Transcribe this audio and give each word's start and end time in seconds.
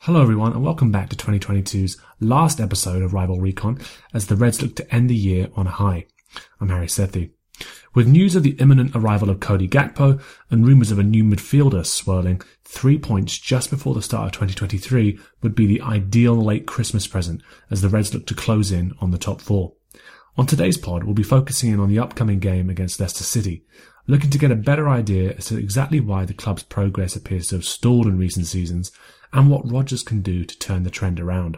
Hello, 0.00 0.22
everyone, 0.22 0.52
and 0.52 0.62
welcome 0.62 0.92
back 0.92 1.08
to 1.08 1.16
2022's 1.16 1.96
last 2.20 2.60
episode 2.60 3.02
of 3.02 3.12
Rival 3.12 3.40
Recon 3.40 3.80
as 4.14 4.28
the 4.28 4.36
Reds 4.36 4.62
look 4.62 4.76
to 4.76 4.94
end 4.94 5.10
the 5.10 5.16
year 5.16 5.48
on 5.56 5.66
a 5.66 5.70
high. 5.70 6.06
I'm 6.60 6.68
Hari 6.68 6.86
Sethi. 6.86 7.30
With 7.92 8.06
news 8.06 8.36
of 8.36 8.44
the 8.44 8.56
imminent 8.60 8.94
arrival 8.94 9.30
of 9.30 9.40
Cody 9.40 9.66
Gakpo 9.66 10.22
and 10.48 10.64
rumours 10.64 10.92
of 10.92 11.00
a 11.00 11.02
new 11.02 11.24
midfielder 11.24 11.84
swirling, 11.84 12.40
three 12.62 12.98
points 12.98 13.36
just 13.36 13.68
before 13.68 13.94
the 13.94 14.02
start 14.02 14.26
of 14.26 14.32
2023 14.32 15.18
would 15.42 15.56
be 15.56 15.66
the 15.66 15.80
ideal 15.80 16.36
late 16.36 16.68
Christmas 16.68 17.08
present 17.08 17.42
as 17.70 17.82
the 17.82 17.88
Reds 17.88 18.14
look 18.14 18.26
to 18.26 18.34
close 18.34 18.70
in 18.70 18.92
on 19.00 19.10
the 19.10 19.18
top 19.18 19.40
four. 19.40 19.72
On 20.38 20.44
today's 20.44 20.76
pod, 20.76 21.04
we'll 21.04 21.14
be 21.14 21.22
focusing 21.22 21.72
in 21.72 21.80
on 21.80 21.88
the 21.88 21.98
upcoming 21.98 22.40
game 22.40 22.68
against 22.68 23.00
Leicester 23.00 23.24
City, 23.24 23.64
looking 24.06 24.28
to 24.28 24.36
get 24.36 24.50
a 24.50 24.56
better 24.56 24.86
idea 24.86 25.32
as 25.32 25.46
to 25.46 25.56
exactly 25.56 25.98
why 25.98 26.26
the 26.26 26.34
club's 26.34 26.62
progress 26.62 27.16
appears 27.16 27.46
to 27.48 27.54
have 27.54 27.64
stalled 27.64 28.06
in 28.06 28.18
recent 28.18 28.46
seasons 28.46 28.92
and 29.32 29.48
what 29.50 29.70
Rodgers 29.70 30.02
can 30.02 30.20
do 30.20 30.44
to 30.44 30.58
turn 30.58 30.82
the 30.82 30.90
trend 30.90 31.20
around. 31.20 31.56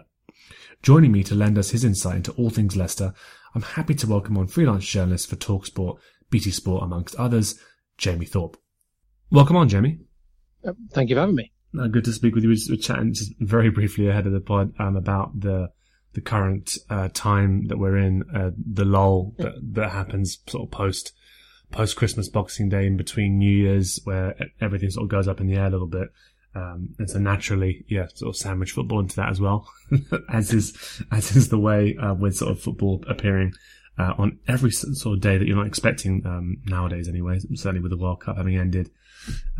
Joining 0.81 1.11
me 1.11 1.25
to 1.25 1.34
lend 1.34 1.59
us 1.59 1.71
his 1.71 1.83
insight 1.83 2.19
into 2.19 2.33
all 2.34 2.51
things 2.51 2.77
Leicester, 2.77 3.15
I'm 3.53 3.62
happy 3.62 3.97
to 3.97 4.06
welcome 4.06 4.39
on 4.39 4.47
freelance 4.47 4.87
journalist 4.87 5.29
for 5.29 5.34
Talksport, 5.34 5.99
BT 6.31 6.53
Sport, 6.53 6.84
amongst 6.84 7.17
others, 7.17 7.59
Jamie 7.97 8.27
Thorpe. 8.27 8.59
Welcome 9.33 9.56
on, 9.56 9.69
Jamie. 9.69 9.99
Thank 10.93 11.11
you 11.11 11.17
for 11.17 11.21
having 11.23 11.34
me. 11.34 11.51
Uh, 11.77 11.89
good 11.89 12.05
to 12.05 12.12
speak 12.12 12.37
with 12.37 12.45
you. 12.45 12.51
We 12.51 12.61
were 12.71 12.77
chatting 12.77 13.12
just 13.12 13.33
very 13.41 13.71
briefly 13.71 14.06
ahead 14.06 14.29
of 14.29 14.33
the 14.33 14.41
pod 14.41 14.73
um, 14.79 14.95
about 14.95 15.41
the 15.41 15.71
the 16.19 16.23
current 16.23 16.77
uh, 16.91 17.09
time 17.15 17.69
that 17.69 17.79
we're 17.79 17.97
in, 17.97 18.25
uh, 18.35 18.51
the 18.57 18.85
lull 18.85 19.35
that, 19.39 19.55
that 19.75 19.91
happens 19.91 20.39
sort 20.49 20.65
of 20.65 20.71
post 20.73 21.13
post 21.71 21.95
Christmas 21.95 22.29
Boxing 22.29 22.69
Day 22.69 22.87
in 22.87 22.97
between 22.97 23.39
New 23.39 23.51
Year's, 23.51 24.01
where 24.03 24.35
everything 24.61 24.91
sort 24.91 25.05
of 25.05 25.11
goes 25.11 25.29
up 25.29 25.41
in 25.41 25.47
the 25.47 25.55
air 25.55 25.67
a 25.67 25.71
little 25.71 25.87
bit. 25.87 26.09
Um, 26.57 26.97
and 26.99 27.09
so 27.09 27.21
naturally, 27.21 27.85
yeah, 27.89 28.09
sort 28.15 28.31
of 28.31 28.37
sandwich 28.37 28.73
football 28.73 28.99
into 28.99 29.15
that 29.15 29.29
as 29.29 29.41
well, 29.41 29.71
as 30.29 30.53
is 30.53 31.03
as 31.13 31.37
is 31.37 31.51
the 31.51 31.59
way 31.59 31.97
uh, 31.97 32.15
with 32.15 32.37
sort 32.37 32.51
of 32.51 32.61
football 32.61 33.05
appearing 33.07 33.53
uh, 33.97 34.15
on 34.19 34.41
every 34.49 34.73
sort 34.73 35.15
of 35.15 35.21
day 35.21 35.39
that 35.39 35.47
you're 35.47 35.57
not 35.57 35.69
expecting 35.69 36.27
um, 36.27 36.57
nowadays. 36.67 37.09
Anyway, 37.09 37.39
certainly 37.55 37.81
with 37.81 37.93
the 37.93 37.99
World 37.99 38.23
Cup 38.23 38.39
having 38.39 38.57
ended, 38.57 38.91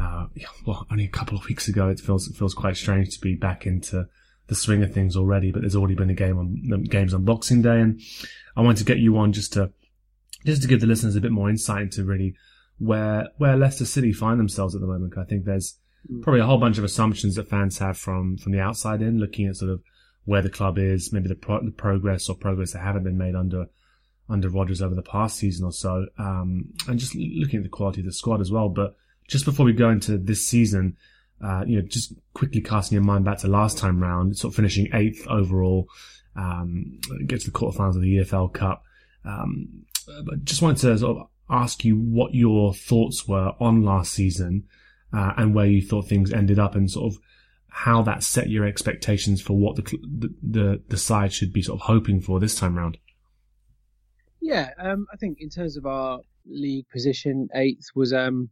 uh, 0.01 0.27
yeah, 0.35 0.49
well, 0.67 0.89
only 0.91 1.05
a 1.05 1.09
couple 1.09 1.39
of 1.39 1.47
weeks 1.47 1.69
ago, 1.69 1.89
it 1.89 2.01
feels 2.01 2.27
it 2.27 2.35
feels 2.37 2.55
quite 2.55 2.77
strange 2.77 3.15
to 3.15 3.21
be 3.21 3.37
back 3.37 3.65
into 3.65 4.09
the 4.49 4.55
swing 4.55 4.83
of 4.83 4.93
things 4.93 5.17
already. 5.17 5.53
But 5.53 5.63
there's 5.63 5.77
already 5.77 5.95
been 5.95 6.11
a 6.11 6.15
game 6.15 6.39
on 6.39 6.85
games 6.85 7.15
on 7.15 7.25
Boxing 7.25 7.63
Day, 7.63 7.81
and 7.81 8.01
I 8.57 8.63
wanted 8.63 8.79
to 8.79 8.85
get 8.85 8.99
you 8.99 9.17
on 9.19 9.33
just 9.33 9.53
to 9.55 9.73
just 10.45 10.63
to 10.63 10.69
give 10.69 10.81
the 10.81 10.87
listeners 10.87 11.17
a 11.17 11.21
bit 11.21 11.33
more 11.33 11.51
insight 11.51 11.83
into 11.83 12.05
really 12.05 12.35
where 12.79 13.29
where 13.39 13.57
Leicester 13.57 13.85
City 13.85 14.13
find 14.13 14.39
themselves 14.39 14.75
at 14.75 14.81
the 14.81 14.87
moment. 14.87 15.17
I 15.17 15.25
think 15.25 15.45
there's 15.45 15.79
mm. 16.11 16.23
probably 16.23 16.41
a 16.41 16.47
whole 16.47 16.59
bunch 16.59 16.79
of 16.79 16.85
assumptions 16.85 17.37
that 17.37 17.49
fans 17.49 17.79
have 17.79 17.99
from 17.99 18.37
from 18.39 18.53
the 18.53 18.61
outside 18.61 19.03
in, 19.03 19.19
looking 19.19 19.47
at 19.47 19.57
sort 19.57 19.71
of 19.71 19.83
where 20.25 20.43
the 20.43 20.51
club 20.51 20.77
is, 20.77 21.11
maybe 21.11 21.27
the, 21.27 21.35
pro- 21.35 21.65
the 21.65 21.71
progress 21.71 22.29
or 22.29 22.37
progress 22.37 22.75
that 22.75 22.81
haven't 22.81 23.05
been 23.05 23.17
made 23.17 23.35
under 23.35 23.67
under 24.29 24.51
Rodgers 24.51 24.83
over 24.83 24.95
the 24.95 25.03
past 25.03 25.39
season 25.39 25.65
or 25.65 25.73
so, 25.73 26.07
um, 26.19 26.67
and 26.87 26.99
just 26.99 27.15
looking 27.15 27.59
at 27.59 27.63
the 27.63 27.71
quality 27.71 28.01
of 28.01 28.07
the 28.07 28.13
squad 28.13 28.41
as 28.41 28.53
well. 28.53 28.69
But 28.69 28.95
just 29.27 29.47
before 29.47 29.65
we 29.65 29.73
go 29.73 29.89
into 29.89 30.19
this 30.19 30.47
season, 30.47 30.97
uh, 31.43 31.65
you 31.67 31.81
know, 31.81 31.87
just 31.87 32.15
quickly 32.35 32.61
casting 32.61 32.97
your 32.97 33.05
mind 33.05 33.25
back 33.25 33.39
to 33.39 33.49
last 33.49 33.79
time 33.79 34.01
round, 34.01 34.37
sort 34.37 34.53
of 34.53 34.57
finishing 34.57 34.89
eighth 34.93 35.27
overall, 35.29 35.89
um, 36.37 36.99
get 37.27 37.41
to 37.41 37.51
the 37.51 37.59
quarterfinals 37.59 37.97
of 37.97 38.03
the 38.03 38.19
EFL 38.19 38.53
Cup. 38.53 38.83
Um, 39.25 39.85
but 40.25 40.45
just 40.45 40.63
wanted 40.63 40.79
to 40.79 40.99
sort 40.99 41.19
of 41.19 41.27
ask 41.51 41.85
you 41.85 41.97
what 41.97 42.35
your 42.35 42.75
thoughts 42.75 43.27
were 43.27 43.53
on 43.61 43.83
last 43.83 44.13
season 44.13 44.65
uh, 45.13 45.33
and 45.37 45.55
where 45.55 45.67
you 45.67 45.83
thought 45.83 46.07
things 46.07 46.33
ended 46.33 46.59
up 46.59 46.75
and 46.75 46.91
sort 46.91 47.13
of 47.13 47.21
how 47.69 48.03
that 48.03 48.23
set 48.23 48.49
your 48.49 48.67
expectations 48.67 49.41
for 49.41 49.57
what 49.57 49.77
the, 49.77 49.83
the 50.43 50.83
the, 50.89 50.97
side 50.97 51.33
should 51.33 51.53
be 51.53 51.63
sort 51.63 51.81
of 51.81 51.87
hoping 51.87 52.21
for 52.21 52.41
this 52.41 52.57
time 52.57 52.77
round. 52.77 52.99
Yeah, 54.41 54.71
um, 54.79 55.07
I 55.13 55.17
think 55.17 55.39
in 55.41 55.51
terms 55.51 55.77
of 55.77 55.87
our 55.87 56.21
league 56.47 56.89
position, 56.91 57.49
eighth 57.55 57.89
was 57.95 58.13
um, 58.13 58.49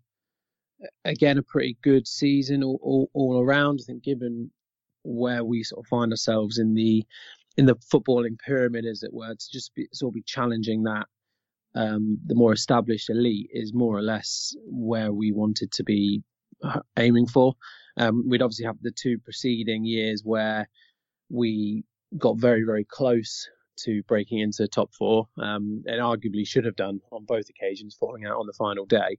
again 1.04 1.38
a 1.38 1.42
pretty 1.42 1.76
good 1.82 2.06
season 2.06 2.62
all, 2.62 2.78
all, 2.82 3.10
all 3.14 3.40
around. 3.40 3.80
I 3.82 3.84
think 3.86 4.02
given 4.02 4.50
where 5.02 5.44
we 5.44 5.62
sort 5.62 5.84
of 5.84 5.88
find 5.88 6.12
ourselves 6.12 6.58
in 6.58 6.74
the 6.74 7.04
in 7.56 7.64
the 7.64 7.76
footballing 7.76 8.38
pyramid, 8.38 8.84
as 8.84 9.02
it 9.02 9.14
were, 9.14 9.34
to 9.34 9.46
just 9.50 9.74
be, 9.74 9.88
sort 9.92 10.10
of 10.10 10.14
be 10.14 10.22
challenging 10.22 10.82
that 10.82 11.06
um, 11.74 12.18
the 12.26 12.34
more 12.34 12.52
established 12.52 13.10
elite 13.10 13.48
is 13.52 13.72
more 13.72 13.96
or 13.96 14.02
less 14.02 14.54
where 14.66 15.12
we 15.12 15.32
wanted 15.32 15.70
to 15.72 15.84
be 15.84 16.22
uh, 16.62 16.80
aiming 16.98 17.26
for. 17.26 17.54
Um, 17.96 18.24
we'd 18.28 18.42
obviously 18.42 18.66
have 18.66 18.76
the 18.82 18.90
two 18.90 19.18
preceding 19.18 19.84
years 19.84 20.22
where 20.24 20.68
we 21.30 21.84
got 22.18 22.38
very, 22.38 22.62
very 22.64 22.84
close 22.84 23.48
to 23.80 24.02
breaking 24.04 24.38
into 24.38 24.62
the 24.62 24.68
top 24.68 24.92
four, 24.94 25.28
um, 25.38 25.82
and 25.86 26.00
arguably 26.00 26.46
should 26.46 26.64
have 26.64 26.76
done 26.76 27.00
on 27.12 27.24
both 27.24 27.48
occasions, 27.50 27.94
falling 27.94 28.24
out 28.24 28.38
on 28.38 28.46
the 28.46 28.54
final 28.54 28.86
day. 28.86 29.18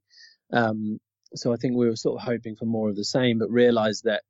Um, 0.51 0.99
so 1.35 1.53
I 1.53 1.57
think 1.57 1.75
we 1.75 1.87
were 1.87 1.95
sort 1.95 2.19
of 2.21 2.25
hoping 2.25 2.55
for 2.55 2.65
more 2.65 2.89
of 2.89 2.95
the 2.95 3.05
same, 3.05 3.39
but 3.39 3.49
realised 3.49 4.03
that 4.05 4.23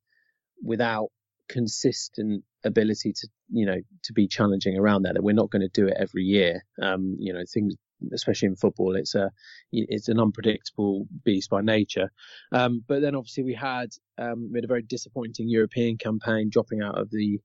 without 0.64 1.10
consistent 1.50 2.44
ability 2.64 3.14
to, 3.14 3.28
you 3.50 3.66
know, 3.66 3.78
to 4.04 4.14
be 4.14 4.28
challenging 4.28 4.78
around 4.78 5.04
that 5.04 5.14
that 5.14 5.24
we're 5.24 5.34
not 5.34 5.50
going 5.50 5.62
to 5.62 5.82
do 5.82 5.88
it 5.88 5.98
every 5.98 6.24
year. 6.24 6.64
Um, 6.82 7.16
you 7.20 7.34
know, 7.34 7.44
things 7.52 7.76
especially 8.14 8.48
in 8.48 8.56
football, 8.56 8.96
it's 8.96 9.16
a 9.16 9.32
it's 9.72 10.08
an 10.08 10.20
unpredictable 10.20 11.08
beast 11.24 11.50
by 11.50 11.62
nature. 11.62 12.12
Um, 12.52 12.84
but 12.88 13.02
then 13.02 13.16
obviously 13.16 13.44
we 13.44 13.54
had 13.54 13.90
um, 14.18 14.50
we 14.52 14.58
had 14.58 14.66
a 14.66 14.68
very 14.68 14.84
disappointing 14.84 15.50
European 15.50 15.98
campaign, 15.98 16.50
dropping 16.52 16.82
out 16.82 17.00
of 17.00 17.10
the 17.12 17.40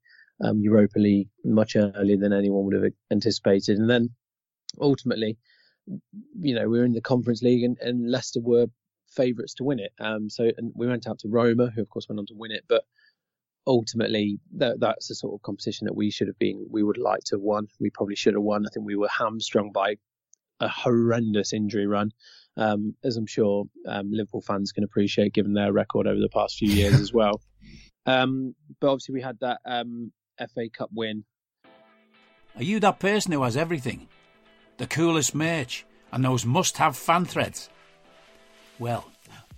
um, 0.44 0.60
Europa 0.60 0.98
League 0.98 1.28
much 1.44 1.76
earlier 1.76 2.16
than 2.16 2.32
anyone 2.32 2.64
would 2.64 2.74
have 2.74 2.92
anticipated, 3.10 3.78
and 3.78 3.88
then 3.88 4.10
ultimately, 4.80 5.38
you 6.38 6.54
know, 6.54 6.68
we 6.68 6.78
were 6.78 6.84
in 6.84 6.92
the 6.92 7.00
Conference 7.00 7.42
League, 7.42 7.64
and, 7.64 7.78
and 7.80 8.10
Leicester 8.10 8.40
were 8.40 8.66
favourites 9.14 9.54
to 9.54 9.64
win 9.64 9.78
it. 9.78 9.92
Um, 10.00 10.28
so 10.28 10.50
and 10.56 10.72
we 10.74 10.86
went 10.86 11.06
out 11.06 11.20
to 11.20 11.28
Roma, 11.28 11.70
who 11.74 11.82
of 11.82 11.88
course 11.88 12.08
went 12.08 12.18
on 12.18 12.26
to 12.26 12.34
win 12.34 12.52
it, 12.52 12.64
but 12.68 12.82
ultimately 13.66 14.38
that, 14.56 14.80
that's 14.80 15.08
the 15.08 15.14
sort 15.14 15.34
of 15.34 15.42
competition 15.42 15.84
that 15.84 15.94
we 15.94 16.10
should 16.10 16.26
have 16.26 16.38
been 16.38 16.66
we 16.68 16.82
would 16.82 16.98
like 16.98 17.20
to 17.24 17.36
have 17.36 17.40
won 17.40 17.68
we 17.78 17.90
probably 17.90 18.16
should 18.16 18.34
have 18.34 18.42
won 18.42 18.66
i 18.66 18.68
think 18.74 18.84
we 18.84 18.96
were 18.96 19.06
hamstrung 19.06 19.70
by 19.70 19.94
a 20.62 20.68
horrendous 20.68 21.52
injury 21.52 21.86
run, 21.86 22.12
um, 22.56 22.94
as 23.04 23.16
I'm 23.16 23.26
sure 23.26 23.64
um, 23.86 24.10
Liverpool 24.10 24.40
fans 24.40 24.72
can 24.72 24.84
appreciate 24.84 25.34
given 25.34 25.52
their 25.52 25.72
record 25.72 26.06
over 26.06 26.20
the 26.20 26.28
past 26.28 26.56
few 26.56 26.70
years 26.70 26.94
as 26.94 27.12
well. 27.12 27.40
Um, 28.04 28.56
but 28.80 28.88
obviously, 28.88 29.12
we 29.12 29.22
had 29.22 29.38
that 29.42 29.60
um, 29.64 30.10
FA 30.36 30.68
Cup 30.76 30.90
win. 30.92 31.22
Are 32.56 32.62
you 32.64 32.80
that 32.80 32.98
person 32.98 33.30
who 33.30 33.44
has 33.44 33.56
everything? 33.56 34.08
The 34.78 34.88
coolest 34.88 35.36
merch 35.36 35.86
and 36.10 36.24
those 36.24 36.44
must 36.44 36.78
have 36.78 36.96
fan 36.96 37.26
threads? 37.26 37.70
Well, 38.80 39.11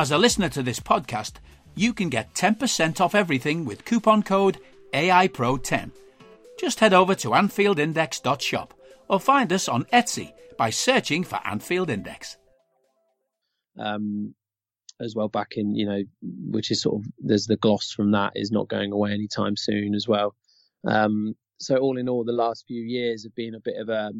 As 0.00 0.12
a 0.12 0.16
listener 0.16 0.48
to 0.48 0.62
this 0.62 0.80
podcast, 0.80 1.32
you 1.74 1.92
can 1.92 2.08
get 2.08 2.32
10% 2.32 3.02
off 3.02 3.14
everything 3.14 3.66
with 3.66 3.84
coupon 3.84 4.22
code 4.22 4.56
AIPRO10. 4.94 5.90
Just 6.58 6.80
head 6.80 6.94
over 6.94 7.14
to 7.16 7.28
AnfieldIndex.shop 7.28 8.72
or 9.10 9.20
find 9.20 9.52
us 9.52 9.68
on 9.68 9.84
Etsy 9.92 10.32
by 10.56 10.70
searching 10.70 11.22
for 11.22 11.38
Anfield 11.44 11.90
Index. 11.90 12.38
Um, 13.78 14.34
as 15.02 15.14
well 15.14 15.28
back 15.28 15.48
in, 15.58 15.74
you 15.74 15.84
know, 15.84 16.02
which 16.22 16.70
is 16.70 16.80
sort 16.80 17.02
of, 17.02 17.12
there's 17.18 17.44
the 17.44 17.58
gloss 17.58 17.90
from 17.90 18.12
that 18.12 18.32
is 18.36 18.50
not 18.50 18.68
going 18.68 18.92
away 18.92 19.12
anytime 19.12 19.54
soon 19.54 19.94
as 19.94 20.08
well. 20.08 20.34
Um, 20.86 21.34
so 21.58 21.76
all 21.76 21.98
in 21.98 22.08
all, 22.08 22.24
the 22.24 22.32
last 22.32 22.64
few 22.66 22.82
years 22.82 23.24
have 23.24 23.34
been 23.34 23.54
a 23.54 23.60
bit 23.60 23.76
of 23.78 23.90
a, 23.90 24.12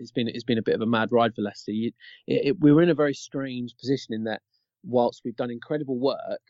it's 0.00 0.10
been, 0.10 0.26
it's 0.26 0.42
been 0.42 0.58
a 0.58 0.62
bit 0.62 0.74
of 0.74 0.80
a 0.80 0.86
mad 0.86 1.12
ride 1.12 1.36
for 1.36 1.42
Leicester. 1.42 1.70
You, 1.70 1.92
it, 2.26 2.46
it, 2.46 2.56
we 2.58 2.72
were 2.72 2.82
in 2.82 2.90
a 2.90 2.94
very 2.94 3.14
strange 3.14 3.76
position 3.76 4.12
in 4.12 4.24
that 4.24 4.42
whilst 4.84 5.22
we've 5.24 5.36
done 5.36 5.50
incredible 5.50 5.98
work 5.98 6.40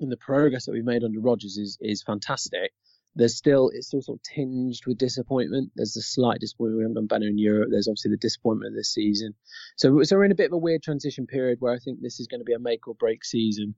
and 0.00 0.10
the 0.10 0.16
progress 0.16 0.66
that 0.66 0.72
we've 0.72 0.84
made 0.84 1.04
under 1.04 1.20
Rodgers 1.20 1.56
is, 1.56 1.78
is 1.80 2.02
fantastic, 2.02 2.72
there's 3.16 3.34
still 3.34 3.70
it's 3.72 3.88
still 3.88 4.02
sort 4.02 4.18
of 4.18 4.22
tinged 4.22 4.78
with 4.86 4.98
disappointment. 4.98 5.72
There's 5.74 5.96
a 5.96 6.02
slight 6.02 6.38
disappointment. 6.38 6.78
We 6.78 6.84
haven't 6.84 6.94
done 6.94 7.06
better 7.06 7.28
in 7.28 7.38
Europe. 7.38 7.68
There's 7.70 7.88
obviously 7.88 8.10
the 8.10 8.18
disappointment 8.18 8.72
of 8.72 8.76
this 8.76 8.92
season. 8.92 9.34
So, 9.76 10.02
so 10.02 10.16
we're 10.16 10.26
in 10.26 10.32
a 10.32 10.36
bit 10.36 10.46
of 10.46 10.52
a 10.52 10.58
weird 10.58 10.82
transition 10.82 11.26
period 11.26 11.58
where 11.60 11.72
I 11.72 11.78
think 11.78 12.00
this 12.00 12.20
is 12.20 12.26
going 12.26 12.40
to 12.40 12.44
be 12.44 12.52
a 12.52 12.58
make 12.58 12.86
or 12.86 12.94
break 12.94 13.24
season 13.24 13.74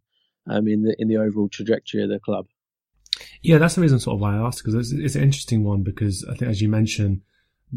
um, 0.50 0.66
in 0.66 0.82
the 0.82 0.96
in 0.98 1.08
the 1.08 1.18
overall 1.18 1.48
trajectory 1.48 2.02
of 2.02 2.10
the 2.10 2.18
club. 2.18 2.46
Yeah, 3.40 3.58
that's 3.58 3.76
the 3.76 3.80
reason 3.80 4.00
sort 4.00 4.16
of 4.16 4.20
why 4.20 4.34
I 4.34 4.46
asked 4.46 4.64
because 4.64 4.74
it's, 4.74 4.92
it's, 4.92 5.14
an 5.14 5.22
interesting 5.22 5.64
one 5.64 5.82
because 5.82 6.24
I 6.28 6.34
think 6.34 6.50
as 6.50 6.60
you 6.60 6.68
mentioned, 6.68 7.22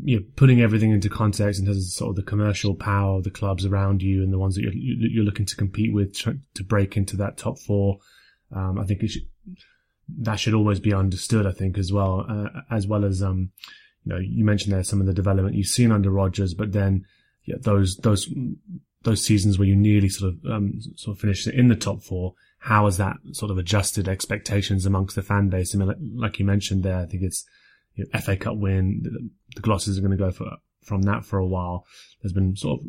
you 0.03 0.19
know, 0.19 0.25
putting 0.35 0.61
everything 0.61 0.91
into 0.91 1.09
context 1.09 1.59
in 1.59 1.65
terms 1.65 1.77
of 1.77 1.83
sort 1.83 2.09
of 2.11 2.15
the 2.15 2.29
commercial 2.29 2.75
power 2.75 3.17
of 3.17 3.23
the 3.23 3.29
clubs 3.29 3.65
around 3.65 4.01
you 4.01 4.23
and 4.23 4.31
the 4.31 4.37
ones 4.37 4.55
that 4.55 4.61
you're, 4.61 4.73
you're 4.73 5.25
looking 5.25 5.45
to 5.45 5.55
compete 5.55 5.93
with 5.93 6.15
to 6.15 6.63
break 6.63 6.95
into 6.95 7.17
that 7.17 7.37
top 7.37 7.59
four. 7.59 7.99
Um, 8.55 8.79
I 8.79 8.85
think 8.85 9.01
should, 9.09 9.27
that 10.19 10.39
should 10.39 10.53
always 10.53 10.79
be 10.79 10.93
understood, 10.93 11.45
I 11.45 11.51
think, 11.51 11.77
as 11.77 11.91
well, 11.91 12.25
uh, 12.29 12.61
as 12.69 12.87
well 12.87 13.03
as, 13.03 13.21
um, 13.21 13.51
you 14.05 14.13
know, 14.13 14.19
you 14.19 14.45
mentioned 14.45 14.73
there 14.73 14.83
some 14.83 15.01
of 15.01 15.07
the 15.07 15.13
development 15.13 15.55
you've 15.55 15.67
seen 15.67 15.91
under 15.91 16.09
Rodgers, 16.09 16.53
but 16.53 16.71
then 16.71 17.05
yeah, 17.43 17.55
those, 17.59 17.97
those, 17.97 18.29
those 19.03 19.25
seasons 19.25 19.59
where 19.59 19.67
you 19.67 19.75
nearly 19.75 20.09
sort 20.09 20.33
of, 20.33 20.51
um, 20.51 20.79
sort 20.95 21.17
of 21.17 21.21
finished 21.21 21.47
in 21.47 21.67
the 21.67 21.75
top 21.75 22.01
four, 22.01 22.33
how 22.59 22.85
has 22.85 22.97
that 22.97 23.17
sort 23.33 23.51
of 23.51 23.57
adjusted 23.57 24.07
expectations 24.07 24.85
amongst 24.85 25.15
the 25.15 25.21
fan 25.21 25.49
base? 25.49 25.75
I 25.75 25.79
mean, 25.79 26.15
like 26.15 26.39
you 26.39 26.45
mentioned 26.45 26.83
there, 26.83 26.97
I 26.97 27.05
think 27.05 27.23
it's, 27.23 27.45
you 27.95 28.05
know, 28.05 28.19
FA 28.19 28.37
Cup 28.37 28.57
win, 28.57 29.01
the, 29.03 29.61
Glosses 29.61 29.97
are 29.97 30.01
going 30.01 30.11
to 30.11 30.17
go 30.17 30.31
for, 30.31 30.57
from 30.81 31.01
that 31.03 31.25
for 31.25 31.37
a 31.37 31.45
while. 31.45 31.85
There's 32.21 32.33
been 32.33 32.55
sort 32.55 32.79
of 32.79 32.87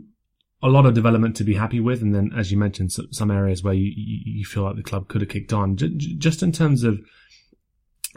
a 0.63 0.69
lot 0.69 0.87
of 0.87 0.95
development 0.95 1.37
to 1.37 1.45
be 1.45 1.55
happy 1.55 1.81
with, 1.81 2.03
and 2.03 2.15
then 2.15 2.31
as 2.37 2.53
you 2.53 2.59
mentioned, 2.59 2.93
some 2.93 3.31
areas 3.31 3.65
where 3.65 3.75
you, 3.75 3.93
you 3.97 4.45
feel 4.45 4.63
like 4.63 4.77
the 4.77 4.83
club 4.83 5.09
could 5.09 5.21
have 5.21 5.31
kicked 5.31 5.53
on. 5.53 5.77
Just 5.77 6.43
in 6.43 6.53
terms 6.53 6.85
of 6.85 7.01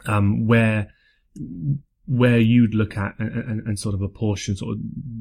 um, 0.06 0.46
where 0.46 0.88
where 2.06 2.38
you'd 2.38 2.74
look 2.74 2.96
at 2.96 3.18
and, 3.18 3.32
and, 3.32 3.66
and, 3.66 3.78
sort 3.78 3.94
of 3.94 4.00
apportion 4.00 4.56
sort 4.56 4.76
of 4.76 4.78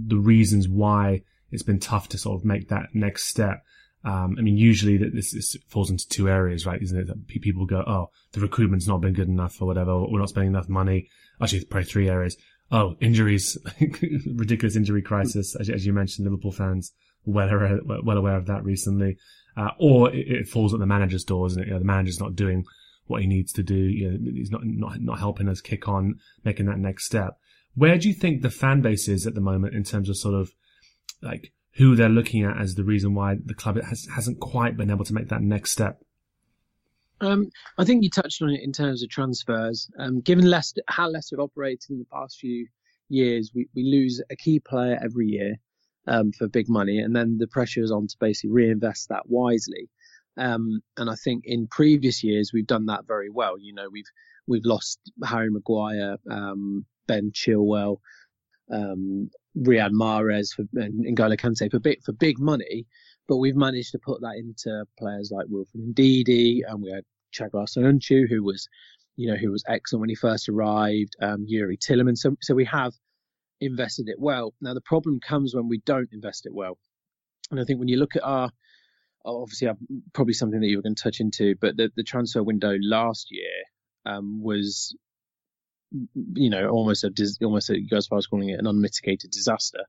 the 0.08 0.18
reasons 0.18 0.70
why 0.70 1.22
it's 1.52 1.64
been 1.64 1.80
tough 1.80 2.08
to 2.10 2.18
sort 2.18 2.40
of 2.40 2.46
make 2.46 2.70
that 2.70 2.90
next 2.94 3.26
step. 3.26 3.64
Um, 4.04 4.36
I 4.38 4.42
mean, 4.42 4.56
usually 4.56 4.98
this, 4.98 5.34
this, 5.34 5.58
falls 5.68 5.90
into 5.90 6.08
two 6.08 6.30
areas, 6.30 6.66
right? 6.66 6.80
Isn't 6.80 7.00
it? 7.00 7.08
That 7.08 7.28
people 7.28 7.66
go, 7.66 7.84
oh, 7.88 8.12
the 8.34 8.40
recruitment's 8.40 8.88
not 8.88 9.02
been 9.02 9.14
good 9.14 9.28
enough 9.28 9.60
or 9.60 9.66
whatever. 9.66 10.00
We're 10.00 10.20
not 10.20 10.30
spending 10.30 10.52
enough 10.52 10.70
money. 10.70 11.10
Actually, 11.42 11.66
probably 11.66 11.86
three 11.86 12.10
areas. 12.10 12.38
Oh, 12.72 12.96
injuries, 13.00 13.58
ridiculous 14.34 14.76
injury 14.76 15.02
crisis, 15.02 15.56
as, 15.56 15.70
as 15.70 15.86
you 15.86 15.94
mentioned, 15.94 16.26
Liverpool 16.26 16.52
fans 16.52 16.92
well 17.26 17.50
aware, 17.50 17.80
well 18.04 18.18
aware 18.18 18.36
of 18.36 18.48
that 18.48 18.64
recently. 18.64 19.18
Uh, 19.58 19.70
or 19.80 20.14
it, 20.14 20.28
it, 20.28 20.48
falls 20.48 20.74
at 20.74 20.80
the 20.80 20.86
manager's 20.86 21.24
doors 21.24 21.56
and 21.56 21.66
you 21.66 21.72
know, 21.72 21.80
the 21.80 21.86
manager's 21.86 22.20
not 22.20 22.36
doing 22.36 22.66
what 23.08 23.22
he 23.22 23.28
needs 23.28 23.54
to 23.54 23.64
do. 23.64 23.76
You 23.76 24.12
know, 24.12 24.32
he's 24.34 24.52
not, 24.52 24.62
not, 24.66 25.00
not 25.00 25.20
helping 25.20 25.48
us 25.48 25.62
kick 25.62 25.88
on, 25.88 26.16
making 26.44 26.66
that 26.66 26.80
next 26.80 27.06
step. 27.06 27.38
Where 27.76 27.98
do 27.98 28.08
you 28.08 28.14
think 28.14 28.42
the 28.42 28.50
fan 28.50 28.82
base 28.82 29.08
is 29.08 29.28
at 29.28 29.36
the 29.36 29.42
moment 29.42 29.76
in 29.76 29.84
terms 29.84 30.10
of 30.10 30.18
sort 30.18 30.36
of 30.36 30.52
like 31.22 31.54
who 31.76 31.96
they're 31.96 32.10
looking 32.10 32.44
at 32.44 32.60
as 32.60 32.76
the 32.76 32.84
reason 32.84 33.14
why 33.14 33.36
the 33.44 33.54
club 33.54 33.82
has, 33.82 34.08
hasn't 34.16 34.40
quite 34.40 34.78
been 34.78 34.90
able 34.90 35.06
to 35.06 35.14
make 35.14 35.30
that 35.30 35.42
next 35.42 35.72
step? 35.72 36.02
Um, 37.22 37.50
I 37.78 37.86
think 37.86 38.04
you 38.04 38.10
touched 38.10 38.42
on 38.42 38.50
it 38.50 38.62
in 38.62 38.72
terms 38.72 39.04
of 39.04 39.10
transfers. 39.10 39.90
Um, 39.98 40.22
given 40.22 40.50
Leicester, 40.50 40.82
how 40.88 41.10
Leicester 41.10 41.38
have 41.38 41.44
operated 41.44 41.90
in 41.90 42.00
the 42.00 42.06
past 42.06 42.38
few 42.38 42.68
years, 43.10 43.52
we, 43.54 43.68
we 43.76 43.84
lose 43.84 44.22
a 44.30 44.36
key 44.36 44.60
player 44.60 45.00
every 45.02 45.28
year 45.28 45.56
um, 46.08 46.32
for 46.32 46.48
big 46.48 46.70
money, 46.70 47.00
and 47.00 47.16
then 47.16 47.38
the 47.38 47.48
pressure 47.48 47.84
is 47.84 47.92
on 47.92 48.08
to 48.08 48.16
basically 48.20 48.52
reinvest 48.52 49.10
that 49.10 49.28
wisely. 49.28 49.90
Um, 50.38 50.82
and 50.98 51.10
I 51.10 51.16
think 51.16 51.44
in 51.46 51.68
previous 51.68 52.24
years 52.24 52.52
we've 52.54 52.68
done 52.68 52.88
that 52.88 53.08
very 53.08 53.30
well. 53.30 53.58
You 53.58 53.74
know, 53.74 53.88
we've 53.90 54.10
we've 54.48 54.66
lost 54.66 55.00
Harry 55.24 55.50
Maguire, 55.50 56.18
um, 56.30 56.86
Ben 57.08 57.32
Chilwell, 57.32 57.98
um, 58.72 59.30
Riyad 59.58 59.92
Mahrez 59.92 60.54
for, 60.54 60.66
and 60.74 61.06
N'Golo 61.06 61.38
Kante 61.38 61.72
for 61.72 61.80
big 61.80 62.04
for 62.04 62.12
big 62.12 62.40
money, 62.40 62.86
but 63.28 63.38
we've 63.38 63.56
managed 63.56 63.92
to 63.92 64.00
put 64.00 64.22
that 64.22 64.36
into 64.38 64.86
players 64.98 65.32
like 65.32 65.48
Wilfred 65.50 65.96
Ndidi, 65.96 66.62
and 66.68 66.82
we 66.82 66.92
had 66.92 67.04
Çağlar 67.34 67.68
Söyüncü, 67.68 68.30
who 68.30 68.44
was, 68.44 68.68
you 69.16 69.30
know, 69.30 69.38
who 69.38 69.52
was 69.52 69.64
excellent 69.68 70.02
when 70.02 70.10
he 70.10 70.16
first 70.16 70.50
arrived, 70.50 71.16
um, 71.22 71.46
Youri 71.46 71.78
Tielemans. 71.78 72.20
So, 72.20 72.36
so 72.42 72.54
we 72.54 72.66
have 72.66 72.94
invested 73.60 74.10
it 74.10 74.20
well. 74.20 74.54
Now 74.62 74.74
the 74.74 74.82
problem 74.82 75.20
comes 75.20 75.56
when 75.56 75.68
we 75.68 75.80
don't 75.86 76.10
invest 76.12 76.46
it 76.46 76.54
well, 76.54 76.78
and 77.52 77.60
I 77.60 77.64
think 77.64 77.80
when 77.80 77.88
you 77.88 77.98
look 77.98 78.16
at 78.16 78.24
our 78.24 78.52
obviously 79.26 79.68
probably 80.14 80.34
something 80.34 80.60
that 80.60 80.68
you 80.68 80.78
were 80.78 80.84
going 80.84 80.96
to 80.96 81.04
touch 81.04 81.20
into, 81.20 81.56
but 81.60 81.76
the, 81.78 81.92
the 81.96 82.04
transfer 82.04 82.44
window 82.44 82.76
last 82.80 83.28
year 83.32 83.50
um, 84.06 84.42
was, 84.44 84.96
you 86.34 86.50
know, 86.50 86.70
almost 86.70 87.04
a 87.04 87.12
almost 87.44 87.70
a, 87.70 87.80
you 87.80 87.88
as 87.92 88.08
calling 88.08 88.50
it 88.50 88.60
an 88.60 88.68
unmitigated 88.68 89.32
disaster. 89.32 89.84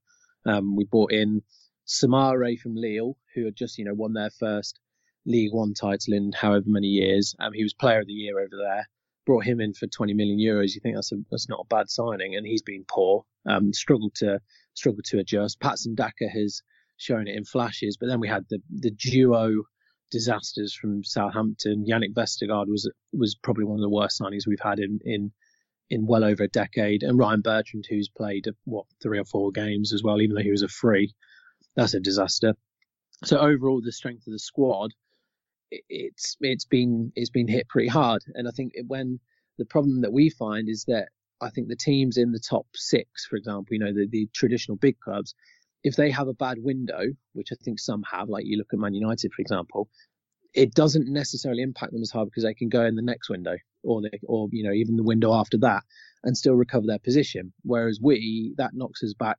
Um, 0.47 0.77
we 0.77 0.85
brought 0.85 1.13
in 1.13 1.43
Soumaré 1.87 2.59
from 2.59 2.75
Lille, 2.75 3.17
who 3.35 3.45
had 3.45 3.57
just 3.57 3.79
you 3.79 3.85
know 3.85 3.95
won 3.95 4.13
their 4.13 4.31
first 4.31 4.79
League 5.25 5.53
One 5.53 5.75
title 5.75 6.15
in 6.15 6.33
however 6.33 6.65
many 6.67 6.89
years. 6.89 7.35
Um, 7.39 7.53
he 7.53 7.63
was 7.63 7.75
Player 7.75 8.01
of 8.01 8.07
the 8.07 8.13
Year 8.13 8.39
over 8.39 8.57
there. 8.57 8.89
Brought 9.25 9.45
him 9.45 9.61
in 9.61 9.75
for 9.75 9.89
20 9.89 10.15
million 10.15 10.39
euros. 10.39 10.75
You 10.75 10.81
think 10.81 10.95
that's 10.95 11.11
a, 11.11 11.17
that's 11.31 11.49
not 11.49 11.61
a 11.65 11.67
bad 11.69 11.91
signing, 11.91 12.37
and 12.37 12.47
he's 12.47 12.63
been 12.63 12.85
poor. 12.89 13.25
Um, 13.49 13.73
struggled 13.73 14.15
to 14.17 14.41
struggled 14.75 15.05
to 15.07 15.19
adjust. 15.19 15.61
Patson 15.61 15.95
Daka 15.95 16.29
has 16.29 16.63
shown 16.97 17.29
it 17.29 17.37
in 17.37 17.45
flashes. 17.45 17.97
But 17.97 18.07
then 18.07 18.21
we 18.21 18.29
had 18.29 18.45
the 18.49 18.61
the 18.71 18.91
duo 18.91 19.65
disasters 20.11 20.75
from 20.75 21.05
Southampton. 21.05 21.87
Jannik 21.89 22.15
Vestergaard 22.15 22.69
was 22.69 22.91
was 23.13 23.35
probably 23.35 23.65
one 23.65 23.79
of 23.79 23.83
the 23.83 23.89
worst 23.89 24.21
signings 24.21 24.47
we've 24.47 24.61
had 24.61 24.79
in 24.79 25.01
in 25.05 25.33
in 25.91 26.07
well 26.07 26.25
over 26.25 26.45
a 26.45 26.49
decade, 26.49 27.03
and 27.03 27.19
Ryan 27.19 27.43
Bertrand, 27.43 27.87
who's 27.89 28.09
played 28.09 28.47
what 28.65 28.87
three 29.03 29.19
or 29.19 29.25
four 29.25 29.53
games 29.53 29.93
as 29.93 30.03
well, 30.03 30.21
even 30.21 30.35
though 30.35 30.43
he 30.43 30.51
was 30.51 30.63
a 30.63 30.69
free. 30.69 31.15
That's 31.77 31.95
a 31.95 32.01
disaster. 32.01 32.55
So 33.25 33.39
overall, 33.39 33.81
the 33.83 33.93
strength 33.93 34.27
of 34.27 34.33
the 34.33 34.39
squad, 34.39 34.93
it's 35.71 36.37
it's 36.41 36.65
been 36.65 37.13
it's 37.15 37.31
been 37.31 37.49
hit 37.49 37.69
pretty 37.69 37.89
hard, 37.89 38.23
and 38.35 38.49
I 38.49 38.51
think 38.51 38.73
when 38.87 39.21
the 39.59 39.65
problem 39.65 40.03
that 40.03 40.13
we 40.13 40.31
find 40.31 40.69
is 40.69 40.85
that 40.89 41.09
I 41.41 41.51
think 41.51 41.69
the 41.69 41.77
teams 41.77 42.17
in 42.17 42.33
the 42.33 42.41
top 42.41 42.67
six, 42.75 43.27
for 43.27 43.37
example, 43.37 43.75
you 43.75 43.79
know 43.79 43.93
the, 43.93 44.07
the 44.11 44.29
traditional 44.35 44.77
big 44.77 44.99
clubs, 45.01 45.35
if 45.83 45.97
they 45.97 46.11
have 46.11 46.29
a 46.29 46.35
bad 46.35 46.59
window, 46.61 47.03
which 47.33 47.49
I 47.53 47.57
think 47.63 47.79
some 47.79 48.03
have, 48.11 48.29
like 48.29 48.45
you 48.47 48.59
look 48.59 48.73
at 48.73 48.79
Man 48.79 48.95
United, 48.95 49.33
for 49.33 49.43
example, 49.43 49.89
it 50.55 50.75
doesn't 50.75 51.09
necessarily 51.09 51.63
impact 51.63 51.93
them 51.93 52.03
as 52.03 52.11
hard 52.11 52.29
because 52.29 52.45
they 52.45 52.55
can 52.55 52.69
go 52.69 52.85
in 52.85 52.97
the 52.97 53.03
next 53.03 53.29
window 53.29 53.57
or 53.83 54.03
they, 54.03 54.19
or 54.27 54.49
you 54.53 54.63
know 54.63 54.73
even 54.73 54.97
the 54.97 55.03
window 55.03 55.35
after 55.35 55.59
that 55.59 55.83
and 56.25 56.37
still 56.37 56.55
recover 56.55 56.87
their 56.87 56.99
position. 56.99 57.53
Whereas 57.63 57.99
we 58.01 58.55
that 58.57 58.73
knocks 58.75 59.03
us 59.03 59.15
back 59.15 59.39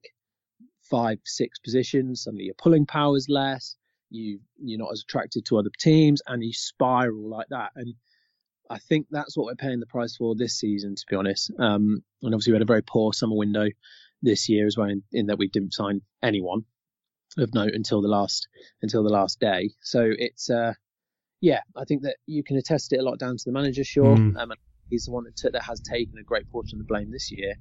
five 0.89 1.19
six 1.25 1.59
positions. 1.59 2.23
Suddenly 2.23 2.45
your 2.45 2.55
pulling 2.55 2.85
power 2.85 3.15
is 3.15 3.27
less. 3.29 3.75
You 4.09 4.39
you're 4.57 4.79
not 4.79 4.91
as 4.91 5.01
attracted 5.01 5.45
to 5.45 5.57
other 5.57 5.69
teams 5.79 6.21
and 6.27 6.43
you 6.43 6.53
spiral 6.53 7.29
like 7.29 7.47
that. 7.49 7.71
And 7.75 7.93
I 8.69 8.79
think 8.79 9.07
that's 9.09 9.37
what 9.37 9.45
we're 9.45 9.55
paying 9.55 9.79
the 9.79 9.85
price 9.85 10.15
for 10.15 10.35
this 10.35 10.57
season, 10.57 10.95
to 10.95 11.03
be 11.09 11.15
honest. 11.15 11.51
Um, 11.59 12.03
and 12.21 12.33
obviously 12.33 12.53
we 12.53 12.55
had 12.55 12.61
a 12.61 12.65
very 12.65 12.83
poor 12.83 13.13
summer 13.13 13.35
window 13.35 13.67
this 14.21 14.49
year 14.49 14.65
as 14.65 14.77
well, 14.77 14.89
in, 14.89 15.03
in 15.11 15.27
that 15.27 15.37
we 15.37 15.47
didn't 15.47 15.73
sign 15.73 16.01
anyone 16.23 16.61
of 17.37 17.53
note 17.53 17.73
until 17.73 18.01
the 18.01 18.07
last 18.07 18.47
until 18.81 19.03
the 19.03 19.09
last 19.09 19.39
day. 19.39 19.71
So 19.81 20.09
it's 20.09 20.49
uh, 20.49 20.73
yeah, 21.41 21.61
I 21.75 21.85
think 21.85 22.03
that 22.03 22.17
you 22.25 22.43
can 22.43 22.57
attest 22.57 22.93
it 22.93 22.97
a 22.97 23.03
lot 23.03 23.19
down 23.19 23.37
to 23.37 23.43
the 23.45 23.51
manager, 23.51 23.83
sure. 23.83 24.15
Mm. 24.15 24.37
Um, 24.37 24.53
he's 24.89 25.05
the 25.05 25.11
one 25.11 25.25
that, 25.25 25.35
t- 25.35 25.49
that 25.51 25.63
has 25.63 25.79
taken 25.81 26.17
a 26.17 26.23
great 26.23 26.49
portion 26.49 26.79
of 26.79 26.87
the 26.87 26.91
blame 26.91 27.11
this 27.11 27.31
year. 27.31 27.55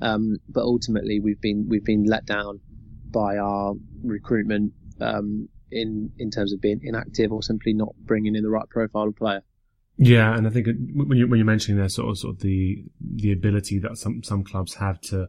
Um, 0.00 0.36
but 0.48 0.62
ultimately, 0.62 1.20
we've 1.20 1.40
been 1.40 1.66
we've 1.68 1.84
been 1.84 2.04
let 2.04 2.26
down 2.26 2.60
by 3.12 3.36
our 3.36 3.74
recruitment 4.02 4.72
um, 5.00 5.48
in 5.70 6.10
in 6.18 6.30
terms 6.30 6.52
of 6.52 6.60
being 6.60 6.80
inactive 6.82 7.32
or 7.32 7.42
simply 7.42 7.72
not 7.74 7.94
bringing 8.04 8.34
in 8.34 8.42
the 8.42 8.50
right 8.50 8.68
profile 8.68 9.08
of 9.08 9.16
player. 9.16 9.42
Yeah, 9.96 10.34
and 10.36 10.46
I 10.46 10.50
think 10.50 10.66
when 10.94 11.18
you 11.18 11.28
when 11.28 11.38
you're 11.38 11.46
mentioning 11.46 11.78
there, 11.78 11.88
sort 11.88 12.10
of 12.10 12.18
sort 12.18 12.36
of 12.36 12.40
the 12.40 12.84
the 13.00 13.32
ability 13.32 13.78
that 13.80 13.98
some 13.98 14.22
some 14.22 14.42
clubs 14.42 14.74
have 14.74 15.00
to 15.02 15.28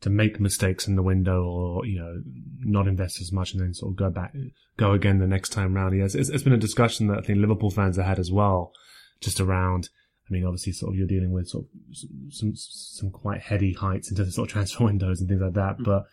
to 0.00 0.10
make 0.10 0.38
mistakes 0.38 0.86
in 0.86 0.94
the 0.94 1.02
window 1.02 1.42
or, 1.42 1.84
you 1.84 1.98
know, 1.98 2.22
not 2.60 2.86
invest 2.86 3.20
as 3.20 3.32
much 3.32 3.52
and 3.52 3.62
then 3.62 3.74
sort 3.74 3.92
of 3.92 3.96
go 3.96 4.10
back, 4.10 4.32
go 4.76 4.92
again 4.92 5.18
the 5.18 5.26
next 5.26 5.48
time 5.48 5.74
round. 5.74 5.96
Yes, 5.96 6.14
it's, 6.14 6.28
it's 6.28 6.44
been 6.44 6.52
a 6.52 6.58
discussion 6.58 7.08
that 7.08 7.18
I 7.18 7.20
think 7.22 7.40
Liverpool 7.40 7.70
fans 7.70 7.96
have 7.96 8.06
had 8.06 8.18
as 8.18 8.30
well, 8.30 8.72
just 9.20 9.40
around, 9.40 9.88
I 10.28 10.32
mean, 10.32 10.44
obviously 10.44 10.72
sort 10.72 10.92
of 10.92 10.96
you're 10.96 11.08
dealing 11.08 11.32
with 11.32 11.48
sort 11.48 11.64
of 11.64 12.32
some, 12.32 12.52
some 12.54 13.10
quite 13.10 13.40
heady 13.40 13.72
heights 13.72 14.10
in 14.10 14.16
terms 14.16 14.28
of 14.28 14.34
sort 14.34 14.48
of 14.48 14.52
transfer 14.52 14.84
windows 14.84 15.20
and 15.20 15.28
things 15.28 15.40
like 15.40 15.54
that. 15.54 15.74
Mm-hmm. 15.74 15.84
But, 15.84 16.04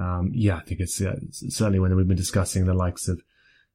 um, 0.00 0.30
yeah, 0.34 0.56
I 0.56 0.60
think 0.60 0.80
it's, 0.80 0.96
certainly 0.96 1.78
when 1.78 1.94
we've 1.94 2.08
been 2.08 2.16
discussing 2.16 2.66
the 2.66 2.74
likes 2.74 3.08
of, 3.08 3.22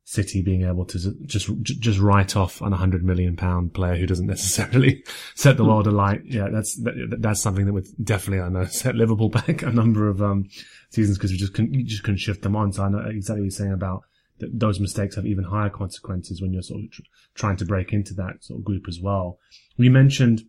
City 0.07 0.43
being 0.43 0.61
able 0.61 0.85
to 0.85 1.15
just 1.25 1.49
just 1.63 1.97
write 1.97 2.35
off 2.35 2.61
an 2.61 2.69
100 2.69 3.03
million 3.03 3.35
pound 3.35 3.73
player 3.73 3.95
who 3.95 4.05
doesn't 4.05 4.27
necessarily 4.35 5.03
set 5.33 5.57
the 5.57 5.63
hmm. 5.63 5.69
world 5.69 5.87
alight. 5.87 6.21
Yeah, 6.25 6.49
that's 6.49 6.75
that, 6.83 7.17
that's 7.19 7.41
something 7.41 7.65
that 7.65 7.73
would 7.73 7.87
definitely 8.03 8.45
I 8.45 8.49
know 8.49 8.65
set 8.69 8.93
Liverpool 8.93 9.29
back 9.29 9.63
a 9.63 9.71
number 9.71 10.07
of 10.07 10.21
um, 10.21 10.47
seasons 10.91 11.17
because 11.17 11.31
we 11.31 11.37
just 11.37 11.55
couldn't 11.55 11.73
you 11.73 11.83
just 11.83 12.03
couldn't 12.03 12.19
shift 12.19 12.43
them 12.43 12.55
on. 12.55 12.71
So 12.71 12.83
I 12.83 12.89
know 12.89 12.99
exactly 12.99 13.41
what 13.41 13.45
you're 13.45 13.49
saying 13.49 13.73
about 13.73 14.03
that 14.37 14.59
those 14.59 14.79
mistakes 14.79 15.15
have 15.15 15.25
even 15.25 15.45
higher 15.45 15.71
consequences 15.71 16.39
when 16.39 16.53
you're 16.53 16.61
sort 16.61 16.83
of 16.83 16.91
tr- 16.91 17.01
trying 17.33 17.57
to 17.57 17.65
break 17.65 17.91
into 17.91 18.13
that 18.13 18.43
sort 18.43 18.59
of 18.59 18.63
group 18.63 18.83
as 18.87 18.99
well. 19.01 19.39
We 19.75 19.89
mentioned 19.89 20.43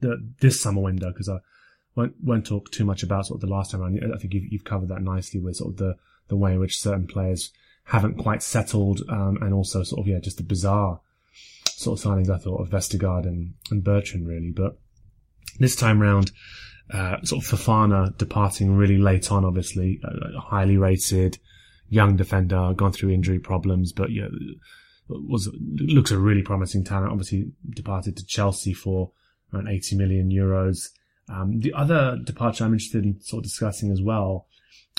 the 0.00 0.16
this 0.40 0.62
summer 0.62 0.80
window 0.80 1.10
because 1.10 1.28
I 1.28 1.40
won't, 1.94 2.14
won't 2.22 2.46
talk 2.46 2.70
too 2.70 2.84
much 2.84 3.02
about 3.02 3.26
sort 3.26 3.36
of 3.36 3.48
the 3.48 3.54
last 3.54 3.70
time 3.70 3.82
around. 3.82 4.00
I 4.14 4.18
think 4.18 4.34
you've, 4.34 4.52
you've 4.52 4.64
covered 4.64 4.88
that 4.88 5.02
nicely 5.02 5.40
with 5.40 5.56
sort 5.56 5.72
of 5.72 5.76
the 5.78 5.96
the 6.28 6.36
way 6.36 6.52
in 6.54 6.60
which 6.60 6.80
certain 6.80 7.06
players 7.06 7.50
haven't 7.84 8.16
quite 8.16 8.42
settled, 8.42 9.02
um, 9.08 9.38
and 9.40 9.52
also 9.52 9.82
sort 9.82 10.00
of 10.00 10.08
yeah, 10.08 10.18
just 10.20 10.36
the 10.36 10.42
bizarre 10.42 11.00
sort 11.66 11.98
of 11.98 12.04
signings 12.04 12.30
I 12.30 12.38
thought 12.38 12.60
of 12.60 12.70
Vestergaard 12.70 13.26
and, 13.26 13.54
and 13.70 13.82
Bertrand 13.82 14.26
really. 14.26 14.50
But 14.50 14.78
this 15.58 15.76
time 15.76 16.00
round, 16.00 16.30
uh, 16.90 17.20
sort 17.22 17.44
of 17.44 17.50
Fofana 17.50 18.16
departing 18.16 18.76
really 18.76 18.98
late 18.98 19.30
on, 19.30 19.44
obviously, 19.44 20.00
uh, 20.04 20.40
highly 20.40 20.76
rated, 20.76 21.38
young 21.88 22.16
defender, 22.16 22.72
gone 22.74 22.92
through 22.92 23.10
injury 23.10 23.38
problems, 23.38 23.92
but 23.92 24.10
yeah, 24.10 24.28
was 25.08 25.50
looks 25.78 26.10
a 26.10 26.18
really 26.18 26.42
promising 26.42 26.84
talent. 26.84 27.12
Obviously, 27.12 27.50
departed 27.68 28.16
to 28.16 28.26
Chelsea 28.26 28.72
for 28.72 29.10
around 29.52 29.68
80 29.68 29.96
million 29.96 30.30
euros. 30.30 30.88
Um, 31.28 31.60
the 31.60 31.72
other 31.72 32.18
departure 32.22 32.64
I'm 32.64 32.72
interested 32.72 33.04
in 33.04 33.20
sort 33.20 33.40
of 33.40 33.44
discussing 33.44 33.90
as 33.90 34.02
well 34.02 34.46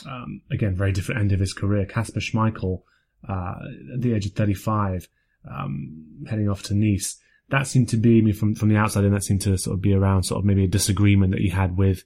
um, 0.06 0.42
again, 0.52 0.76
very 0.76 0.92
different 0.92 1.22
end 1.22 1.32
of 1.32 1.40
his 1.40 1.54
career. 1.54 1.86
Kasper 1.86 2.20
Schmeichel, 2.20 2.82
uh, 3.28 3.56
at 3.94 4.02
the 4.02 4.14
age 4.14 4.26
of 4.26 4.34
35, 4.34 5.08
um, 5.50 6.26
heading 6.30 6.50
off 6.50 6.64
to 6.64 6.74
Nice. 6.74 7.18
That 7.50 7.68
seemed 7.68 7.90
to 7.90 7.98
be, 7.98 8.20
I 8.20 8.22
mean, 8.22 8.34
from, 8.34 8.56
from 8.56 8.70
the 8.70 8.78
outside, 8.78 9.04
and 9.04 9.14
that 9.14 9.24
seemed 9.24 9.42
to 9.42 9.58
sort 9.58 9.76
of 9.76 9.82
be 9.82 9.94
around 9.94 10.24
sort 10.24 10.40
of 10.40 10.46
maybe 10.46 10.64
a 10.64 10.68
disagreement 10.68 11.32
that 11.32 11.42
he 11.42 11.50
had 11.50 11.78
with 11.78 12.04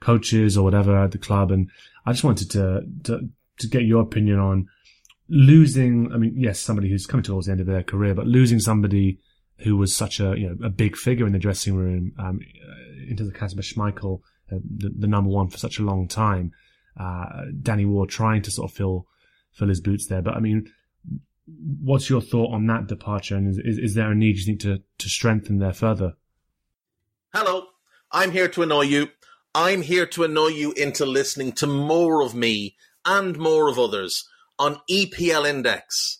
coaches 0.00 0.56
or 0.56 0.64
whatever 0.64 0.96
at 0.96 1.12
the 1.12 1.18
club. 1.18 1.50
And 1.50 1.70
I 2.06 2.12
just 2.12 2.24
wanted 2.24 2.50
to, 2.52 2.84
to, 3.04 3.28
to 3.58 3.68
get 3.68 3.82
your 3.82 4.02
opinion 4.02 4.38
on 4.38 4.68
losing, 5.28 6.12
I 6.12 6.16
mean, 6.16 6.34
yes, 6.36 6.60
somebody 6.60 6.90
who's 6.90 7.06
coming 7.06 7.24
towards 7.24 7.46
the 7.46 7.52
end 7.52 7.60
of 7.60 7.66
their 7.66 7.82
career, 7.82 8.14
but 8.14 8.26
losing 8.26 8.58
somebody 8.58 9.20
who 9.62 9.76
was 9.76 9.94
such 9.94 10.20
a, 10.20 10.34
you 10.36 10.48
know, 10.48 10.66
a 10.66 10.70
big 10.70 10.96
figure 10.96 11.26
in 11.26 11.32
the 11.32 11.38
dressing 11.38 11.74
room, 11.74 12.12
um, 12.18 12.40
into 13.08 13.24
the 13.24 13.32
Kasper 13.32 13.62
Schmeichel, 13.62 14.20
uh, 14.52 14.56
the, 14.64 14.90
the 14.90 15.06
number 15.06 15.30
one 15.30 15.48
for 15.48 15.58
such 15.58 15.78
a 15.78 15.82
long 15.82 16.08
time 16.08 16.52
uh, 16.98 17.44
Danny 17.62 17.84
Ward 17.84 18.10
trying 18.10 18.42
to 18.42 18.50
sort 18.50 18.70
of 18.70 18.76
fill 18.76 19.06
fill 19.52 19.68
his 19.68 19.80
boots 19.80 20.06
there. 20.06 20.22
But 20.22 20.34
I 20.34 20.40
mean, 20.40 20.70
what's 21.82 22.10
your 22.10 22.20
thought 22.20 22.52
on 22.52 22.66
that 22.66 22.86
departure? 22.86 23.36
And 23.36 23.48
is, 23.48 23.58
is, 23.58 23.78
is 23.78 23.94
there 23.94 24.10
a 24.10 24.14
need, 24.14 24.38
you 24.38 24.44
think, 24.44 24.60
to, 24.60 24.82
to 24.98 25.08
strengthen 25.08 25.58
there 25.58 25.72
further? 25.72 26.14
Hello, 27.32 27.66
I'm 28.12 28.32
here 28.32 28.48
to 28.48 28.62
annoy 28.62 28.82
you. 28.82 29.08
I'm 29.54 29.82
here 29.82 30.06
to 30.06 30.24
annoy 30.24 30.48
you 30.48 30.72
into 30.72 31.04
listening 31.04 31.52
to 31.52 31.66
more 31.66 32.22
of 32.22 32.34
me 32.34 32.76
and 33.04 33.36
more 33.36 33.68
of 33.68 33.78
others 33.78 34.28
on 34.58 34.80
EPL 34.88 35.48
Index. 35.48 36.19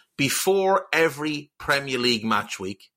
before 0.21 0.85
every 0.93 1.49
Premier 1.57 1.97
League 1.97 2.23
match 2.23 2.59
week. 2.59 2.91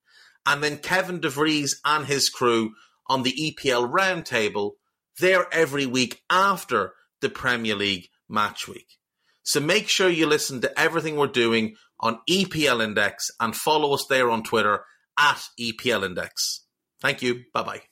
And 0.45 0.63
then 0.63 0.77
Kevin 0.77 1.23
DeVries 1.23 1.71
and 1.83 2.05
his 2.05 2.29
crew 2.29 2.75
on 3.07 3.23
the 3.23 3.33
EPL 3.33 3.91
roundtable 3.91 4.73
there 5.19 5.47
every 5.51 5.87
week 5.87 6.21
after 6.29 6.93
the 7.23 7.31
Premier 7.31 7.77
League 7.77 8.09
match 8.29 8.69
week. 8.69 8.99
So 9.43 9.59
make 9.59 9.89
sure 9.89 10.11
you 10.11 10.27
listen 10.27 10.61
to 10.61 10.79
everything 10.79 11.17
we're 11.17 11.29
doing 11.29 11.77
on 11.99 12.19
EPL 12.29 12.85
Index 12.85 13.31
and 13.41 13.57
follow 13.57 13.95
us 13.95 14.05
there 14.11 14.31
on 14.31 14.43
Twitter 14.43 14.85
at 15.19 15.41
EPL 15.59 16.05
Index. 16.05 16.67
Thank 17.01 17.23
you. 17.23 17.45
Bye 17.55 17.63
bye. 17.63 17.83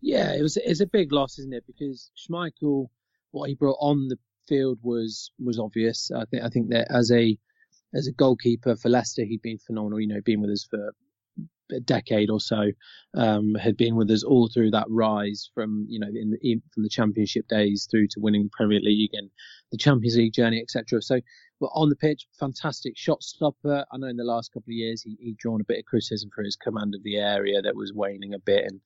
Yeah, 0.00 0.34
it 0.34 0.42
was 0.42 0.56
it's 0.56 0.80
a 0.80 0.86
big 0.86 1.12
loss, 1.12 1.38
isn't 1.38 1.54
it? 1.54 1.62
Because 1.64 2.10
Schmeichel, 2.18 2.88
what 3.30 3.50
he 3.50 3.54
brought 3.54 3.78
on 3.78 4.08
the 4.08 4.18
field 4.48 4.80
was 4.82 5.30
was 5.38 5.60
obvious. 5.60 6.10
I 6.10 6.24
think 6.24 6.42
I 6.42 6.48
think 6.48 6.70
that 6.70 6.88
as 6.90 7.12
a 7.12 7.38
as 7.94 8.06
a 8.06 8.12
goalkeeper 8.12 8.76
for 8.76 8.88
Leicester, 8.88 9.24
he'd 9.24 9.42
been 9.42 9.58
phenomenal. 9.58 10.00
You 10.00 10.08
know, 10.08 10.20
been 10.24 10.40
with 10.40 10.50
us 10.50 10.66
for 10.68 10.92
a 11.72 11.80
decade 11.80 12.30
or 12.30 12.40
so, 12.40 12.70
um, 13.14 13.54
had 13.54 13.76
been 13.76 13.96
with 13.96 14.10
us 14.10 14.24
all 14.24 14.48
through 14.48 14.70
that 14.70 14.86
rise 14.88 15.50
from 15.54 15.86
you 15.88 16.00
know 16.00 16.08
in, 16.08 16.36
in, 16.42 16.62
from 16.72 16.82
the 16.82 16.88
Championship 16.88 17.46
days 17.48 17.86
through 17.90 18.08
to 18.08 18.20
winning 18.20 18.44
the 18.44 18.50
Premier 18.52 18.80
League 18.80 19.10
and 19.12 19.30
the 19.70 19.78
Champions 19.78 20.16
League 20.16 20.32
journey, 20.32 20.60
etc. 20.60 21.00
So, 21.02 21.20
but 21.60 21.70
on 21.74 21.88
the 21.88 21.96
pitch, 21.96 22.26
fantastic 22.38 22.96
shot 22.96 23.22
stopper. 23.22 23.84
I 23.92 23.96
know 23.96 24.08
in 24.08 24.16
the 24.16 24.24
last 24.24 24.52
couple 24.52 24.70
of 24.70 24.74
years 24.74 25.02
he 25.02 25.16
he 25.20 25.34
drawn 25.38 25.60
a 25.60 25.64
bit 25.64 25.78
of 25.78 25.84
criticism 25.84 26.30
for 26.34 26.42
his 26.42 26.56
command 26.56 26.94
of 26.94 27.02
the 27.02 27.16
area 27.16 27.62
that 27.62 27.76
was 27.76 27.92
waning 27.94 28.34
a 28.34 28.38
bit 28.38 28.64
and 28.64 28.80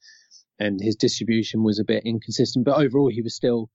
and 0.59 0.81
his 0.81 0.97
distribution 0.97 1.63
was 1.63 1.79
a 1.79 1.85
bit 1.85 2.05
inconsistent. 2.05 2.65
But 2.65 2.79
overall, 2.79 3.09
he 3.09 3.23
was 3.23 3.35
still 3.35 3.71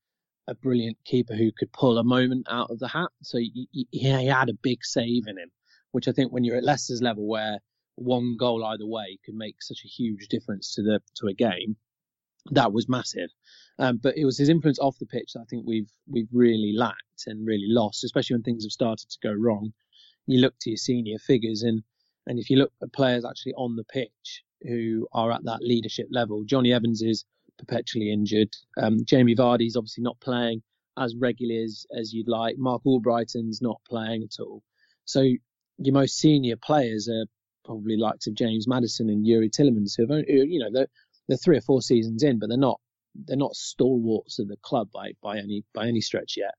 a 0.49 0.55
brilliant 0.55 0.97
keeper 1.05 1.35
who 1.35 1.51
could 1.51 1.71
pull 1.71 1.97
a 1.97 2.03
moment 2.03 2.47
out 2.49 2.71
of 2.71 2.79
the 2.79 2.87
hat. 2.87 3.09
So 3.21 3.37
he, 3.37 3.67
he, 3.91 4.25
had 4.25 4.49
a 4.49 4.53
big 4.53 4.83
save 4.83 5.27
in 5.27 5.37
him, 5.37 5.51
which 5.91 6.07
I 6.07 6.11
think 6.11 6.31
when 6.31 6.43
you're 6.43 6.57
at 6.57 6.63
Leicester's 6.63 7.01
level, 7.01 7.27
where 7.27 7.59
one 7.95 8.35
goal 8.37 8.65
either 8.65 8.87
way 8.87 9.19
could 9.25 9.35
make 9.35 9.61
such 9.61 9.81
a 9.85 9.87
huge 9.87 10.27
difference 10.27 10.73
to 10.75 10.81
the 10.81 11.01
to 11.17 11.27
a 11.27 11.33
game. 11.33 11.77
That 12.51 12.73
was 12.73 12.89
massive, 12.89 13.29
um, 13.77 13.99
but 14.01 14.17
it 14.17 14.25
was 14.25 14.37
his 14.37 14.49
influence 14.49 14.79
off 14.79 14.97
the 14.97 15.05
pitch 15.05 15.33
that 15.33 15.41
I 15.41 15.45
think 15.49 15.65
we've 15.67 15.91
we've 16.07 16.29
really 16.31 16.73
lacked 16.75 17.27
and 17.27 17.45
really 17.45 17.67
lost, 17.67 18.03
especially 18.03 18.35
when 18.35 18.43
things 18.43 18.63
have 18.63 18.71
started 18.71 19.09
to 19.09 19.17
go 19.21 19.33
wrong. 19.33 19.73
You 20.25 20.39
look 20.39 20.55
to 20.61 20.69
your 20.71 20.77
senior 20.77 21.19
figures, 21.19 21.63
and 21.63 21.83
and 22.25 22.39
if 22.39 22.49
you 22.49 22.57
look 22.57 22.71
at 22.81 22.93
players 22.93 23.25
actually 23.25 23.53
on 23.53 23.75
the 23.75 23.83
pitch 23.83 24.43
who 24.61 25.07
are 25.11 25.31
at 25.31 25.43
that 25.43 25.61
leadership 25.61 26.07
level, 26.09 26.43
Jonny 26.45 26.73
Evans 26.73 27.01
is 27.01 27.25
perpetually 27.59 28.11
injured. 28.11 28.49
Um, 28.81 29.05
Jamie 29.05 29.35
Vardy's 29.35 29.75
obviously 29.75 30.03
not 30.03 30.19
playing 30.19 30.63
as 30.97 31.15
regularly 31.15 31.63
as, 31.63 31.85
as 31.95 32.13
you'd 32.13 32.27
like. 32.27 32.57
Marc 32.57 32.83
Albrighton's 32.85 33.61
not 33.61 33.79
playing 33.87 34.23
at 34.23 34.41
all. 34.41 34.63
So 35.05 35.21
your 35.77 35.93
most 35.93 36.17
senior 36.17 36.55
players 36.57 37.07
are 37.07 37.25
probably 37.63 37.97
likes 37.97 38.27
of 38.27 38.33
James 38.33 38.67
Maddison 38.67 39.09
and 39.09 39.25
Youri 39.25 39.49
Tielemans, 39.49 39.93
who 39.95 40.03
have 40.03 40.11
only, 40.11 40.25
you 40.27 40.59
know, 40.59 40.69
they're, 40.71 40.87
they're 41.27 41.37
three 41.37 41.57
or 41.57 41.61
four 41.61 41.81
seasons 41.81 42.23
in, 42.23 42.39
but 42.39 42.49
they're 42.49 42.57
not 42.57 42.79
they're 43.25 43.37
not 43.37 43.55
stalwarts 43.55 44.39
of 44.39 44.47
the 44.47 44.57
club 44.57 44.89
by 44.93 45.11
by 45.21 45.37
any 45.37 45.63
by 45.73 45.87
any 45.87 46.01
stretch 46.01 46.35
yet. 46.37 46.53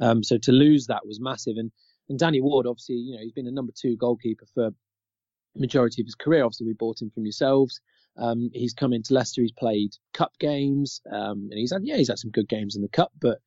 Um, 0.00 0.22
so 0.22 0.38
to 0.38 0.52
lose 0.52 0.86
that 0.86 1.06
was 1.06 1.20
massive. 1.20 1.56
And 1.56 1.70
and 2.08 2.18
Danny 2.18 2.40
Ward, 2.40 2.66
obviously, 2.66 2.96
you 2.96 3.14
know, 3.14 3.22
he's 3.22 3.32
been 3.32 3.46
a 3.46 3.52
number 3.52 3.72
two 3.74 3.96
goalkeeper 3.96 4.46
for 4.54 4.70
majority 5.56 6.02
of 6.02 6.06
his 6.06 6.14
career. 6.14 6.44
Obviously, 6.44 6.66
we 6.66 6.74
bought 6.74 7.00
him 7.00 7.10
from 7.10 7.24
yourselves. 7.24 7.80
Um, 8.16 8.50
he's 8.52 8.74
come 8.74 8.92
into 8.92 9.14
Leicester. 9.14 9.42
He's 9.42 9.52
played 9.52 9.94
cup 10.12 10.32
games, 10.38 11.00
um, 11.10 11.48
and 11.50 11.58
he's 11.58 11.72
had 11.72 11.82
yeah, 11.84 11.96
he's 11.96 12.08
had 12.08 12.18
some 12.18 12.30
good 12.30 12.48
games 12.48 12.76
in 12.76 12.82
the 12.82 12.88
cup. 12.88 13.12
But 13.20 13.38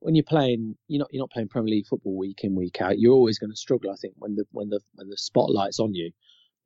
when 0.00 0.14
you're 0.14 0.24
playing, 0.24 0.76
you're 0.88 1.00
not 1.00 1.08
you're 1.12 1.22
not 1.22 1.30
playing 1.30 1.48
Premier 1.48 1.70
League 1.70 1.86
football 1.86 2.16
week 2.16 2.40
in 2.42 2.54
week 2.54 2.80
out. 2.80 2.98
You're 2.98 3.12
always 3.12 3.38
going 3.38 3.50
to 3.50 3.56
struggle, 3.56 3.90
I 3.90 3.96
think, 3.96 4.14
when 4.16 4.34
the 4.36 4.44
when 4.52 4.70
the 4.70 4.80
when 4.94 5.08
the 5.08 5.16
spotlight's 5.16 5.78
on 5.78 5.94
you 5.94 6.10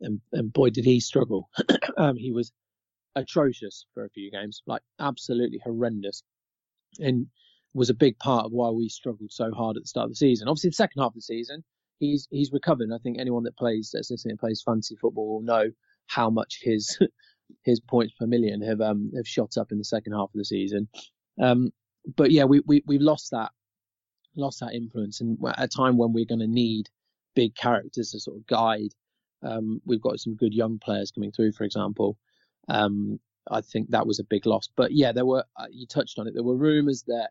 and, 0.00 0.20
and 0.32 0.52
boy 0.52 0.70
did 0.70 0.84
he 0.84 1.00
struggle. 1.00 1.48
um, 1.96 2.16
he 2.16 2.32
was 2.32 2.52
atrocious 3.14 3.86
for 3.94 4.04
a 4.04 4.10
few 4.10 4.30
games, 4.30 4.62
like 4.66 4.82
absolutely 4.98 5.60
horrendous, 5.62 6.22
and 6.98 7.26
was 7.74 7.90
a 7.90 7.94
big 7.94 8.18
part 8.18 8.46
of 8.46 8.52
why 8.52 8.70
we 8.70 8.88
struggled 8.88 9.30
so 9.32 9.50
hard 9.52 9.76
at 9.76 9.82
the 9.82 9.88
start 9.88 10.04
of 10.04 10.10
the 10.10 10.16
season. 10.16 10.48
Obviously, 10.48 10.70
the 10.70 10.74
second 10.74 11.02
half 11.02 11.10
of 11.10 11.14
the 11.14 11.22
season, 11.22 11.64
he's 11.98 12.26
he's 12.30 12.52
recovered. 12.52 12.90
I 12.94 12.98
think 12.98 13.18
anyone 13.18 13.44
that 13.44 13.56
plays 13.56 13.90
that's 13.92 14.10
listening 14.10 14.32
and 14.32 14.40
plays 14.40 14.62
fantasy 14.64 14.96
football 14.96 15.28
will 15.28 15.42
know 15.42 15.70
how 16.06 16.30
much 16.30 16.60
his 16.62 16.98
his 17.64 17.80
points 17.80 18.14
per 18.18 18.26
million 18.26 18.60
have 18.62 18.80
um 18.80 19.10
have 19.16 19.26
shot 19.26 19.56
up 19.56 19.72
in 19.72 19.78
the 19.78 19.84
second 19.84 20.12
half 20.12 20.30
of 20.34 20.38
the 20.38 20.44
season. 20.44 20.88
Um, 21.40 21.70
but 22.16 22.30
yeah, 22.30 22.44
we 22.44 22.60
we 22.66 22.82
we've 22.86 23.00
lost 23.00 23.30
that 23.32 23.50
lost 24.36 24.60
that 24.60 24.74
influence, 24.74 25.20
and 25.20 25.38
at 25.46 25.62
a 25.62 25.68
time 25.68 25.96
when 25.96 26.12
we're 26.12 26.24
going 26.24 26.40
to 26.40 26.46
need 26.46 26.88
big 27.34 27.54
characters 27.54 28.12
to 28.12 28.20
sort 28.20 28.36
of 28.36 28.46
guide. 28.46 28.92
Um, 29.42 29.80
we've 29.84 30.02
got 30.02 30.18
some 30.18 30.34
good 30.34 30.52
young 30.52 30.80
players 30.80 31.12
coming 31.12 31.30
through, 31.30 31.52
for 31.52 31.64
example. 31.64 32.18
Um, 32.68 33.20
I 33.50 33.60
think 33.60 33.90
that 33.90 34.06
was 34.06 34.18
a 34.18 34.24
big 34.24 34.46
loss. 34.46 34.68
But 34.76 34.92
yeah, 34.92 35.12
there 35.12 35.24
were 35.24 35.44
uh, 35.56 35.66
you 35.70 35.86
touched 35.86 36.18
on 36.18 36.26
it. 36.26 36.34
There 36.34 36.42
were 36.42 36.56
rumours 36.56 37.04
that 37.06 37.30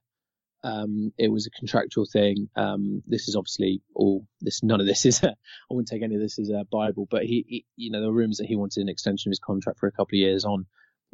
um, 0.67 1.13
it 1.17 1.31
was 1.31 1.47
a 1.47 1.57
contractual 1.57 2.05
thing. 2.11 2.49
Um, 2.57 3.01
this 3.07 3.29
is 3.29 3.35
obviously 3.37 3.81
all 3.95 4.27
this. 4.41 4.61
None 4.63 4.81
of 4.81 4.85
this 4.85 5.05
is. 5.05 5.23
I 5.23 5.33
wouldn't 5.69 5.87
take 5.87 6.03
any 6.03 6.15
of 6.15 6.21
this 6.21 6.39
as 6.39 6.49
a 6.49 6.65
Bible, 6.69 7.07
but 7.09 7.23
he, 7.23 7.45
he, 7.47 7.65
you 7.77 7.89
know, 7.89 8.01
there 8.01 8.09
were 8.09 8.15
rumours 8.17 8.37
that 8.37 8.47
he 8.47 8.57
wanted 8.57 8.81
an 8.81 8.89
extension 8.89 9.29
of 9.29 9.31
his 9.31 9.39
contract 9.39 9.79
for 9.79 9.87
a 9.87 9.91
couple 9.91 10.15
of 10.15 10.19
years 10.19 10.43
on 10.43 10.65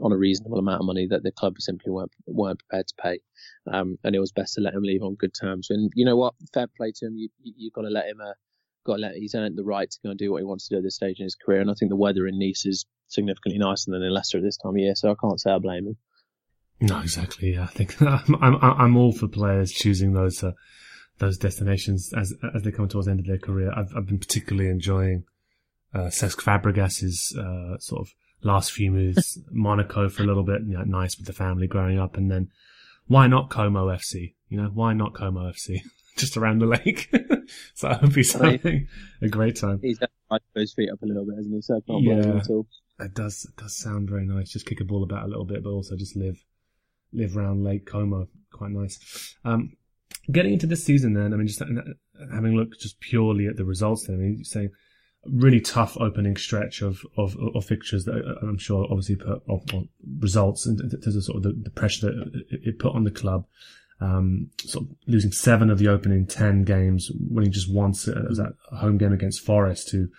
on 0.01 0.11
a 0.11 0.17
reasonable 0.17 0.57
amount 0.57 0.81
of 0.81 0.87
money 0.87 1.05
that 1.07 1.21
the 1.21 1.31
club 1.31 1.53
simply 1.59 1.91
weren't 1.91 2.11
weren't 2.25 2.59
prepared 2.59 2.87
to 2.87 2.95
pay, 2.99 3.19
um, 3.71 3.97
and 4.03 4.15
it 4.15 4.19
was 4.19 4.31
best 4.31 4.55
to 4.55 4.61
let 4.61 4.73
him 4.73 4.81
leave 4.81 5.03
on 5.03 5.13
good 5.15 5.33
terms. 5.39 5.69
And 5.69 5.91
you 5.93 6.03
know 6.03 6.17
what, 6.17 6.33
fair 6.51 6.67
play 6.75 6.91
to 6.95 7.05
him. 7.05 7.15
You 7.15 7.29
you 7.43 7.69
got 7.71 7.83
to 7.83 7.89
let 7.89 8.07
him. 8.07 8.19
Uh, 8.19 8.33
got 8.85 8.95
to 8.95 9.01
let 9.01 9.15
he's 9.15 9.33
earned 9.33 9.57
the 9.57 9.63
right 9.63 9.89
to 9.89 9.99
go 10.03 10.09
and 10.09 10.19
do 10.19 10.29
what 10.29 10.39
he 10.39 10.43
wants 10.43 10.67
to 10.67 10.75
do 10.75 10.79
at 10.79 10.83
this 10.83 10.95
stage 10.95 11.17
in 11.19 11.23
his 11.23 11.35
career. 11.35 11.61
And 11.61 11.71
I 11.71 11.73
think 11.73 11.89
the 11.89 11.95
weather 11.95 12.27
in 12.27 12.37
Nice 12.37 12.65
is 12.65 12.85
significantly 13.07 13.57
nicer 13.57 13.91
than 13.91 14.03
in 14.03 14.11
Leicester 14.11 14.39
at 14.39 14.43
this 14.43 14.57
time 14.57 14.71
of 14.71 14.77
year, 14.77 14.93
so 14.95 15.09
I 15.09 15.15
can't 15.21 15.39
say 15.39 15.51
I 15.51 15.59
blame 15.59 15.87
him. 15.87 15.97
No, 16.83 16.99
exactly. 16.99 17.53
Yeah, 17.53 17.63
I 17.63 17.67
think 17.67 18.01
I'm, 18.01 18.35
I'm, 18.41 18.57
I'm 18.61 18.97
all 18.97 19.13
for 19.13 19.29
players 19.29 19.71
choosing 19.71 20.13
those 20.13 20.43
uh, 20.43 20.51
those 21.19 21.37
destinations 21.37 22.13
as 22.13 22.33
as 22.53 22.63
they 22.63 22.71
come 22.71 22.89
towards 22.89 23.05
the 23.05 23.11
end 23.11 23.21
of 23.21 23.25
their 23.25 23.37
career. 23.37 23.71
I've 23.73 23.95
I've 23.95 24.05
been 24.05 24.19
particularly 24.19 24.69
enjoying 24.69 25.23
uh, 25.93 26.07
Cesc 26.09 26.41
Fabregas's 26.41 27.37
uh, 27.39 27.77
sort 27.79 28.01
of 28.01 28.13
last 28.41 28.73
few 28.73 28.91
moves. 28.91 29.39
Monaco 29.51 30.09
for 30.09 30.23
a 30.23 30.25
little 30.25 30.43
bit, 30.43 30.61
you 30.67 30.77
know, 30.77 30.83
nice 30.83 31.17
with 31.17 31.25
the 31.25 31.31
family 31.31 31.67
growing 31.67 31.97
up, 31.97 32.17
and 32.17 32.29
then 32.29 32.49
why 33.07 33.27
not 33.27 33.49
Como 33.49 33.87
FC? 33.87 34.33
You 34.49 34.61
know, 34.61 34.69
why 34.73 34.91
not 34.91 35.13
Como 35.13 35.49
FC? 35.49 35.79
Just 36.17 36.35
around 36.35 36.59
the 36.59 36.65
lake. 36.65 37.09
so 37.75 37.87
that 37.87 38.01
would 38.01 38.13
be 38.13 38.23
something 38.23 38.87
a 39.21 39.29
great 39.29 39.55
time. 39.55 39.79
He's 39.81 39.97
got 39.97 40.11
his 40.53 40.73
feet 40.73 40.89
up 40.91 41.01
a 41.01 41.05
little 41.05 41.25
bit, 41.25 41.37
hasn't 41.37 41.55
he? 41.55 41.61
So 41.61 41.77
I 41.77 41.79
can't 41.89 42.03
yeah, 42.03 42.37
at 42.39 42.49
all. 42.49 42.67
It 42.99 43.13
does 43.15 43.45
it 43.45 43.59
does 43.59 43.75
sound 43.75 44.09
very 44.09 44.25
nice. 44.25 44.51
Just 44.51 44.65
kick 44.65 44.81
a 44.81 44.83
ball 44.83 45.01
about 45.01 45.25
a 45.25 45.27
little 45.27 45.45
bit, 45.45 45.63
but 45.63 45.71
also 45.71 45.95
just 45.95 46.15
live 46.15 46.43
live 47.13 47.37
around 47.37 47.63
Lake 47.63 47.85
Como. 47.85 48.27
Quite 48.51 48.71
nice. 48.71 49.35
Um, 49.43 49.75
getting 50.31 50.53
into 50.53 50.67
this 50.67 50.83
season, 50.83 51.13
then 51.13 51.33
I 51.33 51.37
mean, 51.37 51.47
just 51.47 51.59
having 51.59 52.55
looked 52.55 52.79
just 52.79 52.99
purely 52.99 53.47
at 53.47 53.57
the 53.57 53.65
results. 53.65 54.07
Then 54.07 54.15
I 54.15 54.19
mean, 54.19 54.43
saying 54.43 54.71
really 55.25 55.61
tough 55.61 55.97
opening 55.97 56.35
stretch 56.35 56.81
of, 56.81 57.05
of, 57.17 57.37
of 57.55 57.65
fixtures 57.65 58.05
that 58.05 58.15
uh, 58.15 58.45
I'm 58.45 58.57
sure 58.57 58.85
obviously 58.89 59.15
put 59.15 59.41
of 59.47 59.63
results 60.19 60.65
and 60.65 60.79
there's 60.79 61.15
a 61.15 61.21
sort 61.21 61.37
of 61.37 61.43
the, 61.43 61.53
the 61.63 61.69
pressure 61.69 62.07
that 62.07 62.45
it 62.49 62.79
put 62.79 62.93
on 62.93 63.03
the 63.03 63.11
club. 63.11 63.45
Um, 64.01 64.49
sort 64.65 64.85
of 64.85 64.95
losing 65.07 65.31
seven 65.31 65.69
of 65.69 65.77
the 65.77 65.87
opening 65.87 66.27
10 66.27 66.63
games, 66.63 67.09
winning 67.29 67.53
just 67.53 67.73
once. 67.73 68.05
Was 68.07 68.37
that 68.37 68.55
home 68.75 68.97
game 68.97 69.13
against 69.13 69.45
Forest, 69.45 69.91
who 69.91 70.09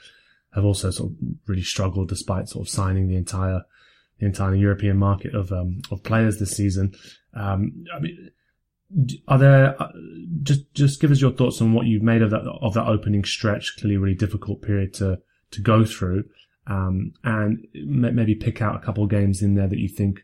have 0.54 0.64
also 0.64 0.90
sort 0.90 1.10
of 1.10 1.16
really 1.46 1.62
struggled 1.62 2.08
despite 2.08 2.48
sort 2.48 2.66
of 2.66 2.70
signing 2.70 3.08
the 3.08 3.16
entire, 3.16 3.62
the 4.24 4.30
entire 4.30 4.54
European 4.54 4.96
market 4.96 5.34
of, 5.34 5.52
um, 5.52 5.82
of 5.90 6.02
players 6.02 6.38
this 6.38 6.56
season. 6.56 6.94
Um, 7.34 7.84
I 7.94 8.00
mean, 8.00 8.30
are 9.28 9.38
there 9.38 9.82
uh, 9.82 9.88
just 10.42 10.72
just 10.72 11.00
give 11.00 11.10
us 11.10 11.20
your 11.20 11.32
thoughts 11.32 11.60
on 11.60 11.72
what 11.72 11.86
you've 11.86 12.02
made 12.02 12.22
of 12.22 12.30
that 12.30 12.42
of 12.62 12.74
that 12.74 12.86
opening 12.86 13.24
stretch? 13.24 13.76
Clearly, 13.78 13.96
really 13.96 14.14
difficult 14.14 14.62
period 14.62 14.94
to 14.94 15.18
to 15.50 15.60
go 15.60 15.84
through, 15.84 16.24
um, 16.66 17.12
and 17.24 17.66
maybe 17.74 18.34
pick 18.34 18.62
out 18.62 18.76
a 18.76 18.84
couple 18.84 19.04
of 19.04 19.10
games 19.10 19.42
in 19.42 19.54
there 19.54 19.66
that 19.66 19.78
you 19.78 19.88
think 19.88 20.20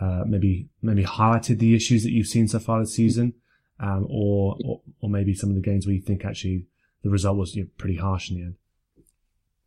uh, 0.00 0.22
maybe 0.26 0.68
maybe 0.82 1.04
highlighted 1.04 1.58
the 1.58 1.74
issues 1.74 2.04
that 2.04 2.12
you've 2.12 2.28
seen 2.28 2.46
so 2.46 2.58
far 2.60 2.80
this 2.80 2.94
season, 2.94 3.34
um, 3.80 4.06
or, 4.08 4.56
or, 4.64 4.80
or 5.00 5.10
maybe 5.10 5.34
some 5.34 5.50
of 5.50 5.56
the 5.56 5.62
games 5.62 5.86
where 5.86 5.94
you 5.94 6.02
think 6.02 6.24
actually 6.24 6.66
the 7.02 7.10
result 7.10 7.36
was 7.36 7.56
you 7.56 7.64
know, 7.64 7.68
pretty 7.76 7.96
harsh 7.96 8.30
in 8.30 8.36
the 8.36 8.42
end. 8.42 8.54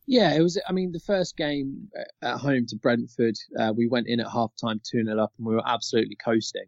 Yeah, 0.07 0.33
it 0.35 0.41
was. 0.41 0.59
I 0.67 0.71
mean, 0.71 0.91
the 0.91 0.99
first 0.99 1.35
game 1.35 1.89
uh, 1.97 2.25
at 2.33 2.37
home 2.37 2.65
to 2.67 2.75
Brentford, 2.75 3.35
uh, 3.59 3.73
we 3.75 3.87
went 3.87 4.07
in 4.07 4.19
at 4.19 4.31
half 4.31 4.51
time 4.61 4.79
2 4.83 5.03
0 5.03 5.19
up 5.19 5.33
and 5.37 5.47
we 5.47 5.55
were 5.55 5.67
absolutely 5.67 6.15
coasting 6.15 6.65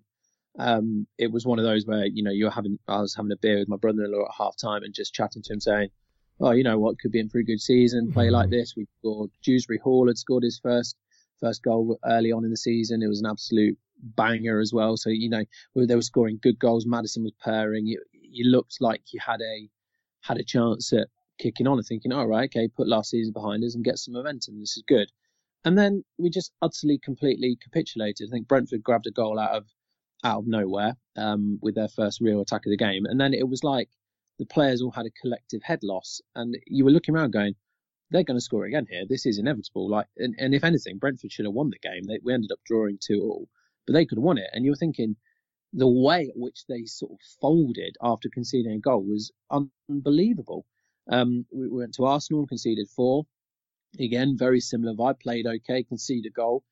um, 0.59 1.05
it 1.17 1.31
was 1.31 1.45
one 1.45 1.59
of 1.59 1.65
those 1.65 1.85
where 1.85 2.05
you 2.05 2.23
know 2.23 2.31
you're 2.31 2.49
having 2.49 2.79
I 2.87 3.01
was 3.01 3.15
having 3.15 3.31
a 3.31 3.37
beer 3.37 3.59
with 3.59 3.69
my 3.69 3.77
brother-in-law 3.77 4.25
at 4.25 4.35
half 4.37 4.55
time 4.57 4.83
and 4.83 4.93
just 4.93 5.13
chatting 5.13 5.43
to 5.43 5.53
him 5.53 5.59
saying, 5.59 5.89
"Oh, 6.39 6.51
you 6.51 6.63
know 6.63 6.79
what 6.79 6.99
could 6.99 7.11
be 7.11 7.19
in 7.19 7.29
for 7.29 7.39
a 7.39 7.43
good 7.43 7.61
season, 7.61 8.11
play 8.13 8.29
like 8.29 8.49
this." 8.49 8.75
We 8.75 8.87
scored. 8.99 9.29
Dewsbury 9.43 9.79
Hall 9.79 10.07
had 10.07 10.17
scored 10.17 10.43
his 10.43 10.59
first 10.59 10.95
first 11.39 11.63
goal 11.63 11.99
early 12.05 12.31
on 12.31 12.43
in 12.43 12.49
the 12.49 12.57
season. 12.57 13.03
It 13.03 13.07
was 13.07 13.19
an 13.19 13.27
absolute 13.27 13.77
banger 14.01 14.59
as 14.59 14.73
well. 14.73 14.97
So 14.97 15.09
you 15.09 15.29
know 15.29 15.43
they 15.75 15.95
were 15.95 16.01
scoring 16.01 16.39
good 16.41 16.57
goals. 16.57 16.87
Maddison 16.87 17.23
was 17.23 17.33
pairing. 17.43 17.85
You, 17.85 18.03
you 18.11 18.49
looked 18.49 18.77
like 18.81 19.01
you 19.13 19.19
had 19.23 19.41
a 19.41 19.69
had 20.21 20.37
a 20.37 20.43
chance 20.43 20.91
at 20.91 21.07
kicking 21.37 21.67
on 21.67 21.77
and 21.77 21.85
thinking, 21.85 22.11
all 22.11 22.27
right, 22.27 22.49
okay, 22.49 22.67
put 22.67 22.87
last 22.87 23.09
season 23.09 23.33
behind 23.33 23.63
us 23.63 23.75
and 23.75 23.83
get 23.83 23.97
some 23.97 24.13
momentum. 24.13 24.59
This 24.59 24.77
is 24.77 24.83
good. 24.87 25.11
And 25.65 25.77
then 25.77 26.03
we 26.17 26.29
just 26.29 26.51
utterly, 26.61 26.99
completely 27.03 27.57
capitulated. 27.61 28.29
I 28.29 28.31
think 28.31 28.47
Brentford 28.47 28.83
grabbed 28.83 29.07
a 29.07 29.11
goal 29.11 29.39
out 29.39 29.55
of 29.55 29.65
out 30.23 30.39
of 30.39 30.47
nowhere 30.47 30.95
um, 31.15 31.59
with 31.61 31.75
their 31.75 31.89
first 31.89 32.21
real 32.21 32.41
attack 32.41 32.65
of 32.65 32.71
the 32.71 32.77
game. 32.77 33.05
And 33.05 33.19
then 33.19 33.33
it 33.33 33.47
was 33.47 33.63
like 33.63 33.89
the 34.39 34.45
players 34.45 34.81
all 34.81 34.91
had 34.91 35.05
a 35.05 35.21
collective 35.21 35.61
head 35.63 35.79
loss, 35.83 36.21
and 36.35 36.57
you 36.65 36.85
were 36.85 36.91
looking 36.91 37.15
around 37.15 37.31
going, 37.31 37.55
they're 38.09 38.23
going 38.23 38.37
to 38.37 38.43
score 38.43 38.65
again 38.65 38.87
here. 38.89 39.03
This 39.07 39.25
is 39.25 39.37
inevitable. 39.37 39.89
Like, 39.89 40.07
and, 40.17 40.35
and 40.37 40.55
if 40.55 40.63
anything, 40.63 40.97
Brentford 40.97 41.31
should 41.31 41.45
have 41.45 41.53
won 41.53 41.69
the 41.69 41.79
game. 41.79 42.03
They, 42.03 42.19
we 42.23 42.33
ended 42.33 42.51
up 42.51 42.59
drawing 42.65 42.97
two 43.01 43.21
all, 43.21 43.49
but 43.85 43.93
they 43.93 44.05
could 44.05 44.17
have 44.17 44.23
won 44.23 44.37
it. 44.37 44.49
And 44.53 44.63
you 44.63 44.71
were 44.71 44.77
thinking 44.77 45.15
the 45.73 45.87
way 45.87 46.29
at 46.29 46.37
which 46.37 46.65
they 46.67 46.85
sort 46.85 47.11
of 47.11 47.19
folded 47.41 47.95
after 48.01 48.29
conceding 48.29 48.73
a 48.73 48.79
goal 48.79 49.03
was 49.03 49.31
unbelievable. 49.89 50.65
Um, 51.09 51.45
we 51.51 51.69
went 51.69 51.93
to 51.95 52.05
Arsenal 52.05 52.41
and 52.41 52.49
conceded 52.49 52.87
four. 52.89 53.25
Again, 53.99 54.35
very 54.37 54.59
similar 54.59 54.93
vibe. 54.93 55.21
Played 55.21 55.47
okay, 55.47 55.83
conceded 55.83 56.31
a 56.31 56.33
goal, 56.33 56.63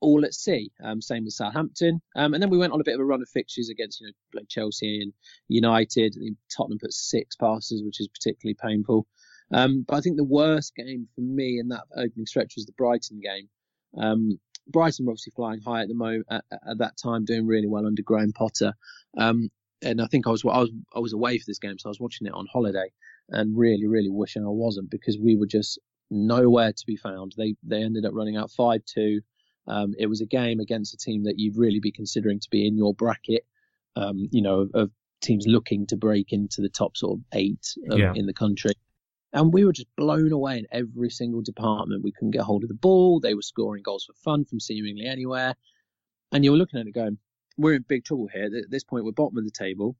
all 0.00 0.24
at 0.24 0.34
sea. 0.34 0.70
Um, 0.82 1.00
same 1.00 1.24
with 1.24 1.34
Southampton. 1.34 2.00
Um, 2.16 2.34
and 2.34 2.42
then 2.42 2.50
we 2.50 2.58
went 2.58 2.72
on 2.72 2.80
a 2.80 2.84
bit 2.84 2.94
of 2.94 3.00
a 3.00 3.04
run 3.04 3.22
of 3.22 3.28
fixtures 3.28 3.68
against, 3.68 4.00
you 4.00 4.06
know, 4.06 4.12
like 4.34 4.48
Chelsea 4.48 5.02
and 5.02 5.12
United. 5.48 6.16
Tottenham 6.54 6.78
put 6.78 6.92
six 6.92 7.36
passes, 7.36 7.82
which 7.84 8.00
is 8.00 8.08
particularly 8.08 8.56
painful. 8.60 9.06
Um, 9.52 9.84
but 9.86 9.96
I 9.96 10.00
think 10.00 10.16
the 10.16 10.24
worst 10.24 10.74
game 10.74 11.08
for 11.14 11.20
me 11.20 11.58
in 11.58 11.68
that 11.68 11.84
opening 11.94 12.26
stretch 12.26 12.54
was 12.56 12.66
the 12.66 12.72
Brighton 12.72 13.20
game. 13.20 13.48
Um, 13.98 14.40
Brighton 14.68 15.04
were 15.04 15.12
obviously 15.12 15.32
flying 15.36 15.60
high 15.60 15.82
at 15.82 15.88
the 15.88 15.94
moment 15.94 16.26
at, 16.30 16.44
at, 16.50 16.78
that 16.78 16.96
time, 16.96 17.24
doing 17.24 17.46
really 17.46 17.68
well 17.68 17.86
under 17.86 18.02
Graham 18.02 18.32
Potter. 18.32 18.72
Um, 19.18 19.50
and 19.82 20.00
I 20.00 20.06
think 20.06 20.26
I 20.26 20.30
was 20.30 20.44
I 20.44 20.60
was 20.60 20.70
I 20.94 21.00
was 21.00 21.12
away 21.12 21.38
for 21.38 21.44
this 21.46 21.58
game, 21.58 21.78
so 21.78 21.88
I 21.88 21.90
was 21.90 22.00
watching 22.00 22.26
it 22.26 22.32
on 22.32 22.46
holiday, 22.50 22.90
and 23.28 23.56
really, 23.56 23.86
really 23.86 24.10
wishing 24.10 24.44
I 24.44 24.50
wasn't 24.50 24.90
because 24.90 25.18
we 25.18 25.36
were 25.36 25.46
just 25.46 25.78
nowhere 26.10 26.72
to 26.72 26.86
be 26.86 26.96
found. 26.96 27.32
They 27.36 27.54
they 27.62 27.82
ended 27.82 28.04
up 28.04 28.12
running 28.14 28.36
out 28.36 28.50
five 28.50 28.84
two. 28.84 29.20
Um, 29.66 29.94
it 29.98 30.06
was 30.06 30.20
a 30.20 30.26
game 30.26 30.60
against 30.60 30.94
a 30.94 30.96
team 30.96 31.24
that 31.24 31.38
you'd 31.38 31.56
really 31.56 31.80
be 31.80 31.92
considering 31.92 32.40
to 32.40 32.50
be 32.50 32.66
in 32.66 32.76
your 32.76 32.94
bracket, 32.94 33.46
um, 33.94 34.28
you 34.32 34.42
know, 34.42 34.60
of, 34.60 34.70
of, 34.74 34.90
teams 35.20 35.46
looking 35.46 35.86
to 35.86 35.96
break 35.96 36.32
into 36.32 36.60
the 36.60 36.68
top 36.68 36.96
sort 36.96 37.16
of 37.16 37.24
eight 37.32 37.74
yeah. 37.76 38.12
in 38.16 38.26
the 38.26 38.32
country. 38.32 38.72
And 39.32 39.52
we 39.52 39.64
were 39.64 39.72
just 39.72 39.86
blown 39.96 40.32
away 40.32 40.58
in 40.58 40.66
every 40.72 41.10
single 41.10 41.42
department. 41.42 42.02
We 42.02 42.10
couldn't 42.10 42.32
get 42.32 42.42
hold 42.42 42.64
of 42.64 42.68
the 42.68 42.74
ball. 42.74 43.20
They 43.20 43.34
were 43.34 43.42
scoring 43.42 43.84
goals 43.84 44.04
for 44.04 44.14
fun 44.14 44.44
from 44.44 44.58
seemingly 44.58 45.06
anywhere. 45.06 45.54
And 46.32 46.44
you 46.44 46.50
were 46.50 46.56
looking 46.56 46.80
at 46.80 46.88
it 46.88 46.94
going, 46.94 47.18
we're 47.56 47.74
in 47.74 47.84
big 47.88 48.04
trouble 48.04 48.28
here. 48.32 48.46
At 48.46 48.70
this 48.70 48.82
point, 48.84 49.04
we're 49.04 49.12
bottom 49.12 49.38
of 49.38 49.44
the 49.44 49.52
table. 49.52 49.96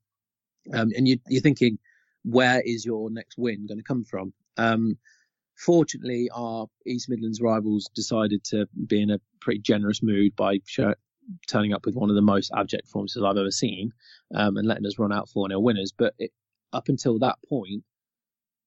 Um, 0.73 0.91
and 0.95 1.07
you, 1.07 1.17
are 1.35 1.39
thinking, 1.39 1.79
where 2.23 2.61
is 2.61 2.85
your 2.85 3.09
next 3.11 3.37
win 3.37 3.67
going 3.67 3.79
to 3.79 3.83
come 3.83 4.03
from? 4.03 4.33
Um, 4.57 4.97
Fortunately, 5.55 6.29
our 6.33 6.67
East 6.85 7.09
Midlands 7.09 7.41
rivals 7.41 7.89
decided 7.93 8.43
to 8.45 8.67
be 8.87 9.01
in 9.01 9.11
a 9.11 9.21
pretty 9.39 9.59
generous 9.59 10.01
mood 10.01 10.35
by 10.35 10.59
turning 11.47 11.73
up 11.73 11.85
with 11.85 11.95
one 11.95 12.09
of 12.09 12.15
the 12.15 12.21
most 12.21 12.51
abject 12.55 12.85
performances 12.85 13.23
I've 13.23 13.37
ever 13.37 13.51
seen 13.51 13.91
um, 14.33 14.57
and 14.57 14.67
letting 14.67 14.85
us 14.85 14.97
run 14.97 15.13
out 15.13 15.29
4 15.29 15.49
0 15.49 15.59
winners. 15.59 15.93
But 15.95 16.15
it, 16.17 16.31
up 16.73 16.89
until 16.89 17.19
that 17.19 17.37
point, 17.47 17.83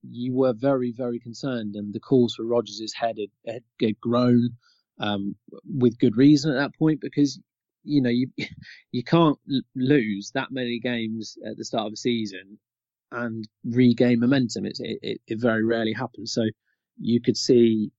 you 0.03 0.33
were 0.35 0.53
very, 0.53 0.93
very 0.93 1.19
concerned, 1.19 1.75
and 1.75 1.93
the 1.93 2.01
calls 2.01 2.37
for 2.37 2.45
Rodgers' 2.45 2.95
head 2.95 3.17
had, 3.47 3.63
had 3.81 4.01
grown 4.01 4.51
um, 4.99 5.35
with 5.65 5.99
good 5.99 6.17
reason 6.17 6.53
at 6.53 6.59
that 6.59 6.79
point 6.79 7.01
because 7.01 7.39
you 7.83 8.01
know 8.01 8.11
you 8.11 8.29
you 8.93 9.03
can't 9.03 9.39
lose 9.75 10.31
that 10.35 10.53
many 10.53 10.79
games 10.79 11.37
at 11.45 11.57
the 11.57 11.65
start 11.65 11.89
of 11.89 11.93
a 11.93 11.97
season 11.97 12.59
and 13.13 13.47
regain 13.65 14.21
momentum. 14.21 14.67
It, 14.67 14.79
it, 14.81 15.21
it 15.27 15.41
very 15.41 15.65
rarely 15.65 15.93
happens. 15.93 16.33
So 16.33 16.43
you 16.99 17.21
could 17.21 17.37
see 17.37 17.91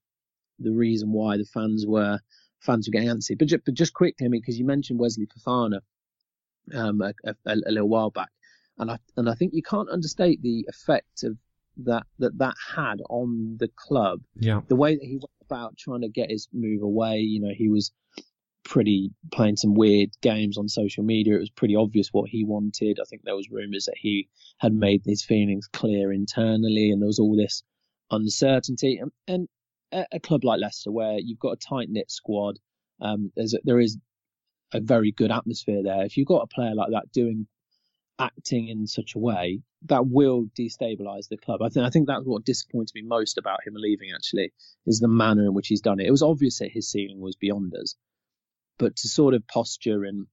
the 0.59 0.71
reason 0.71 1.11
why 1.11 1.37
the 1.37 1.45
fans 1.45 1.85
were 1.87 2.19
fans 2.59 2.87
were 2.87 2.91
getting 2.91 3.09
antsy. 3.09 3.37
But 3.37 3.47
just, 3.47 3.65
but 3.65 3.73
just 3.73 3.93
quickly, 3.93 4.25
I 4.25 4.29
mean, 4.29 4.41
because 4.41 4.57
you 4.57 4.65
mentioned 4.65 4.99
Wesley 4.99 5.27
Fofana 5.27 5.79
um, 6.73 7.01
a, 7.01 7.13
a, 7.25 7.35
a, 7.45 7.71
little 7.71 7.89
while 7.89 8.09
back, 8.09 8.29
and 8.77 8.91
I 8.91 8.97
and 9.15 9.29
I 9.29 9.35
think 9.35 9.53
you 9.53 9.63
can't 9.63 9.89
understate 9.89 10.41
the 10.41 10.65
effect 10.67 11.23
of 11.23 11.37
that 11.77 12.03
that 12.19 12.37
that 12.37 12.55
had 12.75 13.01
on 13.09 13.57
the 13.59 13.69
club. 13.75 14.21
Yeah, 14.35 14.61
the 14.67 14.75
way 14.75 14.95
that 14.95 15.03
he 15.03 15.15
went 15.15 15.25
about 15.45 15.77
trying 15.77 16.01
to 16.01 16.09
get 16.09 16.31
his 16.31 16.47
move 16.53 16.81
away. 16.81 17.19
You 17.19 17.41
know, 17.41 17.53
he 17.55 17.69
was 17.69 17.91
pretty 18.67 19.11
playing 19.31 19.55
some 19.55 19.73
weird 19.73 20.09
games 20.21 20.57
on 20.57 20.67
social 20.67 21.03
media. 21.03 21.35
It 21.35 21.39
was 21.39 21.49
pretty 21.49 21.75
obvious 21.75 22.09
what 22.11 22.29
he 22.29 22.43
wanted. 22.43 22.99
I 22.99 23.05
think 23.09 23.23
there 23.23 23.35
was 23.35 23.49
rumours 23.49 23.85
that 23.85 23.97
he 23.97 24.27
had 24.57 24.73
made 24.73 25.03
his 25.05 25.23
feelings 25.23 25.67
clear 25.71 26.11
internally, 26.11 26.91
and 26.91 27.01
there 27.01 27.07
was 27.07 27.19
all 27.19 27.35
this 27.35 27.63
uncertainty. 28.11 28.99
And, 28.99 29.11
and 29.27 29.47
a, 30.11 30.19
club 30.19 30.43
like 30.43 30.59
Leicester, 30.59 30.91
where 30.91 31.17
you've 31.17 31.39
got 31.39 31.53
a 31.53 31.67
tight 31.69 31.89
knit 31.89 32.11
squad, 32.11 32.59
um, 33.01 33.31
there's 33.35 33.53
a, 33.53 33.59
there 33.63 33.79
is 33.79 33.97
a 34.73 34.81
very 34.81 35.13
good 35.13 35.31
atmosphere 35.31 35.81
there. 35.81 36.03
If 36.03 36.17
you've 36.17 36.27
got 36.27 36.43
a 36.43 36.47
player 36.47 36.75
like 36.75 36.91
that 36.91 37.11
doing 37.13 37.47
acting 38.19 38.67
in 38.67 38.87
such 38.87 39.15
a 39.15 39.19
way, 39.19 39.61
that 39.85 40.07
will 40.07 40.45
destabilise 40.59 41.29
the 41.29 41.37
club. 41.37 41.61
I 41.61 41.69
think 41.69 41.85
I 41.85 41.89
think 41.89 42.07
that's 42.07 42.25
what 42.25 42.43
disappointed 42.43 42.95
me 42.95 43.03
most 43.03 43.37
about 43.37 43.65
him 43.65 43.75
leaving. 43.75 44.09
Actually, 44.13 44.51
is 44.85 44.99
the 44.99 45.07
manner 45.07 45.45
in 45.45 45.53
which 45.53 45.67
he's 45.67 45.81
done 45.81 45.99
it. 45.99 46.07
It 46.07 46.11
was 46.11 46.23
obvious 46.23 46.59
that 46.59 46.71
his 46.71 46.89
ceiling 46.89 47.21
was 47.21 47.35
beyond 47.35 47.73
us, 47.75 47.95
but 48.77 48.95
to 48.97 49.07
sort 49.07 49.33
of 49.33 49.47
posture 49.47 50.03
and 50.03 50.27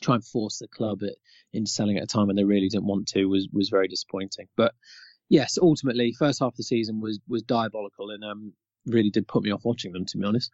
try 0.00 0.14
and 0.14 0.24
force 0.24 0.58
the 0.58 0.68
club 0.68 1.02
at, 1.02 1.14
into 1.52 1.70
selling 1.70 1.96
at 1.96 2.04
a 2.04 2.06
time 2.06 2.26
when 2.26 2.36
they 2.36 2.44
really 2.44 2.68
didn't 2.68 2.86
want 2.86 3.08
to 3.08 3.24
was 3.26 3.48
was 3.52 3.68
very 3.68 3.88
disappointing. 3.88 4.48
But 4.56 4.74
yes, 5.28 5.58
ultimately, 5.60 6.12
first 6.12 6.40
half 6.40 6.52
of 6.52 6.56
the 6.56 6.62
season 6.62 7.00
was 7.00 7.20
was 7.28 7.42
diabolical 7.42 8.10
and 8.10 8.24
um, 8.24 8.52
really 8.86 9.10
did 9.10 9.28
put 9.28 9.42
me 9.42 9.50
off 9.50 9.64
watching 9.64 9.92
them. 9.92 10.04
To 10.06 10.18
be 10.18 10.24
honest. 10.24 10.50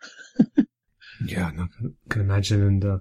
yeah, 1.27 1.51
I 1.59 1.67
can 2.09 2.21
imagine, 2.21 2.63
and 2.63 2.85
uh, 2.85 2.99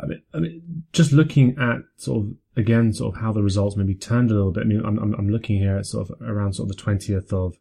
I 0.00 0.06
mean, 0.06 0.22
I 0.34 0.38
mean, 0.38 0.84
just 0.92 1.12
looking 1.12 1.56
at 1.58 1.78
sort 1.96 2.26
of 2.26 2.32
again, 2.56 2.92
sort 2.92 3.14
of 3.14 3.20
how 3.20 3.32
the 3.32 3.42
results 3.42 3.76
maybe 3.76 3.94
turned 3.94 4.30
a 4.30 4.34
little 4.34 4.52
bit. 4.52 4.62
I 4.62 4.66
mean, 4.66 4.84
I'm 4.84 4.98
I'm, 4.98 5.14
I'm 5.14 5.28
looking 5.28 5.58
here 5.58 5.76
at 5.76 5.86
sort 5.86 6.10
of 6.10 6.20
around 6.22 6.54
sort 6.54 6.70
of 6.70 6.76
the 6.76 6.82
twentieth 6.82 7.32
of 7.32 7.56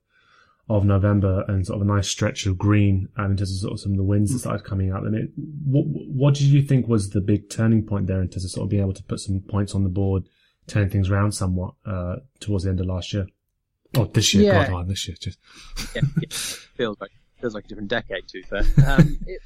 of 0.69 0.84
November 0.84 1.45
and 1.47 1.65
sort 1.65 1.82
of 1.82 1.88
a 1.88 1.89
nice 1.89 2.10
stretch 2.10 2.45
of 2.45 2.58
green 2.58 3.08
um, 3.17 3.32
in 3.32 3.38
terms 3.38 3.51
of 3.53 3.60
sort 3.60 3.73
of 3.73 3.80
some 3.80 3.93
of 3.93 3.97
the 3.97 4.03
wins 4.03 4.34
that 4.34 4.39
started 4.39 4.65
coming 4.65 4.91
out. 4.91 5.06
I 5.06 5.10
mean, 5.10 5.32
what 5.65 5.86
what 5.86 6.34
did 6.34 6.43
you 6.43 6.62
think 6.62 6.88
was 6.88 7.10
the 7.10 7.21
big 7.21 7.49
turning 7.49 7.86
point 7.86 8.08
there 8.08 8.21
in 8.21 8.27
terms 8.27 8.43
of 8.43 8.51
sort 8.51 8.65
of 8.65 8.69
being 8.69 8.82
able 8.82 8.93
to 8.93 9.03
put 9.03 9.19
some 9.19 9.39
points 9.39 9.73
on 9.73 9.84
the 9.84 9.89
board, 9.89 10.23
turning 10.67 10.89
things 10.89 11.10
around 11.10 11.32
somewhat 11.32 11.75
uh, 11.86 12.17
towards 12.41 12.65
the 12.65 12.69
end 12.69 12.82
of 12.82 12.86
last 12.86 13.13
year? 13.13 13.27
Oh, 13.95 14.06
this 14.06 14.34
year, 14.34 14.51
yeah. 14.51 14.67
God, 14.67 14.82
oh, 14.82 14.84
this 14.84 15.08
year, 15.08 15.15
just 15.19 15.39
yeah, 15.95 16.01
yeah. 16.21 16.27
feels 16.30 16.97
like 16.99 17.12
feels 17.39 17.53
like 17.53 17.63
a 17.65 17.67
different 17.69 17.89
decade. 17.89 18.27
To 18.27 18.34
be 18.34 18.43
fair, 18.43 18.60
um, 18.88 19.17
it, 19.25 19.41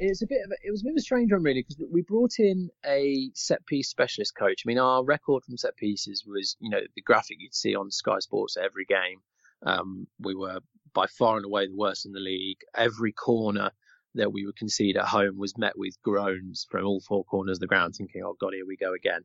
it's 0.00 0.22
a 0.22 0.26
bit 0.26 0.40
of 0.44 0.50
a, 0.50 0.54
it 0.66 0.72
was 0.72 0.80
a 0.82 0.84
bit 0.84 0.94
of 0.94 0.96
a 0.96 1.02
strange 1.02 1.30
one 1.30 1.44
really 1.44 1.62
because 1.62 1.80
we 1.92 2.02
brought 2.02 2.40
in 2.40 2.70
a 2.84 3.30
set 3.34 3.64
piece 3.66 3.88
specialist 3.88 4.34
coach. 4.36 4.64
I 4.66 4.68
mean, 4.68 4.78
our 4.78 5.04
record 5.04 5.44
from 5.44 5.56
set 5.56 5.76
pieces 5.76 6.24
was 6.26 6.56
you 6.58 6.70
know 6.70 6.80
the 6.96 7.02
graphic 7.02 7.36
you'd 7.38 7.54
see 7.54 7.76
on 7.76 7.92
Sky 7.92 8.18
Sports 8.18 8.56
every 8.56 8.84
game. 8.84 9.20
Um, 9.64 10.06
we 10.20 10.34
were 10.34 10.60
by 10.94 11.06
far 11.18 11.36
and 11.36 11.44
away 11.44 11.66
the 11.66 11.76
worst 11.76 12.06
in 12.06 12.12
the 12.12 12.20
league. 12.20 12.58
Every 12.74 13.12
corner 13.12 13.70
that 14.14 14.32
we 14.32 14.46
would 14.46 14.56
concede 14.56 14.96
at 14.96 15.04
home 15.06 15.38
was 15.38 15.58
met 15.58 15.78
with 15.78 16.00
groans 16.02 16.66
from 16.70 16.86
all 16.86 17.00
four 17.00 17.24
corners 17.24 17.58
of 17.58 17.60
the 17.60 17.66
ground, 17.66 17.94
thinking, 17.94 18.22
"Oh 18.24 18.36
God, 18.40 18.54
here 18.54 18.66
we 18.66 18.76
go 18.76 18.94
again." 18.94 19.22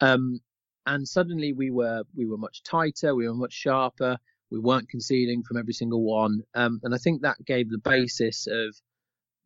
Um, 0.00 0.40
and 0.86 1.06
suddenly 1.06 1.52
we 1.52 1.70
were 1.70 2.02
we 2.16 2.26
were 2.26 2.38
much 2.38 2.62
tighter, 2.62 3.14
we 3.14 3.28
were 3.28 3.34
much 3.34 3.52
sharper, 3.52 4.18
we 4.50 4.58
weren't 4.58 4.88
conceding 4.88 5.42
from 5.42 5.58
every 5.58 5.74
single 5.74 6.02
one, 6.02 6.40
um, 6.54 6.80
and 6.82 6.94
I 6.94 6.98
think 6.98 7.22
that 7.22 7.44
gave 7.44 7.70
the 7.70 7.78
basis 7.78 8.46
of 8.46 8.74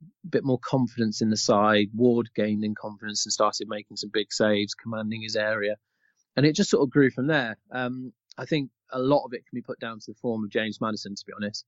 a 0.03 0.29
bit 0.29 0.45
more 0.45 0.59
confidence 0.59 1.21
in 1.21 1.31
the 1.31 1.37
side. 1.37 1.89
Ward 1.95 2.31
gained 2.35 2.65
in 2.65 2.75
confidence 2.75 3.27
and 3.27 3.33
started 3.33 3.69
making 3.69 3.97
some 3.97 4.11
big 4.13 4.33
saves, 4.33 4.75
commanding 4.75 5.23
his 5.23 5.37
area, 5.37 5.77
and 6.37 6.47
it 6.47 6.55
just 6.55 6.71
sort 6.71 6.83
of 6.83 6.91
grew 6.91 7.11
from 7.11 7.27
there. 7.27 7.59
Um, 7.71 8.13
I 8.39 8.45
think 8.45 8.71
a 8.91 8.99
lot 8.99 9.25
of 9.25 9.33
it 9.33 9.45
can 9.49 9.57
be 9.57 9.63
put 9.63 9.81
down 9.81 9.99
to 10.01 10.13
the 10.13 10.19
form 10.21 10.45
of 10.45 10.51
James 10.51 10.81
Maddison, 10.81 11.15
to 11.15 11.25
be 11.27 11.33
honest, 11.35 11.65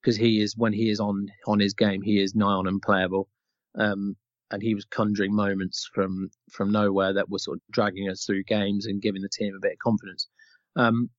because 0.00 0.16
he 0.16 0.40
is 0.40 0.56
when 0.56 0.72
he 0.72 0.88
is 0.88 1.00
on 1.00 1.26
on 1.46 1.60
his 1.60 1.74
game, 1.74 2.02
he 2.02 2.20
is 2.20 2.34
nigh 2.34 2.46
on 2.46 2.66
unplayable, 2.66 3.28
um, 3.76 4.16
and 4.50 4.62
he 4.62 4.74
was 4.74 4.84
conjuring 4.84 5.34
moments 5.34 5.88
from 5.92 6.30
from 6.50 6.70
nowhere 6.72 7.14
that 7.14 7.28
were 7.28 7.38
sort 7.38 7.58
of 7.58 7.62
dragging 7.70 8.08
us 8.08 8.24
through 8.24 8.44
games 8.44 8.86
and 8.86 9.02
giving 9.02 9.22
the 9.22 9.28
team 9.28 9.54
a 9.54 9.60
bit 9.60 9.72
of 9.72 9.78
confidence. 9.78 10.28
Um, 10.76 11.10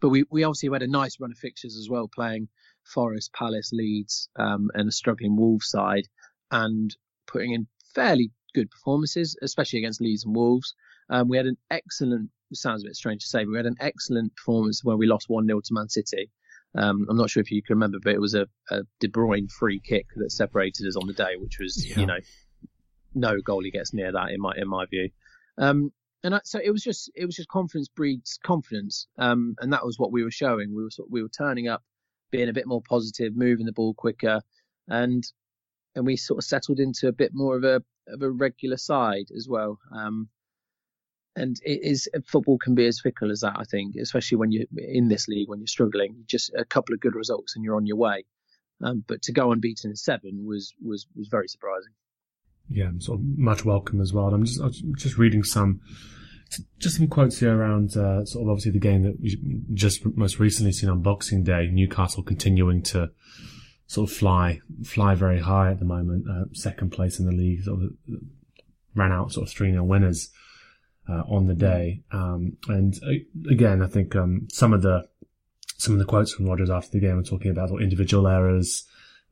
but 0.00 0.10
we 0.10 0.24
we 0.30 0.44
obviously 0.44 0.70
had 0.72 0.82
a 0.82 0.86
nice 0.88 1.18
run 1.20 1.32
of 1.32 1.38
fixtures 1.38 1.76
as 1.76 1.88
well, 1.90 2.08
playing 2.08 2.48
Forest, 2.84 3.32
Palace, 3.32 3.70
Leeds, 3.72 4.28
um, 4.36 4.70
and 4.74 4.88
a 4.88 4.92
struggling 4.92 5.36
Wolves 5.36 5.68
side, 5.68 6.06
and 6.50 6.94
putting 7.26 7.52
in 7.52 7.66
fairly 7.94 8.30
good 8.54 8.70
performances, 8.70 9.36
especially 9.42 9.80
against 9.80 10.00
Leeds 10.00 10.24
and 10.24 10.34
Wolves. 10.34 10.74
Um, 11.10 11.28
we 11.28 11.36
had 11.36 11.46
an 11.46 11.56
excellent, 11.70 12.30
sounds 12.52 12.82
a 12.82 12.86
bit 12.86 12.96
strange 12.96 13.22
to 13.22 13.28
say, 13.28 13.44
but 13.44 13.50
we 13.50 13.56
had 13.56 13.66
an 13.66 13.76
excellent 13.80 14.34
performance 14.36 14.82
where 14.84 14.96
we 14.96 15.06
lost 15.06 15.28
1 15.28 15.46
0 15.46 15.60
to 15.60 15.74
Man 15.74 15.88
City. 15.88 16.30
Um, 16.74 17.06
I'm 17.08 17.16
not 17.16 17.30
sure 17.30 17.40
if 17.40 17.50
you 17.50 17.62
can 17.62 17.76
remember, 17.76 17.98
but 18.02 18.12
it 18.12 18.20
was 18.20 18.34
a, 18.34 18.46
a, 18.70 18.82
De 19.00 19.08
Bruyne 19.08 19.50
free 19.50 19.80
kick 19.80 20.06
that 20.16 20.30
separated 20.30 20.86
us 20.86 20.96
on 20.96 21.06
the 21.06 21.14
day, 21.14 21.36
which 21.38 21.58
was, 21.58 21.86
yeah. 21.86 22.00
you 22.00 22.06
know, 22.06 22.18
no 23.14 23.36
goalie 23.40 23.72
gets 23.72 23.94
near 23.94 24.12
that 24.12 24.30
in 24.30 24.40
my 24.40 24.52
in 24.56 24.68
my 24.68 24.84
view. 24.86 25.10
Um, 25.56 25.92
and 26.22 26.34
I, 26.34 26.40
so 26.44 26.60
it 26.62 26.70
was 26.70 26.82
just 26.82 27.10
it 27.14 27.24
was 27.24 27.36
just 27.36 27.48
confidence 27.48 27.88
breeds 27.88 28.38
confidence, 28.42 29.06
um, 29.18 29.54
and 29.60 29.72
that 29.72 29.84
was 29.84 29.98
what 29.98 30.12
we 30.12 30.24
were 30.24 30.30
showing. 30.30 30.74
We 30.74 30.82
were 30.82 30.90
sort 30.90 31.10
we 31.10 31.22
were 31.22 31.30
turning 31.30 31.68
up, 31.68 31.82
being 32.30 32.48
a 32.48 32.52
bit 32.52 32.66
more 32.66 32.82
positive, 32.88 33.36
moving 33.36 33.66
the 33.66 33.72
ball 33.72 33.94
quicker, 33.94 34.40
and 34.88 35.24
and 35.94 36.06
we 36.06 36.16
sort 36.16 36.38
of 36.38 36.44
settled 36.44 36.80
into 36.80 37.08
a 37.08 37.12
bit 37.12 37.32
more 37.34 37.56
of 37.56 37.64
a 37.64 37.82
of 38.08 38.22
a 38.22 38.30
regular 38.30 38.76
side 38.76 39.26
as 39.36 39.46
well. 39.48 39.78
Um, 39.94 40.28
and 41.38 41.56
it 41.64 41.80
is 41.82 42.08
football 42.26 42.58
can 42.58 42.74
be 42.74 42.86
as 42.86 43.00
fickle 43.00 43.30
as 43.30 43.40
that. 43.40 43.54
I 43.56 43.64
think, 43.64 43.96
especially 43.96 44.36
when 44.36 44.50
you're 44.50 44.66
in 44.76 45.08
this 45.08 45.28
league, 45.28 45.48
when 45.48 45.60
you're 45.60 45.66
struggling, 45.66 46.24
just 46.26 46.52
a 46.54 46.64
couple 46.64 46.94
of 46.94 47.00
good 47.00 47.14
results 47.14 47.54
and 47.54 47.64
you're 47.64 47.76
on 47.76 47.86
your 47.86 47.96
way. 47.96 48.24
Um, 48.82 49.04
but 49.06 49.22
to 49.22 49.32
go 49.32 49.52
unbeaten 49.52 49.90
in 49.90 49.96
seven 49.96 50.46
was 50.46 50.72
was 50.84 51.06
was 51.16 51.28
very 51.28 51.48
surprising. 51.48 51.92
Yeah, 52.68 52.90
sort 52.98 53.20
of 53.20 53.24
much 53.24 53.64
welcome 53.64 54.00
as 54.00 54.12
well. 54.12 54.28
I'm 54.28 54.44
just 54.44 54.60
I'm 54.60 54.94
just 54.96 55.16
reading 55.16 55.42
some 55.42 55.80
just 56.78 56.96
some 56.96 57.08
quotes 57.08 57.38
here 57.38 57.56
around 57.56 57.96
uh, 57.96 58.24
sort 58.24 58.44
of 58.44 58.50
obviously 58.50 58.72
the 58.72 58.78
game 58.78 59.02
that 59.04 59.20
we 59.20 59.38
just 59.74 60.04
most 60.16 60.38
recently 60.38 60.72
seen 60.72 60.90
on 60.90 61.02
Boxing 61.02 61.44
Day. 61.44 61.68
Newcastle 61.70 62.22
continuing 62.22 62.82
to 62.84 63.10
sort 63.86 64.10
of 64.10 64.16
fly 64.16 64.60
fly 64.84 65.14
very 65.14 65.40
high 65.40 65.70
at 65.70 65.78
the 65.78 65.84
moment, 65.84 66.26
uh, 66.28 66.44
second 66.52 66.90
place 66.90 67.18
in 67.18 67.26
the 67.26 67.32
league. 67.32 67.62
Sort 67.62 67.82
of 67.82 67.90
ran 68.94 69.12
out 69.12 69.32
sort 69.32 69.46
of 69.46 69.52
three 69.52 69.70
0 69.70 69.84
winners 69.84 70.30
uh, 71.08 71.22
on 71.28 71.46
the 71.46 71.54
day. 71.54 72.02
Um, 72.12 72.56
and 72.68 72.98
uh, 73.02 73.50
again, 73.50 73.82
I 73.82 73.86
think 73.86 74.14
um, 74.14 74.48
some 74.50 74.72
of 74.72 74.82
the 74.82 75.08
some 75.78 75.94
of 75.94 76.00
the 76.00 76.04
quotes 76.04 76.32
from 76.32 76.46
Rodgers 76.46 76.70
after 76.70 76.90
the 76.90 77.00
game 77.00 77.16
were 77.16 77.22
talking 77.22 77.52
about 77.52 77.70
individual 77.80 78.26
errors, 78.26 78.84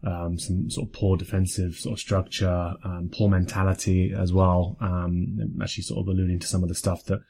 um, 0.05 0.39
some 0.39 0.71
sort 0.71 0.89
of 0.89 0.93
poor 0.93 1.17
defensive 1.17 1.75
sort 1.75 1.95
of 1.95 1.99
structure, 1.99 2.75
um, 2.85 3.11
poor 3.12 3.29
mentality 3.29 4.15
as 4.17 4.33
well. 4.33 4.77
Um, 4.81 5.39
actually, 5.61 5.85
sort 5.85 6.01
of 6.01 6.09
alluding 6.09 6.39
to 6.41 6.47
some 6.47 6.62
of 6.62 6.69
the 6.69 6.75
stuff 6.75 7.05
that 7.07 7.21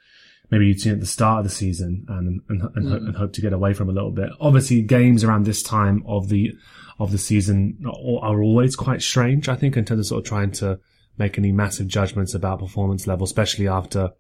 maybe 0.51 0.67
you'd 0.67 0.81
seen 0.81 0.93
at 0.93 1.01
the 1.01 1.07
start 1.07 1.39
of 1.39 1.45
the 1.45 1.51
season 1.51 2.05
and 2.09 2.41
and, 2.49 2.63
and, 2.77 2.87
mm. 2.87 2.97
and 2.97 3.17
hope 3.17 3.33
to 3.35 3.41
get 3.41 3.53
away 3.53 3.73
from 3.73 3.89
a 3.89 3.93
little 3.93 4.13
bit. 4.13 4.31
Obviously, 4.41 4.83
games 4.83 5.25
around 5.25 5.45
this 5.45 5.63
time 5.63 6.03
of 6.07 6.29
the 6.29 6.53
of 6.99 7.13
the 7.13 7.19
season 7.19 7.79
are 7.87 8.43
always 8.43 8.77
quite 8.77 9.03
strange. 9.03 9.49
I 9.49 9.57
think 9.57 9.77
in 9.77 9.85
terms 9.85 10.01
of 10.01 10.07
sort 10.07 10.25
of 10.25 10.29
trying 10.29 10.51
to 10.53 10.79
make 11.19 11.39
any 11.39 11.53
massive 11.53 11.89
judgments 11.89 12.35
about 12.35 12.59
performance 12.59 13.07
level, 13.07 13.25
especially 13.25 13.69
after 13.69 14.11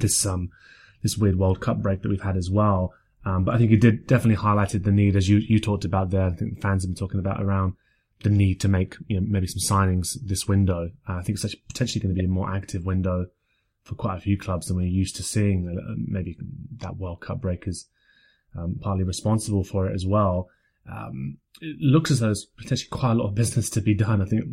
this 0.00 0.24
um 0.26 0.50
this 1.02 1.16
weird 1.16 1.38
World 1.38 1.60
Cup 1.60 1.78
break 1.78 2.02
that 2.02 2.08
we've 2.08 2.20
had 2.20 2.36
as 2.36 2.50
well. 2.50 2.94
Um, 3.24 3.44
but 3.44 3.54
I 3.54 3.58
think 3.58 3.72
it 3.72 3.80
did 3.80 4.06
definitely 4.06 4.42
highlighted 4.42 4.84
the 4.84 4.92
need, 4.92 5.16
as 5.16 5.28
you 5.28 5.38
you 5.38 5.58
talked 5.58 5.84
about 5.84 6.10
there. 6.10 6.26
I 6.26 6.30
think 6.30 6.60
fans 6.60 6.84
have 6.84 6.90
been 6.90 6.96
talking 6.96 7.20
about 7.20 7.42
around 7.42 7.74
the 8.22 8.30
need 8.30 8.60
to 8.60 8.68
make 8.68 8.96
you 9.08 9.20
know 9.20 9.26
maybe 9.28 9.46
some 9.46 9.60
signings 9.60 10.16
this 10.24 10.46
window. 10.46 10.90
Uh, 11.08 11.14
I 11.14 11.22
think 11.22 11.36
it's 11.36 11.44
actually 11.44 11.62
potentially 11.68 12.00
going 12.00 12.14
to 12.14 12.20
be 12.20 12.24
a 12.24 12.28
more 12.28 12.50
active 12.50 12.86
window 12.86 13.26
for 13.82 13.94
quite 13.94 14.18
a 14.18 14.20
few 14.20 14.38
clubs 14.38 14.66
than 14.66 14.76
we're 14.76 14.86
used 14.86 15.16
to 15.16 15.22
seeing. 15.22 15.68
Uh, 15.68 15.94
maybe 15.96 16.36
that 16.78 16.96
World 16.96 17.20
Cup 17.20 17.40
break 17.40 17.66
is 17.66 17.86
um, 18.56 18.78
partly 18.80 19.04
responsible 19.04 19.64
for 19.64 19.88
it 19.88 19.94
as 19.94 20.06
well. 20.06 20.48
Um, 20.90 21.38
it 21.60 21.76
looks 21.80 22.10
as 22.10 22.20
though 22.20 22.26
there's 22.26 22.46
potentially 22.56 22.88
quite 22.90 23.12
a 23.12 23.14
lot 23.14 23.28
of 23.28 23.34
business 23.34 23.70
to 23.70 23.80
be 23.80 23.94
done. 23.94 24.22
I 24.22 24.26
think 24.26 24.44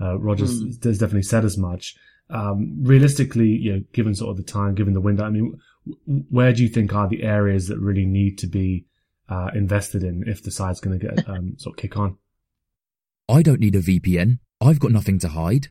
uh, 0.00 0.18
Rodgers 0.18 0.62
mm. 0.62 0.84
has 0.84 0.98
definitely 0.98 1.22
said 1.22 1.44
as 1.44 1.56
much 1.56 1.96
um, 2.30 2.78
realistically, 2.82 3.48
you 3.48 3.72
know, 3.72 3.82
given 3.92 4.14
sort 4.14 4.30
of 4.30 4.36
the 4.36 4.42
time, 4.42 4.74
given 4.74 4.94
the 4.94 5.00
window, 5.00 5.24
I 5.24 5.30
mean, 5.30 5.58
where 6.06 6.52
do 6.52 6.62
you 6.62 6.68
think 6.68 6.94
are 6.94 7.08
the 7.08 7.22
areas 7.22 7.68
that 7.68 7.78
really 7.78 8.06
need 8.06 8.38
to 8.38 8.46
be 8.46 8.86
uh, 9.28 9.50
invested 9.54 10.02
in 10.02 10.24
if 10.26 10.42
the 10.42 10.50
side's 10.50 10.80
going 10.80 10.98
to 10.98 11.06
get 11.06 11.28
um, 11.28 11.54
sort 11.58 11.74
of 11.74 11.82
kick 11.82 11.96
on? 11.96 12.18
I 13.28 13.42
don't 13.42 13.60
need 13.60 13.74
a 13.74 13.80
VPN. 13.80 14.38
I've 14.60 14.80
got 14.80 14.92
nothing 14.92 15.18
to 15.20 15.28
hide. 15.28 15.68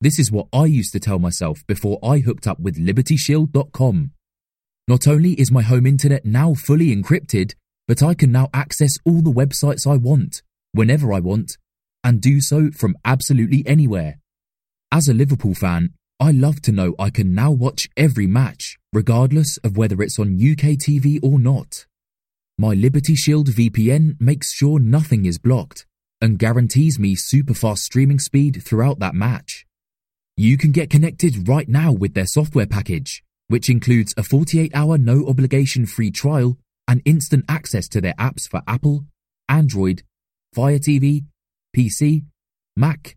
this 0.00 0.18
is 0.18 0.32
what 0.32 0.48
I 0.52 0.64
used 0.64 0.92
to 0.92 1.00
tell 1.00 1.18
myself 1.18 1.66
before 1.66 1.98
I 2.02 2.18
hooked 2.18 2.46
up 2.46 2.58
with 2.58 2.76
LibertyShield.com. 2.76 4.12
Not 4.88 5.06
only 5.06 5.32
is 5.32 5.50
my 5.50 5.62
home 5.62 5.86
internet 5.86 6.24
now 6.24 6.54
fully 6.54 6.94
encrypted, 6.94 7.54
but 7.88 8.02
I 8.02 8.14
can 8.14 8.32
now 8.32 8.48
access 8.54 8.94
all 9.04 9.20
the 9.20 9.32
websites 9.32 9.86
I 9.86 9.96
want, 9.96 10.42
whenever 10.72 11.12
I 11.12 11.20
want, 11.20 11.56
and 12.02 12.20
do 12.20 12.40
so 12.40 12.70
from 12.70 12.96
absolutely 13.04 13.64
anywhere. 13.66 14.20
As 14.92 15.08
a 15.08 15.14
Liverpool 15.14 15.54
fan, 15.54 15.94
I 16.20 16.30
love 16.30 16.62
to 16.62 16.72
know 16.72 16.94
I 16.98 17.10
can 17.10 17.34
now 17.34 17.50
watch 17.50 17.88
every 17.96 18.26
match, 18.26 18.78
regardless 18.92 19.58
of 19.58 19.76
whether 19.76 20.00
it's 20.00 20.18
on 20.18 20.36
UK 20.36 20.78
TV 20.78 21.18
or 21.22 21.40
not. 21.40 21.86
My 22.56 22.72
Liberty 22.72 23.14
Shield 23.16 23.48
VPN 23.48 24.18
makes 24.20 24.54
sure 24.54 24.78
nothing 24.78 25.26
is 25.26 25.38
blocked, 25.38 25.86
and 26.20 26.38
guarantees 26.38 26.98
me 26.98 27.16
super 27.16 27.52
fast 27.52 27.82
streaming 27.82 28.20
speed 28.20 28.62
throughout 28.64 29.00
that 29.00 29.14
match. 29.14 29.66
You 30.36 30.56
can 30.56 30.70
get 30.70 30.88
connected 30.88 31.48
right 31.48 31.68
now 31.68 31.92
with 31.92 32.14
their 32.14 32.26
software 32.26 32.66
package, 32.66 33.24
which 33.48 33.68
includes 33.68 34.14
a 34.16 34.22
48 34.22 34.74
hour 34.74 34.96
no 34.96 35.26
obligation 35.26 35.84
free 35.84 36.12
trial 36.12 36.58
and 36.86 37.02
instant 37.04 37.44
access 37.48 37.88
to 37.88 38.00
their 38.00 38.14
apps 38.14 38.48
for 38.48 38.62
Apple, 38.68 39.04
Android, 39.48 40.04
Fire 40.54 40.78
TV, 40.78 41.24
PC, 41.76 42.24
Mac, 42.76 43.16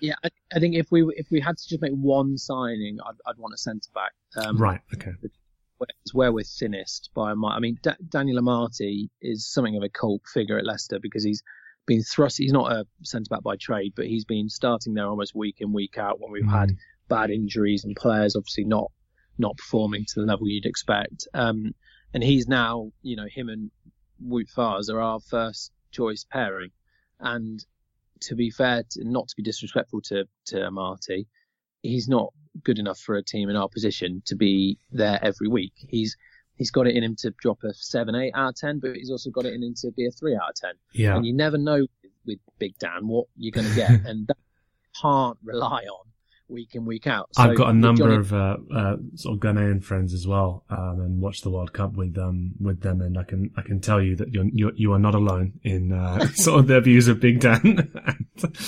Yeah, 0.00 0.14
I, 0.24 0.28
I 0.54 0.58
think 0.60 0.74
if 0.74 0.90
we 0.90 1.02
if 1.16 1.30
we 1.30 1.40
had 1.40 1.56
to 1.56 1.68
just 1.68 1.80
make 1.82 1.92
one 1.92 2.36
signing, 2.36 2.98
I'd, 3.04 3.14
I'd 3.26 3.38
want 3.38 3.54
a 3.54 3.58
centre 3.58 3.90
back. 3.94 4.12
Um, 4.36 4.58
right. 4.58 4.80
Okay. 4.94 5.12
It's 6.04 6.14
where 6.14 6.32
we're 6.32 6.44
thinnest 6.44 7.10
by 7.14 7.32
a 7.32 7.34
mile. 7.34 7.52
I 7.54 7.60
mean, 7.60 7.78
da- 7.82 7.96
Daniel 8.08 8.40
Amartey 8.42 9.08
is 9.20 9.46
something 9.46 9.76
of 9.76 9.82
a 9.82 9.90
cult 9.90 10.22
figure 10.32 10.56
at 10.58 10.64
Leicester 10.64 10.98
because 11.00 11.22
he's 11.22 11.42
been 11.86 12.02
thrust. 12.02 12.38
He's 12.38 12.52
not 12.52 12.72
a 12.72 12.86
centre 13.02 13.28
back 13.28 13.42
by 13.42 13.56
trade, 13.56 13.92
but 13.94 14.06
he's 14.06 14.24
been 14.24 14.48
starting 14.48 14.94
there 14.94 15.06
almost 15.06 15.34
week 15.34 15.56
in 15.60 15.72
week 15.74 15.98
out 15.98 16.18
when 16.20 16.32
we've 16.32 16.46
had 16.50 16.70
Mm. 16.70 16.76
bad 17.08 17.30
injuries 17.30 17.84
and 17.84 17.94
players 17.94 18.36
obviously 18.36 18.64
not 18.64 18.90
not 19.38 19.56
performing 19.58 20.04
to 20.08 20.20
the 20.20 20.26
level 20.26 20.48
you'd 20.48 20.64
expect. 20.64 21.28
Um, 21.34 21.74
and 22.14 22.22
he's 22.22 22.48
now, 22.48 22.90
you 23.02 23.16
know, 23.16 23.26
him 23.30 23.50
and 23.50 23.70
Wout 24.26 24.50
Faes 24.50 24.88
are 24.88 25.00
our 25.00 25.20
first 25.20 25.72
choice 25.90 26.24
pairing. 26.24 26.70
And 27.20 27.62
to 28.22 28.34
be 28.34 28.50
fair, 28.50 28.84
to, 28.90 29.04
not 29.04 29.28
to 29.28 29.36
be 29.36 29.42
disrespectful 29.42 30.00
to 30.02 30.24
to 30.46 30.56
Amartey, 30.56 31.26
he's 31.82 32.08
not 32.08 32.32
good 32.62 32.78
enough 32.78 32.98
for 32.98 33.16
a 33.16 33.22
team 33.22 33.48
in 33.48 33.56
our 33.56 33.68
position 33.68 34.22
to 34.26 34.36
be 34.36 34.78
there 34.92 35.18
every 35.22 35.48
week. 35.48 35.72
He's 35.76 36.16
he's 36.56 36.70
got 36.70 36.86
it 36.86 36.96
in 36.96 37.02
him 37.02 37.16
to 37.20 37.30
drop 37.30 37.62
a 37.64 37.72
seven, 37.74 38.14
eight 38.14 38.32
out 38.34 38.50
of 38.50 38.54
ten, 38.56 38.78
but 38.78 38.96
he's 38.96 39.10
also 39.10 39.30
got 39.30 39.44
it 39.44 39.54
in 39.54 39.62
him 39.62 39.74
to 39.82 39.90
be 39.92 40.06
a 40.06 40.10
three 40.10 40.34
out 40.34 40.50
of 40.50 40.54
ten. 40.54 40.74
Yeah. 40.92 41.16
And 41.16 41.26
you 41.26 41.32
never 41.32 41.58
know 41.58 41.86
with, 42.26 42.38
Big 42.58 42.76
Dan 42.78 43.06
what 43.06 43.26
you're 43.36 43.52
going 43.52 43.68
to 43.68 43.74
get, 43.74 43.90
and 44.06 44.26
that 44.26 44.36
you 44.38 45.00
can't 45.00 45.38
rely 45.44 45.82
on 45.82 46.06
week 46.48 46.74
in 46.74 46.84
week 46.84 47.06
out. 47.06 47.28
So 47.32 47.42
I've 47.42 47.56
got 47.56 47.70
a 47.70 47.72
number 47.72 48.04
Johnny- 48.04 48.16
of 48.16 48.32
uh, 48.32 48.56
uh, 48.74 48.96
sort 49.14 49.34
of 49.34 49.40
Ghanaian 49.40 49.82
friends 49.82 50.14
as 50.14 50.26
well, 50.26 50.64
um, 50.70 51.00
and 51.00 51.20
watched 51.20 51.42
the 51.42 51.50
World 51.50 51.72
Cup 51.72 51.94
with 51.94 52.16
um 52.18 52.52
with 52.60 52.80
them, 52.80 53.00
and 53.00 53.18
I 53.18 53.24
can 53.24 53.50
I 53.56 53.62
can 53.62 53.80
tell 53.80 54.00
you 54.00 54.16
that 54.16 54.32
you're, 54.32 54.46
you're 54.52 54.72
you 54.74 54.92
are 54.92 54.98
not 54.98 55.14
alone 55.14 55.54
in 55.62 55.92
uh, 55.92 56.26
sort 56.34 56.60
of 56.60 56.66
their 56.66 56.80
views 56.80 57.08
of 57.08 57.20
Big 57.20 57.40
Dan. 57.40 57.92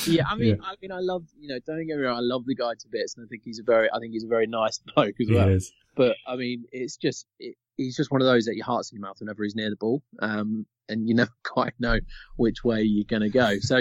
Yeah, 0.07 0.25
I 0.27 0.35
mean, 0.37 0.59
I 0.63 0.75
mean, 0.81 0.93
I 0.93 1.01
love 1.01 1.25
you 1.39 1.49
know, 1.49 1.59
don't 1.67 1.87
get 1.87 1.99
me 1.99 2.03
wrong, 2.03 2.17
I 2.17 2.21
love 2.23 2.47
the 2.47 2.55
guy 2.55 2.73
to 2.73 2.89
bits, 2.91 3.17
and 3.17 3.27
I 3.27 3.29
think 3.29 3.43
he's 3.45 3.59
a 3.59 3.63
very, 3.63 3.91
I 3.93 3.99
think 3.99 4.13
he's 4.15 4.25
a 4.25 4.29
very 4.29 4.47
nice 4.47 4.79
bloke 4.95 5.17
as 5.21 5.29
well. 5.31 5.59
But 5.95 6.17
I 6.27 6.37
mean, 6.37 6.65
it's 6.73 6.97
just 6.97 7.27
it, 7.39 7.57
he's 7.79 7.97
just 7.97 8.11
one 8.11 8.21
of 8.21 8.27
those 8.27 8.45
that 8.45 8.57
your 8.57 8.67
heart's 8.67 8.93
in 8.93 8.97
your 8.97 9.07
mouth 9.07 9.17
whenever 9.21 9.43
he's 9.43 9.55
near 9.55 9.71
the 9.71 9.77
ball, 9.77 10.03
um, 10.19 10.67
and 10.89 11.09
you 11.09 11.15
never 11.15 11.31
quite 11.45 11.73
know 11.79 11.99
which 12.37 12.63
way 12.65 12.83
you're 12.83 13.05
going 13.09 13.23
to 13.23 13.31
go. 13.31 13.59
So, 13.61 13.77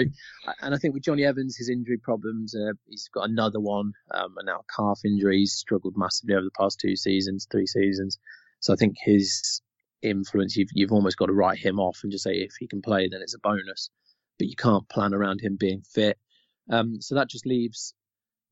and 0.62 0.74
I 0.74 0.78
think 0.78 0.94
with 0.94 1.02
Jonny 1.02 1.24
Evans, 1.24 1.56
his 1.56 1.68
injury 1.68 1.98
problems, 1.98 2.54
uh, 2.54 2.72
he's 2.88 3.10
got 3.12 3.28
another 3.28 3.60
one, 3.60 3.92
um, 4.12 4.34
and 4.38 4.46
now 4.46 4.62
calf 4.74 5.00
injury. 5.04 5.38
He's 5.40 5.52
struggled 5.52 5.94
massively 5.96 6.34
over 6.34 6.44
the 6.44 6.58
past 6.58 6.80
two 6.80 6.96
seasons, 6.96 7.46
three 7.50 7.66
seasons. 7.66 8.18
So 8.60 8.72
I 8.72 8.76
think 8.76 8.96
his 8.98 9.60
influence, 10.00 10.56
you've 10.56 10.70
you've 10.72 10.92
almost 10.92 11.18
got 11.18 11.26
to 11.26 11.32
write 11.32 11.58
him 11.58 11.78
off 11.78 12.00
and 12.02 12.12
just 12.12 12.24
say 12.24 12.32
if 12.32 12.52
he 12.58 12.66
can 12.66 12.80
play, 12.80 13.08
then 13.08 13.20
it's 13.20 13.34
a 13.34 13.40
bonus. 13.40 13.90
But 14.38 14.48
you 14.48 14.56
can't 14.56 14.88
plan 14.88 15.12
around 15.12 15.40
him 15.40 15.56
being 15.58 15.82
fit. 15.82 16.16
Um, 16.70 17.00
so 17.00 17.16
that 17.16 17.28
just 17.28 17.46
leaves 17.46 17.94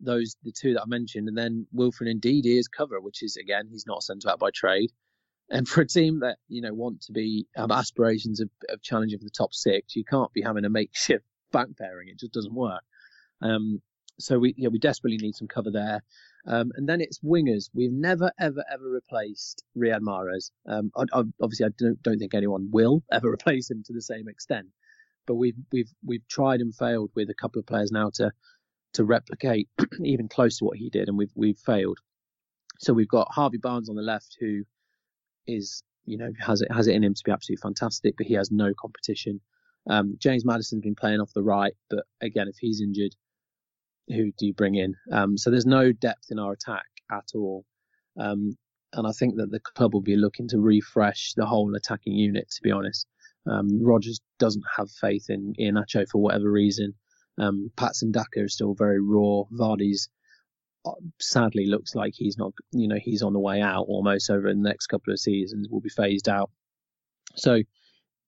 those 0.00 0.36
the 0.42 0.52
two 0.52 0.74
that 0.74 0.82
I 0.82 0.86
mentioned, 0.86 1.28
and 1.28 1.38
then 1.38 1.66
Wilfred 1.72 2.20
Ndidi 2.20 2.58
is 2.58 2.68
cover, 2.68 3.00
which 3.00 3.22
is 3.22 3.36
again 3.36 3.68
he's 3.70 3.86
not 3.86 4.02
sent 4.02 4.26
out 4.26 4.40
by 4.40 4.50
trade. 4.52 4.90
And 5.48 5.68
for 5.68 5.80
a 5.80 5.86
team 5.86 6.20
that 6.20 6.38
you 6.48 6.60
know 6.60 6.74
want 6.74 7.02
to 7.02 7.12
be 7.12 7.46
have 7.54 7.70
aspirations 7.70 8.40
of, 8.40 8.50
of 8.68 8.82
challenging 8.82 9.18
for 9.18 9.24
the 9.24 9.30
top 9.30 9.54
six, 9.54 9.94
you 9.94 10.04
can't 10.04 10.32
be 10.32 10.42
having 10.42 10.64
a 10.64 10.70
makeshift 10.70 11.24
back 11.52 11.68
pairing. 11.78 12.08
It 12.08 12.18
just 12.18 12.32
doesn't 12.32 12.54
work. 12.54 12.82
Um, 13.42 13.80
so 14.18 14.38
we 14.38 14.54
we 14.58 14.78
desperately 14.78 15.18
need 15.18 15.34
some 15.34 15.48
cover 15.48 15.70
there. 15.70 16.02
Um, 16.46 16.70
and 16.76 16.88
then 16.88 17.00
it's 17.00 17.18
wingers. 17.20 17.70
We've 17.74 17.92
never 17.92 18.32
ever 18.38 18.64
ever 18.72 18.88
replaced 18.88 19.64
Riyad 19.76 20.00
Mahrez. 20.00 20.50
Um, 20.66 20.90
I, 20.96 21.02
I, 21.12 21.22
obviously 21.40 21.66
I 21.66 21.70
don't 21.78 22.02
don't 22.02 22.18
think 22.18 22.34
anyone 22.34 22.70
will 22.70 23.02
ever 23.12 23.30
replace 23.30 23.70
him 23.70 23.82
to 23.86 23.92
the 23.92 24.02
same 24.02 24.28
extent. 24.28 24.68
But 25.26 25.34
we've 25.34 25.56
we've 25.72 25.90
we've 26.04 26.26
tried 26.28 26.60
and 26.60 26.74
failed 26.74 27.10
with 27.14 27.30
a 27.30 27.34
couple 27.34 27.60
of 27.60 27.66
players 27.66 27.92
now 27.92 28.10
to 28.14 28.32
to 28.94 29.04
replicate 29.04 29.68
even 30.02 30.28
close 30.28 30.58
to 30.58 30.64
what 30.64 30.78
he 30.78 30.88
did, 30.88 31.08
and 31.08 31.18
we've 31.18 31.32
we've 31.34 31.58
failed. 31.58 31.98
So 32.78 32.92
we've 32.92 33.08
got 33.08 33.32
Harvey 33.32 33.58
Barnes 33.58 33.88
on 33.88 33.96
the 33.96 34.02
left, 34.02 34.36
who 34.38 34.64
is 35.46 35.82
you 36.04 36.18
know 36.18 36.30
has 36.40 36.60
it 36.60 36.70
has 36.72 36.86
it 36.86 36.94
in 36.94 37.04
him 37.04 37.14
to 37.14 37.22
be 37.24 37.32
absolutely 37.32 37.60
fantastic, 37.62 38.14
but 38.16 38.26
he 38.26 38.34
has 38.34 38.50
no 38.50 38.72
competition. 38.78 39.40
Um, 39.88 40.16
James 40.18 40.44
Maddison's 40.44 40.82
been 40.82 40.96
playing 40.96 41.20
off 41.20 41.32
the 41.34 41.42
right, 41.42 41.74
but 41.90 42.04
again, 42.20 42.48
if 42.48 42.56
he's 42.58 42.80
injured, 42.80 43.14
who 44.08 44.32
do 44.32 44.46
you 44.46 44.54
bring 44.54 44.74
in? 44.74 44.94
Um, 45.12 45.36
so 45.38 45.50
there's 45.50 45.66
no 45.66 45.92
depth 45.92 46.26
in 46.30 46.38
our 46.38 46.52
attack 46.52 46.86
at 47.10 47.28
all. 47.34 47.64
Um, 48.18 48.56
and 48.92 49.06
I 49.06 49.12
think 49.12 49.36
that 49.36 49.50
the 49.50 49.60
club 49.60 49.94
will 49.94 50.00
be 50.00 50.16
looking 50.16 50.48
to 50.48 50.58
refresh 50.58 51.34
the 51.34 51.46
whole 51.46 51.74
attacking 51.74 52.14
unit. 52.14 52.48
To 52.50 52.62
be 52.62 52.72
honest, 52.72 53.06
um, 53.50 53.82
Rodgers 53.82 54.20
doesn't 54.38 54.64
have 54.76 54.90
faith 54.90 55.26
in 55.28 55.54
Iheanacho 55.60 56.08
for 56.08 56.20
whatever 56.20 56.50
reason. 56.50 56.94
Um, 57.38 57.70
Patson 57.76 58.12
Daka 58.12 58.44
is 58.44 58.54
still 58.54 58.74
very 58.74 59.00
raw. 59.00 59.42
Vardy's 59.52 60.08
sadly 61.20 61.66
looks 61.66 61.94
like 61.94 62.14
he's 62.14 62.38
not, 62.38 62.52
you 62.72 62.88
know, 62.88 62.98
he's 63.00 63.22
on 63.22 63.32
the 63.32 63.38
way 63.40 63.60
out 63.60 63.86
almost 63.88 64.30
over 64.30 64.48
the 64.48 64.54
next 64.54 64.86
couple 64.88 65.12
of 65.12 65.18
seasons. 65.18 65.68
Will 65.68 65.80
be 65.80 65.88
phased 65.88 66.28
out. 66.28 66.50
So 67.36 67.62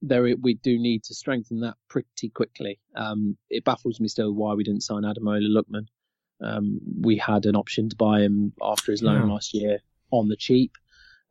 there 0.03 0.23
we 0.23 0.55
do 0.55 0.79
need 0.79 1.03
to 1.05 1.15
strengthen 1.15 1.61
that 1.61 1.75
pretty 1.89 2.29
quickly. 2.29 2.79
Um, 2.95 3.37
it 3.51 3.65
baffles 3.65 4.01
me 4.01 4.09
still 4.09 4.33
why 4.33 4.55
we 4.55 4.65
didn't 4.65 4.83
sign 4.83 5.03
Ademola 5.03 5.49
Lookman. 5.49 5.87
Um, 6.41 6.79
we 7.01 7.17
had 7.17 7.47
an 7.47 7.57
option 7.57 7.89
to 7.89 7.97
buy 7.97 8.21
him 8.21 8.53
after 8.63 8.93
his 8.93 9.03
loan 9.03 9.27
Yeah. 9.27 9.33
last 9.33 9.55
year 9.55 9.81
on 10.13 10.29
the 10.29 10.37
cheap, 10.37 10.73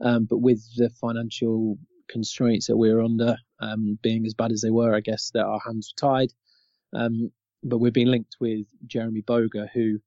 um, 0.02 0.26
but 0.26 0.40
with 0.40 0.62
the 0.76 0.90
financial 0.90 1.78
constraints 2.10 2.68
that 2.68 2.78
we 2.78 2.94
were 2.94 3.02
under 3.02 3.38
um, 3.60 3.98
being 4.02 4.26
as 4.26 4.34
bad 4.34 4.52
as 4.52 4.62
they 4.62 4.70
were, 4.70 4.94
I 4.94 5.00
guess 5.00 5.32
that 5.32 5.46
our 5.46 5.60
hands 5.66 5.94
were 5.94 6.10
tied. 6.10 6.34
Um, 6.94 7.32
but 7.64 7.80
we've 7.80 7.94
been 7.94 8.12
linked 8.12 8.36
with 8.40 8.68
Jeremy 8.86 9.22
Boga, 9.22 9.70
who 9.74 10.00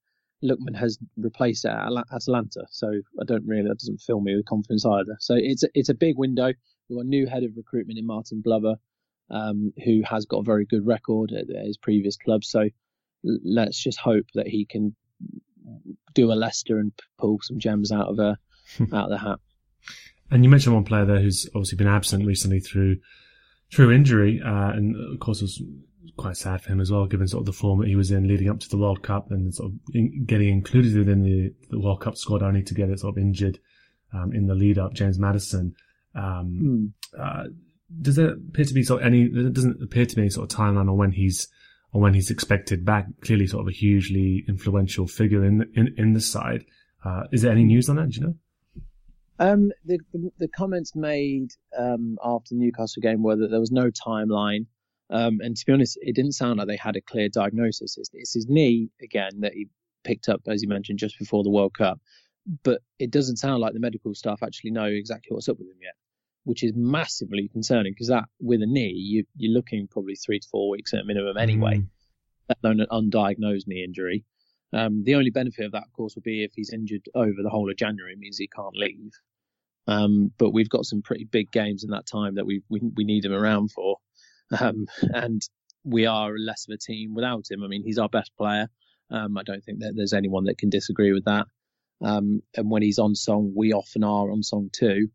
Lookman 0.42 0.76
has 0.76 0.98
replaced 1.16 1.64
at 1.64 1.88
Atalanta. 2.12 2.64
So 2.70 2.88
I 3.20 3.24
don't 3.24 3.46
really 3.46 3.68
that 3.68 3.79
doesn't 3.79 4.00
fill 4.00 4.20
me 4.20 4.37
with 4.37 4.46
confidence 4.46 4.85
either. 4.87 5.16
So 5.20 5.35
it's 5.37 5.64
a, 5.64 5.68
it's 5.74 5.88
a 5.88 5.94
big 5.94 6.16
window. 6.16 6.53
We've 6.88 6.98
got 6.98 7.05
a 7.05 7.09
new 7.09 7.26
head 7.26 7.44
of 7.44 7.53
recruitment 7.57 7.98
in 7.98 8.07
Martyn 8.07 8.42
Glover, 8.42 8.76
um, 9.31 9.72
who 9.85 10.03
has 10.05 10.24
got 10.24 10.38
a 10.38 10.44
very 10.44 10.64
good 10.64 10.87
record 10.87 11.33
at, 11.33 11.55
at 11.55 11.66
his 11.66 11.76
previous 11.76 12.16
club. 12.16 12.44
So 12.44 12.68
let's 13.22 13.83
just 13.83 13.98
hope 13.98 14.26
that 14.35 14.48
he 14.48 14.64
can 14.64 14.96
do 16.14 16.33
a 16.33 16.35
Leicester 16.35 16.79
and 16.79 16.92
pull 17.18 17.38
some 17.42 17.59
gems 17.59 17.92
out 17.92 18.09
of 18.09 18.18
a 18.18 18.38
out 18.94 19.05
of 19.05 19.11
the 19.11 19.18
hat. 19.18 19.38
And 20.31 20.44
you 20.44 20.50
mentioned 20.50 20.74
one 20.74 20.85
player 20.85 21.05
there 21.05 21.20
who's 21.20 21.48
obviously 21.55 21.76
been 21.76 21.88
absent 21.88 22.24
recently 22.24 22.61
through 22.61 22.98
through 23.72 23.92
injury, 23.92 24.40
uh, 24.44 24.70
and 24.70 24.96
of 25.12 25.20
course 25.20 25.42
was 25.42 25.62
quite 26.16 26.36
sad 26.36 26.62
for 26.62 26.72
him 26.72 26.80
as 26.80 26.90
well, 26.90 27.06
given 27.06 27.28
sort 27.28 27.42
of 27.42 27.46
the 27.46 27.52
form 27.52 27.80
that 27.80 27.88
he 27.88 27.96
was 27.96 28.10
in 28.10 28.26
leading 28.26 28.48
up 28.48 28.60
to 28.60 28.68
the 28.68 28.78
World 28.78 29.02
Cup 29.02 29.30
and 29.30 29.54
sort 29.54 29.72
of 29.72 29.78
in, 29.94 30.24
getting 30.24 30.48
included 30.48 30.96
within 30.96 31.22
the, 31.22 31.52
the 31.70 31.78
World 31.78 32.00
Cup 32.00 32.16
squad 32.16 32.42
only 32.42 32.62
to 32.62 32.74
get 32.74 32.90
it 32.90 33.00
sort 33.00 33.16
of 33.16 33.22
injured 33.22 33.58
um, 34.12 34.32
in 34.32 34.46
the 34.46 34.54
lead 34.54 34.78
up. 34.78 34.94
James 34.94 35.18
Maddison. 35.18 35.74
Um, 36.14 36.92
uh, 37.18 37.44
does 38.00 38.16
there 38.16 38.34
appear 38.34 38.64
to 38.64 38.74
be 38.74 38.82
sort 38.82 39.02
of 39.02 39.06
any? 39.06 39.28
There 39.28 39.50
doesn't 39.50 39.82
appear 39.82 40.06
to 40.06 40.16
be 40.16 40.22
any 40.22 40.30
sort 40.30 40.52
of 40.52 40.58
timeline 40.58 40.88
on 40.88 40.96
when 40.96 41.12
he's 41.12 41.48
on 41.92 42.00
when 42.00 42.14
he's 42.14 42.30
expected 42.30 42.84
back. 42.84 43.06
Clearly, 43.22 43.46
sort 43.46 43.62
of 43.62 43.68
a 43.68 43.72
hugely 43.72 44.44
influential 44.48 45.06
figure 45.06 45.44
in 45.44 45.58
the, 45.58 45.66
in 45.74 45.94
in 45.96 46.12
the 46.12 46.20
side. 46.20 46.64
Uh, 47.04 47.24
is 47.32 47.42
there 47.42 47.52
any 47.52 47.64
news 47.64 47.88
on 47.88 47.96
that? 47.96 48.10
Do 48.10 48.20
you 48.20 48.26
know? 48.26 48.34
Um, 49.40 49.72
the, 49.84 49.98
the 50.12 50.30
the 50.38 50.48
comments 50.48 50.94
made 50.94 51.50
um, 51.76 52.18
after 52.22 52.54
the 52.54 52.60
Newcastle 52.60 53.00
game 53.00 53.22
were 53.22 53.36
that 53.36 53.48
there 53.50 53.60
was 53.60 53.72
no 53.72 53.90
timeline, 53.90 54.66
um, 55.10 55.40
and 55.42 55.56
to 55.56 55.66
be 55.66 55.72
honest, 55.72 55.98
it 56.00 56.14
didn't 56.14 56.32
sound 56.32 56.58
like 56.58 56.68
they 56.68 56.76
had 56.76 56.96
a 56.96 57.00
clear 57.00 57.28
diagnosis. 57.28 57.98
It's, 57.98 58.10
it's 58.12 58.34
his 58.34 58.46
knee 58.48 58.90
again 59.02 59.40
that 59.40 59.52
he 59.54 59.68
picked 60.04 60.28
up, 60.28 60.42
as 60.46 60.62
you 60.62 60.68
mentioned, 60.68 60.98
just 60.98 61.18
before 61.18 61.42
the 61.42 61.50
World 61.50 61.74
Cup, 61.74 62.00
but 62.62 62.80
it 62.98 63.10
doesn't 63.10 63.36
sound 63.36 63.60
like 63.60 63.74
the 63.74 63.80
medical 63.80 64.14
staff 64.14 64.42
actually 64.42 64.70
know 64.70 64.84
exactly 64.86 65.34
what's 65.34 65.48
up 65.48 65.58
with 65.58 65.68
him 65.68 65.78
yet, 65.82 65.94
which 66.44 66.62
is 66.62 66.72
massively 66.74 67.48
concerning 67.48 67.92
because 67.92 68.08
that 68.08 68.24
with 68.40 68.62
a 68.62 68.66
knee, 68.66 68.92
you, 68.94 69.24
you're 69.36 69.52
looking 69.52 69.88
probably 69.88 70.14
three 70.14 70.38
to 70.38 70.48
four 70.48 70.70
weeks 70.70 70.94
at 70.94 71.00
a 71.00 71.04
minimum 71.04 71.36
anyway. 71.36 71.78
Mm. 71.78 71.86
let 72.48 72.58
alone 72.62 72.80
an 72.80 72.86
undiagnosed 72.90 73.66
knee 73.66 73.84
injury. 73.84 74.24
Um, 74.72 75.02
the 75.02 75.16
only 75.16 75.30
benefit 75.30 75.66
of 75.66 75.72
that, 75.72 75.84
of 75.84 75.92
course, 75.92 76.14
will 76.14 76.22
be 76.22 76.44
if 76.44 76.52
he's 76.54 76.72
injured 76.72 77.02
over 77.14 77.42
the 77.42 77.50
whole 77.50 77.68
of 77.68 77.76
January, 77.76 78.12
it 78.12 78.18
means 78.18 78.38
he 78.38 78.48
can't 78.48 78.76
leave. 78.76 79.12
Um, 79.86 80.30
but 80.38 80.50
we've 80.50 80.68
got 80.68 80.84
some 80.84 81.02
pretty 81.02 81.24
big 81.24 81.50
games 81.50 81.82
in 81.82 81.90
that 81.90 82.06
time 82.06 82.36
that 82.36 82.46
we 82.46 82.62
we, 82.68 82.80
we 82.94 83.04
need 83.04 83.24
him 83.24 83.32
around 83.32 83.72
for, 83.72 83.96
um, 84.58 84.86
and 85.14 85.42
we 85.84 86.06
are 86.06 86.36
less 86.38 86.66
of 86.68 86.74
a 86.74 86.78
team 86.78 87.14
without 87.14 87.50
him. 87.50 87.62
I 87.62 87.68
mean, 87.68 87.82
he's 87.84 87.98
our 87.98 88.08
best 88.08 88.32
player. 88.36 88.68
Um, 89.10 89.36
I 89.36 89.42
don't 89.42 89.62
think 89.64 89.80
that 89.80 89.94
there's 89.96 90.12
anyone 90.12 90.44
that 90.44 90.58
can 90.58 90.70
disagree 90.70 91.12
with 91.12 91.24
that. 91.24 91.46
Um, 92.02 92.42
and 92.56 92.70
when 92.70 92.82
he's 92.82 92.98
on 92.98 93.14
song, 93.14 93.52
we 93.54 93.72
often 93.72 94.04
are 94.04 94.30
on 94.30 94.42
song 94.42 94.70
too. 94.72 95.08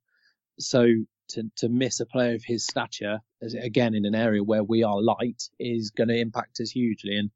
So 0.59 0.85
to 1.29 1.43
to 1.57 1.69
miss 1.69 1.99
a 1.99 2.05
player 2.05 2.35
of 2.35 2.43
his 2.45 2.65
stature, 2.65 3.19
again 3.41 3.95
in 3.95 4.05
an 4.05 4.15
area 4.15 4.43
where 4.43 4.63
we 4.63 4.83
are 4.83 5.01
light, 5.01 5.43
is 5.59 5.91
going 5.91 6.09
to 6.09 6.19
impact 6.19 6.59
us 6.59 6.69
hugely. 6.69 7.17
And 7.17 7.31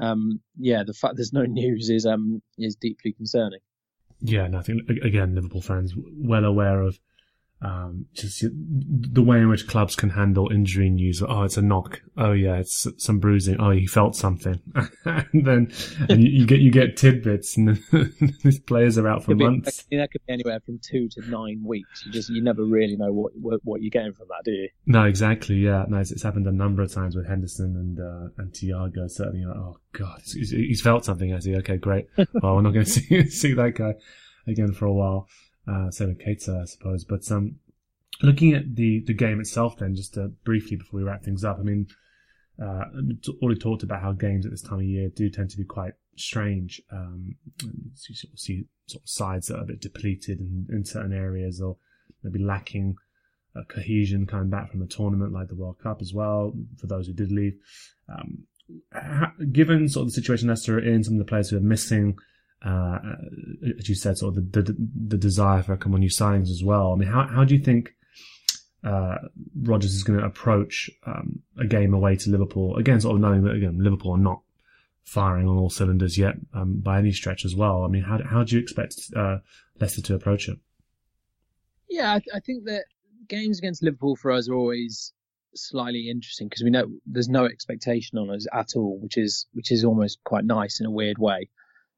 um, 0.00 0.40
yeah, 0.58 0.82
the 0.84 0.92
fact 0.94 1.16
there's 1.16 1.32
no 1.32 1.44
news 1.44 1.90
is 1.90 2.06
um, 2.06 2.42
is 2.58 2.76
deeply 2.76 3.12
concerning. 3.12 3.60
Yeah, 4.20 4.44
and 4.44 4.56
I 4.56 4.62
think 4.62 4.88
again, 4.88 5.34
Liverpool 5.34 5.62
fans 5.62 5.94
well 5.96 6.44
aware 6.44 6.80
of 6.80 6.98
um, 7.60 8.06
just 8.14 8.44
the 8.44 9.22
way 9.22 9.38
in 9.38 9.48
which 9.48 9.66
clubs 9.66 9.96
can 9.96 10.10
handle 10.10 10.48
injury 10.52 10.90
news. 10.90 11.22
Oh, 11.26 11.42
it's 11.42 11.56
a 11.56 11.62
knock. 11.62 12.00
Oh 12.16 12.30
yeah, 12.30 12.56
it's 12.56 12.86
some 12.98 13.18
bruising. 13.18 13.56
Oh, 13.58 13.70
he 13.70 13.86
felt 13.86 14.14
something, 14.14 14.60
and 15.04 15.44
then 15.44 15.72
and 16.08 16.22
you, 16.22 16.30
you, 16.30 16.46
get 16.46 16.60
you 16.60 16.70
get 16.70 16.96
tidbits, 16.96 17.56
and 17.56 17.82
these 18.44 18.60
players 18.60 18.96
are 18.96 19.08
out 19.08 19.24
for 19.24 19.34
months. 19.34 19.84
That 19.90 20.12
could 20.12 20.20
be 20.26 20.32
anywhere 20.34 20.60
from 20.60 20.78
two 20.78 21.08
to 21.08 21.28
nine 21.28 21.64
weeks. 21.64 22.04
You 22.06 22.12
just 22.12 22.30
you 22.30 22.42
never 22.42 22.64
really 22.64 22.96
know 22.96 23.12
what 23.12 23.32
what, 23.34 23.60
what 23.64 23.82
you're 23.82 23.90
getting 23.90 24.12
from 24.12 24.28
that, 24.28 24.44
do 24.44 24.52
you? 24.52 24.68
No, 24.86 25.04
exactly. 25.04 25.56
Yeah, 25.56 25.84
no, 25.88 25.98
it's, 25.98 26.12
it's 26.12 26.22
happened 26.22 26.46
a 26.46 26.52
number 26.52 26.82
of 26.82 26.92
times 26.92 27.16
with 27.16 27.26
Henderson 27.26 27.74
and 27.76 27.98
uh, 27.98 28.32
and 28.38 28.52
Thiago. 28.52 29.10
Certainly, 29.10 29.46
like, 29.46 29.56
oh 29.56 29.78
god, 29.92 30.20
he's, 30.32 30.50
he's 30.50 30.80
felt 30.80 31.04
something. 31.04 31.34
I 31.34 31.38
he? 31.38 31.56
Okay, 31.56 31.76
great. 31.76 32.06
well, 32.16 32.54
we're 32.54 32.62
not 32.62 32.72
going 32.72 32.84
to 32.84 32.90
see 32.90 33.28
see 33.30 33.54
that 33.54 33.74
guy 33.74 33.94
again 34.46 34.72
for 34.72 34.86
a 34.86 34.92
while. 34.92 35.28
Uh, 35.68 35.90
same 35.90 36.08
with 36.08 36.18
Keita, 36.18 36.62
I 36.62 36.64
suppose. 36.64 37.04
But 37.04 37.30
um, 37.30 37.56
looking 38.22 38.54
at 38.54 38.74
the, 38.74 39.04
the 39.06 39.14
game 39.14 39.40
itself, 39.40 39.78
then, 39.78 39.94
just 39.94 40.16
uh, 40.16 40.28
briefly 40.44 40.76
before 40.76 40.98
we 40.98 41.04
wrap 41.04 41.22
things 41.22 41.44
up, 41.44 41.58
I 41.58 41.62
mean, 41.62 41.86
uh, 42.62 42.84
we've 42.94 43.20
already 43.42 43.60
talked 43.60 43.82
about 43.82 44.02
how 44.02 44.12
games 44.12 44.46
at 44.46 44.50
this 44.50 44.62
time 44.62 44.78
of 44.78 44.84
year 44.84 45.10
do 45.14 45.28
tend 45.30 45.50
to 45.50 45.56
be 45.56 45.64
quite 45.64 45.92
strange. 46.16 46.80
Um, 46.90 47.36
so 47.94 48.06
you 48.08 48.14
sort 48.14 48.32
of 48.32 48.38
see 48.38 48.64
sort 48.86 49.02
of 49.02 49.08
sides 49.08 49.48
that 49.48 49.58
are 49.58 49.62
a 49.62 49.66
bit 49.66 49.80
depleted 49.80 50.40
in, 50.40 50.66
in 50.70 50.84
certain 50.84 51.12
areas 51.12 51.60
or 51.60 51.76
maybe 52.22 52.42
lacking 52.42 52.96
cohesion 53.68 54.26
coming 54.26 54.50
back 54.50 54.70
from 54.70 54.82
a 54.82 54.86
tournament 54.86 55.32
like 55.32 55.48
the 55.48 55.54
World 55.54 55.78
Cup 55.82 56.00
as 56.00 56.12
well, 56.14 56.52
for 56.78 56.86
those 56.86 57.06
who 57.06 57.12
did 57.12 57.32
leave. 57.32 57.54
Um, 58.08 58.44
given 59.50 59.88
sort 59.88 60.02
of 60.02 60.08
the 60.08 60.20
situation 60.20 60.48
Leicester 60.48 60.78
are 60.78 60.82
in, 60.82 61.02
some 61.02 61.14
of 61.14 61.18
the 61.18 61.24
players 61.24 61.50
who 61.50 61.56
are 61.56 61.60
missing, 61.60 62.18
uh, 62.64 62.98
as 63.78 63.88
you 63.88 63.94
said, 63.94 64.18
sort 64.18 64.36
of 64.36 64.52
the, 64.52 64.62
the, 64.62 64.76
the 65.08 65.16
desire 65.16 65.62
for 65.62 65.72
a 65.72 65.78
couple 65.78 65.94
of 65.94 66.00
new 66.00 66.08
signings 66.08 66.50
as 66.50 66.62
well. 66.64 66.92
I 66.92 66.96
mean, 66.96 67.08
how 67.08 67.26
how 67.26 67.44
do 67.44 67.54
you 67.54 67.62
think 67.62 67.94
uh, 68.84 69.16
Rodgers 69.62 69.94
is 69.94 70.02
going 70.02 70.18
to 70.18 70.24
approach 70.24 70.90
um, 71.06 71.40
a 71.58 71.66
game 71.66 71.94
away 71.94 72.16
to 72.16 72.30
Liverpool 72.30 72.76
again, 72.76 73.00
sort 73.00 73.16
of 73.16 73.20
knowing 73.20 73.44
that 73.44 73.54
again 73.54 73.78
Liverpool 73.82 74.12
are 74.12 74.18
not 74.18 74.40
firing 75.04 75.48
on 75.48 75.56
all 75.56 75.70
cylinders 75.70 76.18
yet 76.18 76.34
um, 76.52 76.80
by 76.80 76.98
any 76.98 77.12
stretch 77.12 77.44
as 77.44 77.56
well. 77.56 77.84
I 77.84 77.88
mean, 77.88 78.02
how 78.02 78.20
how 78.24 78.44
do 78.44 78.56
you 78.56 78.62
expect 78.62 78.94
uh, 79.16 79.38
Leicester 79.80 80.02
to 80.02 80.14
approach 80.14 80.48
it? 80.48 80.58
Yeah, 81.88 82.12
I, 82.14 82.36
I 82.36 82.40
think 82.40 82.64
that 82.64 82.84
games 83.28 83.58
against 83.58 83.82
Liverpool 83.82 84.16
for 84.16 84.30
us 84.32 84.48
are 84.48 84.54
always 84.54 85.12
slightly 85.54 86.08
interesting 86.08 86.48
because 86.48 86.62
we 86.62 86.70
know 86.70 86.86
there's 87.06 87.28
no 87.28 87.46
expectation 87.46 88.18
on 88.18 88.30
us 88.30 88.46
at 88.52 88.76
all, 88.76 88.98
which 88.98 89.16
is 89.16 89.46
which 89.52 89.72
is 89.72 89.84
almost 89.84 90.18
quite 90.24 90.44
nice 90.44 90.80
in 90.80 90.86
a 90.86 90.90
weird 90.90 91.18
way. 91.18 91.48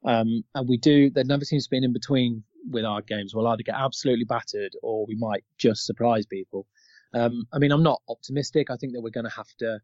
Um, 0.05 0.45
and 0.55 0.69
we 0.69 0.79
do, 0.79 1.11
there 1.11 1.25
never 1.25 1.45
seems 1.45 1.65
to 1.65 1.71
be 1.71 1.79
an 1.79 1.85
in 1.85 1.93
between 1.93 2.43
with 2.71 2.85
our 2.85 3.03
games. 3.03 3.35
We'll 3.35 3.47
either 3.49 3.63
get 3.63 3.75
absolutely 3.75 4.25
battered 4.25 4.73
or 4.83 5.07
we 5.07 5.17
might 5.17 5.45
just 5.59 5.85
surprise 5.85 6.27
people. 6.27 6.67
Um, 7.13 7.47
I 7.53 7.59
mean, 7.59 7.73
I'm 7.73 7.83
not 7.83 8.03
optimistic. 8.09 8.71
I 8.71 8.77
think 8.77 8.93
that 8.93 9.01
we're 9.01 9.11
going 9.11 9.29
to 9.29 9.37
have 9.37 9.53
to 9.59 9.81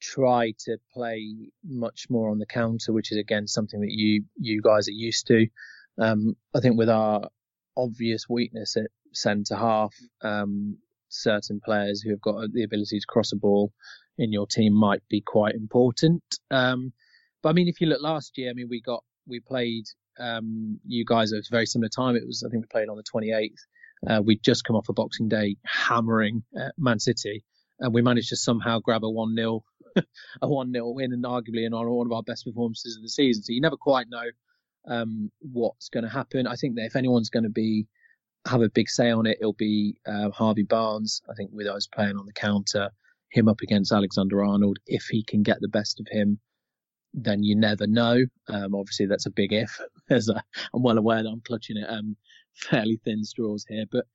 try 0.00 0.54
to 0.60 0.78
play 0.92 1.50
much 1.64 2.06
more 2.08 2.30
on 2.30 2.38
the 2.38 2.46
counter, 2.46 2.92
which 2.92 3.10
is 3.10 3.18
again 3.18 3.46
something 3.46 3.80
that 3.80 3.90
you 3.90 4.24
you 4.36 4.62
guys 4.62 4.88
are 4.88 4.92
used 4.92 5.26
to. 5.26 5.46
Um, 5.98 6.36
I 6.54 6.60
think 6.60 6.78
with 6.78 6.88
our 6.88 7.28
obvious 7.76 8.28
weakness 8.28 8.76
at 8.76 8.90
centre 9.12 9.56
half, 9.56 9.94
um, 10.22 10.78
certain 11.08 11.60
players 11.64 12.00
who 12.00 12.10
have 12.10 12.20
got 12.20 12.52
the 12.52 12.62
ability 12.62 13.00
to 13.00 13.06
cross 13.06 13.32
a 13.32 13.36
ball 13.36 13.72
in 14.16 14.32
your 14.32 14.46
team 14.46 14.72
might 14.72 15.02
be 15.08 15.20
quite 15.20 15.54
important. 15.54 16.22
Um, 16.50 16.92
but 17.42 17.50
I 17.50 17.52
mean, 17.52 17.68
if 17.68 17.80
you 17.80 17.86
look 17.86 18.02
last 18.02 18.36
year, 18.36 18.50
I 18.50 18.52
mean, 18.52 18.68
we 18.68 18.80
got 18.80 19.04
we 19.28 19.40
played 19.40 19.84
um, 20.18 20.80
you 20.86 21.04
guys 21.04 21.32
at 21.32 21.38
a 21.38 21.48
very 21.50 21.66
similar 21.66 21.88
time. 21.88 22.16
It 22.16 22.26
was 22.26 22.42
I 22.44 22.50
think 22.50 22.62
we 22.62 22.68
played 22.68 22.88
on 22.88 22.96
the 22.96 23.04
28th. 23.04 23.50
Uh, 24.06 24.22
we'd 24.22 24.42
just 24.42 24.64
come 24.64 24.76
off 24.76 24.88
a 24.88 24.92
Boxing 24.92 25.28
Day 25.28 25.56
hammering 25.64 26.42
Man 26.76 26.98
City, 26.98 27.44
and 27.80 27.92
we 27.92 28.02
managed 28.02 28.28
to 28.30 28.36
somehow 28.36 28.78
grab 28.78 29.04
a 29.04 29.10
one 29.10 29.34
0 29.34 29.64
a 30.42 30.48
one 30.48 30.72
0 30.72 30.90
win, 30.90 31.12
and 31.12 31.24
arguably 31.24 31.66
in 31.66 31.72
one 31.72 32.06
of 32.06 32.12
our 32.12 32.22
best 32.22 32.44
performances 32.44 32.96
of 32.96 33.02
the 33.02 33.08
season. 33.08 33.42
So 33.42 33.52
you 33.52 33.60
never 33.60 33.76
quite 33.76 34.06
know 34.08 34.24
um, 34.86 35.30
what's 35.40 35.88
going 35.88 36.04
to 36.04 36.10
happen. 36.10 36.46
I 36.46 36.56
think 36.56 36.76
that 36.76 36.86
if 36.86 36.96
anyone's 36.96 37.30
going 37.30 37.44
to 37.44 37.50
be 37.50 37.86
have 38.46 38.62
a 38.62 38.70
big 38.70 38.88
say 38.88 39.10
on 39.10 39.26
it, 39.26 39.38
it'll 39.40 39.52
be 39.52 39.98
uh, 40.06 40.30
Harvey 40.30 40.62
Barnes. 40.62 41.22
I 41.28 41.34
think 41.34 41.50
with 41.52 41.66
us 41.66 41.86
playing 41.86 42.16
on 42.16 42.26
the 42.26 42.32
counter, 42.32 42.90
him 43.30 43.48
up 43.48 43.60
against 43.62 43.92
Alexander 43.92 44.42
Arnold, 44.44 44.78
if 44.86 45.04
he 45.10 45.22
can 45.22 45.42
get 45.42 45.60
the 45.60 45.68
best 45.68 46.00
of 46.00 46.06
him 46.10 46.38
then 47.14 47.42
you 47.42 47.56
never 47.56 47.86
know. 47.86 48.24
Um, 48.48 48.74
obviously, 48.74 49.06
that's 49.06 49.26
a 49.26 49.30
big 49.30 49.52
if, 49.52 49.78
as 50.10 50.30
I, 50.30 50.40
am 50.74 50.82
well 50.82 50.98
aware 50.98 51.22
that 51.22 51.28
I'm 51.28 51.40
clutching 51.40 51.78
at 51.78 51.90
um, 51.90 52.16
fairly 52.54 53.00
thin 53.04 53.24
straws 53.24 53.64
here. 53.68 53.84
But 53.90 54.06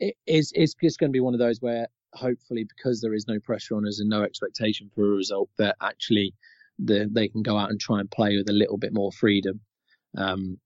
it 0.00 0.16
is 0.26 0.52
it's 0.54 0.74
just 0.74 0.98
going 0.98 1.10
to 1.10 1.16
be 1.16 1.20
one 1.20 1.34
of 1.34 1.40
those 1.40 1.60
where 1.60 1.88
hopefully, 2.14 2.64
because 2.64 3.00
there 3.00 3.14
is 3.14 3.26
no 3.26 3.38
pressure 3.40 3.76
on 3.76 3.86
us 3.86 4.00
and 4.00 4.08
no 4.08 4.22
expectation 4.22 4.90
for 4.94 5.04
a 5.04 5.16
result, 5.16 5.48
that 5.58 5.76
actually 5.80 6.34
the, 6.78 7.08
they 7.10 7.28
can 7.28 7.42
go 7.42 7.56
out 7.56 7.70
and 7.70 7.80
try 7.80 8.00
and 8.00 8.10
play 8.10 8.36
with 8.36 8.48
a 8.48 8.54
little 8.54 8.76
bit 8.76 8.92
more 8.92 9.12
freedom. 9.12 9.60
Um, 10.16 10.58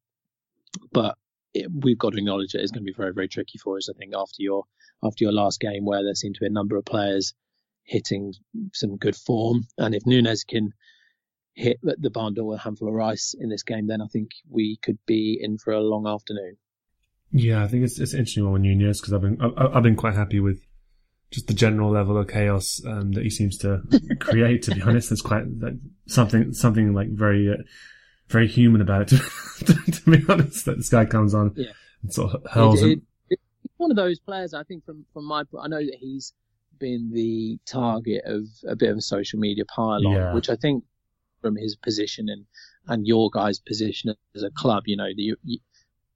but 0.92 1.16
it, 1.54 1.68
we've 1.82 1.98
got 1.98 2.12
to 2.12 2.18
acknowledge 2.18 2.52
that 2.52 2.62
it's 2.62 2.72
going 2.72 2.84
to 2.84 2.92
be 2.92 2.96
very 2.96 3.12
very 3.12 3.28
tricky 3.28 3.58
for 3.58 3.76
us. 3.76 3.88
I 3.88 3.96
think 3.98 4.12
after 4.16 4.42
your 4.42 4.64
after 5.02 5.24
your 5.24 5.32
last 5.32 5.60
game, 5.60 5.84
where 5.84 6.02
there 6.02 6.14
seemed 6.14 6.34
to 6.36 6.40
be 6.40 6.46
a 6.46 6.50
number 6.50 6.76
of 6.76 6.84
players 6.84 7.34
hitting 7.84 8.34
some 8.72 8.96
good 8.96 9.16
form, 9.16 9.66
and 9.78 9.94
if 9.94 10.04
Nunez 10.06 10.44
can 10.44 10.72
hit 11.56 11.78
the 11.82 12.10
barn 12.10 12.34
door 12.34 12.48
with 12.48 12.60
a 12.60 12.62
handful 12.62 12.88
of 12.88 12.94
rice 12.94 13.34
in 13.38 13.48
this 13.48 13.62
game, 13.62 13.86
then 13.86 14.02
I 14.02 14.06
think 14.06 14.30
we 14.48 14.78
could 14.82 14.98
be 15.06 15.38
in 15.40 15.56
for 15.56 15.72
a 15.72 15.80
long 15.80 16.06
afternoon. 16.06 16.58
Yeah, 17.32 17.64
I 17.64 17.68
think 17.68 17.82
it's 17.82 17.98
it's 17.98 18.12
interesting 18.12 18.50
with 18.50 18.62
Nunez 18.62 19.00
because 19.00 19.14
I've 19.14 19.22
been 19.22 19.40
I've 19.56 19.82
been 19.82 19.96
quite 19.96 20.14
happy 20.14 20.38
with 20.38 20.60
just 21.30 21.48
the 21.48 21.54
general 21.54 21.90
level 21.90 22.16
of 22.16 22.28
chaos 22.28 22.80
um, 22.86 23.12
that 23.12 23.24
he 23.24 23.30
seems 23.30 23.58
to 23.58 23.82
create. 24.20 24.62
to 24.62 24.74
be 24.74 24.82
honest, 24.82 25.10
it's 25.10 25.22
quite 25.22 25.44
like, 25.60 25.74
something 26.06 26.52
something 26.52 26.92
like 26.94 27.08
very 27.08 27.50
uh, 27.50 27.62
very 28.28 28.46
human 28.46 28.80
about 28.80 29.12
it. 29.12 29.20
To, 29.56 29.72
to, 29.72 30.10
be 30.10 30.22
honest, 30.28 30.66
that 30.66 30.76
this 30.76 30.90
guy 30.90 31.06
comes 31.06 31.32
on 31.32 31.54
yeah. 31.56 31.70
and 32.02 32.12
sort 32.12 32.34
of 32.34 32.46
hurls 32.50 32.82
it, 32.82 32.90
it, 32.90 33.00
it, 33.30 33.40
one 33.78 33.90
of 33.90 33.96
those 33.96 34.20
players. 34.20 34.52
I 34.52 34.64
think 34.64 34.84
from 34.84 35.06
from 35.14 35.24
my 35.24 35.44
point 35.44 35.64
I 35.64 35.68
know 35.68 35.82
that 35.82 35.96
he's 35.98 36.34
been 36.78 37.10
the 37.10 37.58
target 37.64 38.24
of 38.26 38.44
a 38.68 38.76
bit 38.76 38.90
of 38.90 38.98
a 38.98 39.00
social 39.00 39.38
media 39.38 39.64
pile 39.64 40.06
on, 40.06 40.12
yeah. 40.12 40.34
which 40.34 40.50
I 40.50 40.56
think 40.56 40.84
from 41.40 41.56
his 41.56 41.76
position 41.76 42.28
and 42.28 42.46
and 42.88 43.06
your 43.06 43.30
guys' 43.30 43.58
position 43.58 44.14
as 44.34 44.42
a 44.42 44.50
club. 44.50 44.84
You 44.86 44.96
know, 44.96 45.08
the 45.14 45.34
you, 45.42 45.58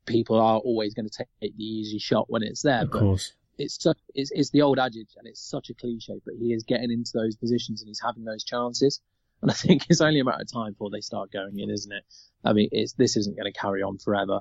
people 0.06 0.40
are 0.40 0.58
always 0.58 0.94
going 0.94 1.08
to 1.08 1.24
take 1.40 1.56
the 1.56 1.64
easy 1.64 1.98
shot 1.98 2.26
when 2.28 2.42
it's 2.42 2.62
there. 2.62 2.82
Of 2.82 2.90
but 2.90 3.00
course. 3.00 3.32
It's, 3.58 3.82
such, 3.82 3.98
it's 4.14 4.30
it's 4.30 4.50
the 4.50 4.62
old 4.62 4.78
adage, 4.78 5.14
and 5.18 5.26
it's 5.26 5.42
such 5.42 5.68
a 5.68 5.74
cliche. 5.74 6.20
But 6.24 6.34
he 6.38 6.52
is 6.52 6.64
getting 6.64 6.90
into 6.90 7.10
those 7.14 7.36
positions, 7.36 7.82
and 7.82 7.88
he's 7.88 8.00
having 8.00 8.24
those 8.24 8.44
chances. 8.44 9.00
And 9.42 9.50
I 9.50 9.54
think 9.54 9.86
it's 9.88 10.00
only 10.00 10.20
a 10.20 10.24
matter 10.24 10.42
of 10.42 10.52
time 10.52 10.72
before 10.72 10.90
they 10.90 11.00
start 11.00 11.32
going 11.32 11.58
in, 11.58 11.70
isn't 11.70 11.92
it? 11.92 12.04
I 12.44 12.52
mean, 12.52 12.68
it's 12.72 12.94
this 12.94 13.16
isn't 13.16 13.36
going 13.36 13.52
to 13.52 13.58
carry 13.58 13.82
on 13.82 13.98
forever. 13.98 14.40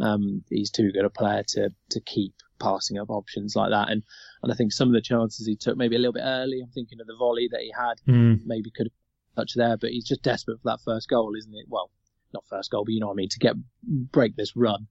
Um, 0.00 0.44
he's 0.48 0.70
too 0.70 0.92
good 0.92 1.04
a 1.04 1.10
player 1.10 1.42
to 1.48 1.70
to 1.90 2.00
keep 2.00 2.34
passing 2.60 2.98
up 2.98 3.10
options 3.10 3.56
like 3.56 3.70
that. 3.70 3.90
And 3.90 4.02
and 4.42 4.52
I 4.52 4.54
think 4.54 4.72
some 4.72 4.88
of 4.88 4.94
the 4.94 5.00
chances 5.00 5.46
he 5.46 5.56
took 5.56 5.76
maybe 5.76 5.96
a 5.96 5.98
little 5.98 6.12
bit 6.12 6.22
early. 6.24 6.60
I'm 6.60 6.70
thinking 6.70 7.00
of 7.00 7.06
the 7.06 7.16
volley 7.16 7.48
that 7.50 7.60
he 7.60 7.72
had, 7.76 7.94
mm. 8.08 8.40
maybe 8.44 8.70
could 8.70 8.86
have 8.86 8.99
touch 9.40 9.54
there, 9.54 9.76
but 9.76 9.90
he's 9.90 10.04
just 10.04 10.22
desperate 10.22 10.60
for 10.62 10.70
that 10.70 10.80
first 10.84 11.08
goal, 11.08 11.34
isn't 11.36 11.54
it? 11.54 11.66
Well, 11.68 11.90
not 12.32 12.44
first 12.48 12.70
goal, 12.70 12.84
but 12.84 12.92
you 12.92 13.00
know 13.00 13.06
what 13.06 13.14
I 13.14 13.16
mean, 13.16 13.28
to 13.30 13.38
get 13.38 13.56
break 13.82 14.36
this 14.36 14.56
run. 14.56 14.86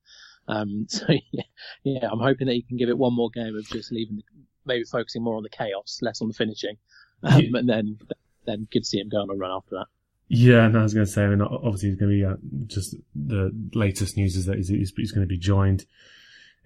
Um, 0.48 0.86
so 0.90 1.06
yeah, 1.32 1.44
yeah, 1.84 2.10
I'm 2.12 2.20
hoping 2.20 2.48
that 2.48 2.54
he 2.54 2.64
can 2.64 2.78
give 2.78 2.90
it 2.90 2.98
one 2.98 3.16
more 3.16 3.30
game 3.30 3.56
of 3.56 3.68
just 3.68 3.92
leaving, 3.92 4.18
the, 4.18 4.24
maybe 4.66 4.84
focusing 4.84 5.24
more 5.24 5.38
on 5.38 5.44
the 5.44 5.50
chaos, 5.50 6.00
less 6.02 6.22
on 6.22 6.28
the 6.28 6.34
finishing, 6.34 6.78
um, 7.24 7.40
yeah. 7.40 7.60
and 7.60 7.70
then 7.70 7.98
then 8.46 8.68
could 8.72 8.86
see 8.86 9.00
him 9.00 9.10
go 9.10 9.18
on 9.18 9.30
a 9.30 9.36
run 9.36 9.52
after 9.52 9.76
that. 9.76 9.86
Yeah, 10.32 10.66
and 10.66 10.78
I 10.78 10.84
was 10.84 10.94
going 10.94 11.08
to 11.08 11.12
say, 11.12 11.24
I 11.24 11.28
mean, 11.28 11.42
obviously 11.42 11.90
he's 11.90 11.98
going 11.98 12.12
to 12.12 12.18
be 12.18 12.24
uh, 12.24 12.36
just 12.68 12.96
the 13.16 13.52
latest 13.74 14.16
news 14.16 14.36
is 14.36 14.46
that 14.46 14.58
he's, 14.58 14.68
he's, 14.68 14.94
he's 14.96 15.12
going 15.12 15.28
to 15.28 15.28
be 15.28 15.40
joined 15.40 15.86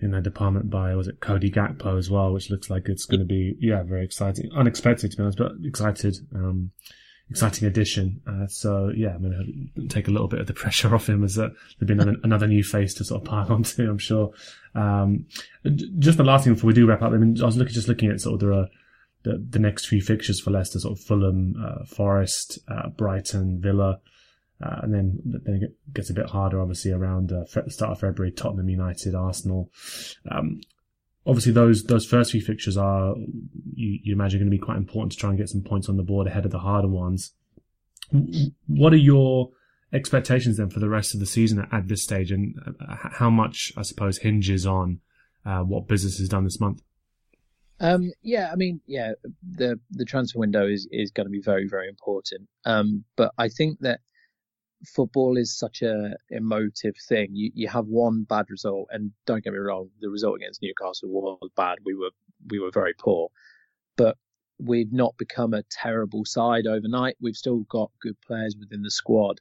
in 0.02 0.12
that 0.12 0.24
department 0.24 0.70
by 0.70 0.94
was 0.96 1.08
it 1.08 1.22
Cody 1.22 1.50
Gakpo 1.50 1.98
as 1.98 2.10
well, 2.10 2.34
which 2.34 2.50
looks 2.50 2.70
like 2.70 2.90
it's 2.90 3.06
going 3.06 3.22
to 3.22 3.26
be 3.26 3.56
yeah 3.60 3.84
very 3.84 4.04
exciting, 4.04 4.52
unexpected 4.54 5.12
to 5.12 5.18
be 5.18 5.24
honest, 5.24 5.38
but 5.38 5.54
excited. 5.64 6.18
Um, 6.36 6.72
exciting 7.30 7.68
addition. 7.68 8.22
Uh, 8.28 8.48
so 8.48 8.92
yeah, 8.96 9.16
I'm 9.16 9.22
going 9.22 9.72
to 9.76 9.88
take 9.88 10.08
a 10.08 10.12
little 10.12 10.28
bit 10.28 10.40
of 10.40 10.48
the 10.48 10.54
pressure 10.64 10.94
off 10.94 11.08
him 11.08 11.24
as 11.24 11.38
uh, 11.38 11.50
there'll 11.80 11.88
be 11.88 11.94
another, 11.94 12.16
another 12.24 12.48
new 12.48 12.64
face 12.64 12.94
to 12.96 13.04
sort 13.04 13.22
of 13.22 13.28
pile 13.28 13.52
onto. 13.52 13.90
I'm 13.90 13.98
sure. 13.98 14.32
Um, 14.76 15.26
just 16.00 16.18
the 16.18 16.24
last 16.24 16.44
thing 16.44 16.54
before 16.54 16.68
we 16.68 16.74
do 16.74 16.86
wrap 16.86 17.02
up. 17.02 17.12
I 17.12 17.18
mean, 17.18 17.42
I 17.42 17.46
was 17.46 17.58
looking 17.58 17.74
just 17.74 17.88
looking 17.88 18.10
at 18.10 18.22
sort 18.22 18.36
of 18.36 18.40
the 18.42 18.70
the, 19.24 19.46
the 19.52 19.60
next 19.60 19.88
few 19.88 20.02
fixtures 20.02 20.42
for 20.42 20.52
Leicester, 20.52 20.80
sort 20.80 21.00
of 21.00 21.04
Fulham, 21.04 21.56
uh, 21.58 21.86
Forest, 21.86 22.60
uh, 22.68 22.90
Brighton, 22.90 23.62
Villa. 23.62 24.00
Uh, 24.62 24.80
and 24.84 24.94
then 24.94 25.20
then 25.24 25.62
it 25.62 25.94
gets 25.94 26.10
a 26.10 26.14
bit 26.14 26.28
harder, 26.28 26.62
obviously, 26.62 26.92
around 26.92 27.32
uh, 27.32 27.44
the 27.54 27.72
start 27.72 27.92
of 27.92 28.00
February. 28.00 28.32
Tottenham 28.32 28.70
United, 28.70 29.16
Arsenal. 29.16 29.72
Um, 30.30 30.62
obviously, 31.26 31.52
those 31.52 31.84
those 31.84 32.06
first 32.06 32.32
few 32.32 32.42
fixtures 32.42 32.78
are 32.78 33.16
you, 33.74 34.00
you 34.04 34.14
imagine 34.14 34.40
going 34.40 34.52
to 34.52 34.58
be 34.58 34.64
quite 34.64 34.78
important 34.78 35.12
to 35.14 35.18
try 35.18 35.30
and 35.30 35.38
get 35.38 35.50
some 35.50 35.62
points 35.62 35.90
on 35.90 35.98
the 35.98 36.04
board 36.04 36.28
ahead 36.28 36.46
of 36.46 36.52
the 36.52 36.60
harder 36.60 36.88
ones. 36.88 37.34
What 38.68 38.94
are 38.94 38.98
your 38.98 39.50
expectations 39.92 40.58
then 40.58 40.70
for 40.70 40.80
the 40.80 40.90
rest 40.90 41.14
of 41.14 41.20
the 41.20 41.26
season 41.26 41.68
at, 41.72 41.88
this 41.88 42.04
stage, 42.04 42.32
and 42.32 42.56
uh, 42.80 42.96
how 42.96 43.30
much 43.30 43.72
I 43.78 43.84
suppose 43.84 44.20
hinges 44.20 44.66
on 44.66 45.00
uh, 45.46 45.60
what 45.60 45.88
business 45.88 46.18
has 46.20 46.30
done 46.30 46.44
this 46.44 46.60
month? 46.60 46.82
Um, 47.80 48.12
yeah, 48.22 48.50
I 48.52 48.56
mean, 48.56 48.82
yeah, 48.86 49.14
the 49.50 49.80
the 49.92 50.06
transfer 50.06 50.40
window 50.40 50.68
is 50.68 50.88
is 50.92 51.12
going 51.12 51.26
to 51.26 51.32
be 51.32 51.42
very 51.42 51.68
very 51.68 51.88
important. 51.88 52.48
Um, 52.66 53.04
but 53.16 53.34
I 53.38 53.50
think 53.50 53.80
that 53.80 54.00
football 54.86 55.38
is 55.38 55.58
such 55.58 55.82
a 55.82 56.16
emotive 56.30 56.96
thing. 57.08 57.30
You 57.34 57.52
you 57.54 57.68
have 57.68 57.88
one 57.88 58.24
bad 58.24 58.46
result, 58.50 58.88
and 58.92 59.12
don't 59.26 59.44
get 59.44 59.54
me 59.54 59.60
wrong, 59.60 59.90
the 60.02 60.10
result 60.10 60.38
against 60.38 60.62
Newcastle 60.62 61.10
was 61.10 61.50
bad. 61.56 61.80
We 61.86 61.96
were 61.96 62.12
we 62.50 62.60
were 62.60 62.72
very 62.72 62.94
poor, 62.98 63.30
but 63.98 64.18
we've 64.60 64.92
not 64.92 65.16
become 65.18 65.54
a 65.54 65.64
terrible 65.70 66.26
side 66.26 66.68
overnight. 66.68 67.16
We've 67.22 67.36
still 67.36 67.60
got 67.70 67.92
good 68.02 68.20
players 68.26 68.56
within 68.60 68.82
the 68.82 68.92
squad, 68.92 69.40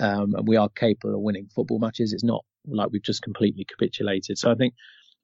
um, 0.00 0.34
and 0.34 0.46
we 0.46 0.56
are 0.56 0.68
capable 0.68 1.14
of 1.14 1.20
winning 1.20 1.48
football 1.54 1.78
matches. 1.78 2.12
It's 2.12 2.24
not 2.24 2.44
like 2.66 2.90
we've 2.92 3.02
just 3.02 3.22
completely 3.22 3.64
capitulated. 3.64 4.38
So 4.38 4.50
I 4.50 4.54
think 4.54 4.74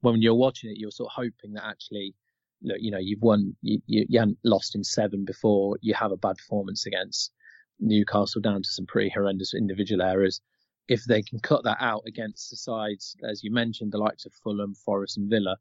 when 0.00 0.22
you're 0.22 0.34
watching 0.34 0.70
it, 0.70 0.78
you're 0.78 0.90
sort 0.90 1.10
of 1.10 1.14
hoping 1.16 1.52
that 1.54 1.64
actually, 1.64 2.14
look, 2.62 2.78
you 2.80 2.90
know, 2.90 2.98
you've 2.98 3.22
won, 3.22 3.56
you, 3.62 3.80
you, 3.86 4.06
you 4.08 4.18
hadn't 4.18 4.38
lost 4.44 4.74
in 4.74 4.84
seven 4.84 5.24
before. 5.24 5.76
You 5.80 5.94
have 5.94 6.12
a 6.12 6.16
bad 6.16 6.36
performance 6.36 6.86
against 6.86 7.32
Newcastle 7.80 8.40
down 8.40 8.62
to 8.62 8.68
some 8.68 8.86
pretty 8.86 9.10
horrendous 9.10 9.54
individual 9.54 10.02
errors. 10.02 10.40
If 10.88 11.04
they 11.04 11.22
can 11.22 11.40
cut 11.40 11.64
that 11.64 11.78
out 11.80 12.04
against 12.06 12.50
the 12.50 12.56
sides, 12.56 13.16
as 13.28 13.42
you 13.42 13.52
mentioned, 13.52 13.92
the 13.92 13.98
likes 13.98 14.24
of 14.24 14.32
Fulham, 14.44 14.74
Forest, 14.74 15.16
and 15.18 15.28
Villa, 15.28 15.56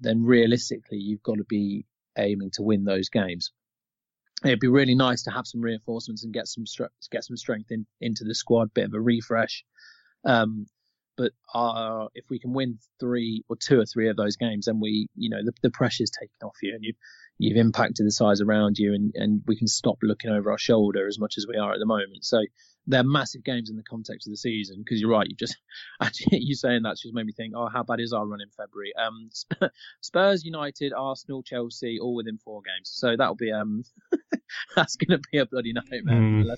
then 0.00 0.22
realistically, 0.24 0.98
you've 0.98 1.22
got 1.22 1.36
to 1.36 1.44
be 1.44 1.84
aiming 2.16 2.50
to 2.52 2.62
win 2.62 2.84
those 2.84 3.08
games. 3.08 3.52
It'd 4.44 4.60
be 4.60 4.68
really 4.68 4.94
nice 4.94 5.24
to 5.24 5.30
have 5.30 5.46
some 5.46 5.60
reinforcements 5.60 6.24
and 6.24 6.32
get 6.32 6.48
some 6.48 6.64
get 7.10 7.24
some 7.24 7.36
strength 7.36 7.70
in, 7.70 7.86
into 8.00 8.24
the 8.24 8.34
squad, 8.34 8.74
bit 8.74 8.86
of 8.86 8.94
a 8.94 9.00
refresh. 9.00 9.64
Um, 10.24 10.66
but 11.16 11.32
uh, 11.54 12.06
if 12.14 12.24
we 12.30 12.38
can 12.38 12.52
win 12.52 12.78
three 12.98 13.44
or 13.48 13.56
two 13.56 13.80
or 13.80 13.84
three 13.84 14.08
of 14.08 14.16
those 14.16 14.36
games, 14.36 14.66
then 14.66 14.80
we, 14.80 15.08
you 15.14 15.28
know, 15.28 15.44
the, 15.44 15.52
the 15.62 15.70
pressure's 15.70 16.10
taken 16.10 16.34
off 16.42 16.56
you, 16.62 16.74
and 16.74 16.82
you 16.82 16.94
you've 17.42 17.56
impacted 17.56 18.06
the 18.06 18.12
size 18.12 18.40
around 18.40 18.78
you 18.78 18.94
and, 18.94 19.12
and 19.16 19.42
we 19.46 19.56
can 19.56 19.66
stop 19.66 19.98
looking 20.00 20.30
over 20.30 20.52
our 20.52 20.58
shoulder 20.58 21.08
as 21.08 21.18
much 21.18 21.34
as 21.36 21.46
we 21.48 21.56
are 21.56 21.72
at 21.72 21.80
the 21.80 21.86
moment. 21.86 22.24
So 22.24 22.40
they're 22.86 23.02
massive 23.02 23.42
games 23.42 23.68
in 23.68 23.74
the 23.74 23.82
context 23.82 24.28
of 24.28 24.32
the 24.32 24.36
season 24.36 24.78
because 24.78 25.00
you're 25.00 25.10
right. 25.10 25.26
You 25.28 25.34
just 25.34 25.56
actually 26.00 26.38
you 26.38 26.54
saying 26.54 26.82
that 26.84 26.98
just 27.02 27.14
made 27.14 27.26
me 27.26 27.32
think, 27.32 27.54
oh, 27.56 27.68
how 27.68 27.82
bad 27.82 27.98
is 27.98 28.12
our 28.12 28.24
run 28.24 28.40
in 28.40 28.48
February? 28.56 28.92
Um, 28.96 29.30
Spurs, 30.00 30.44
United, 30.44 30.92
Arsenal, 30.96 31.42
Chelsea, 31.42 31.98
all 32.00 32.14
within 32.14 32.38
four 32.38 32.60
games. 32.62 32.92
So 32.94 33.16
that'll 33.16 33.34
be 33.34 33.50
um, 33.50 33.82
that's 34.76 34.94
going 34.94 35.20
to 35.20 35.28
be 35.32 35.38
a 35.38 35.46
bloody 35.46 35.72
nightmare. 35.72 36.14
Mm. 36.14 36.56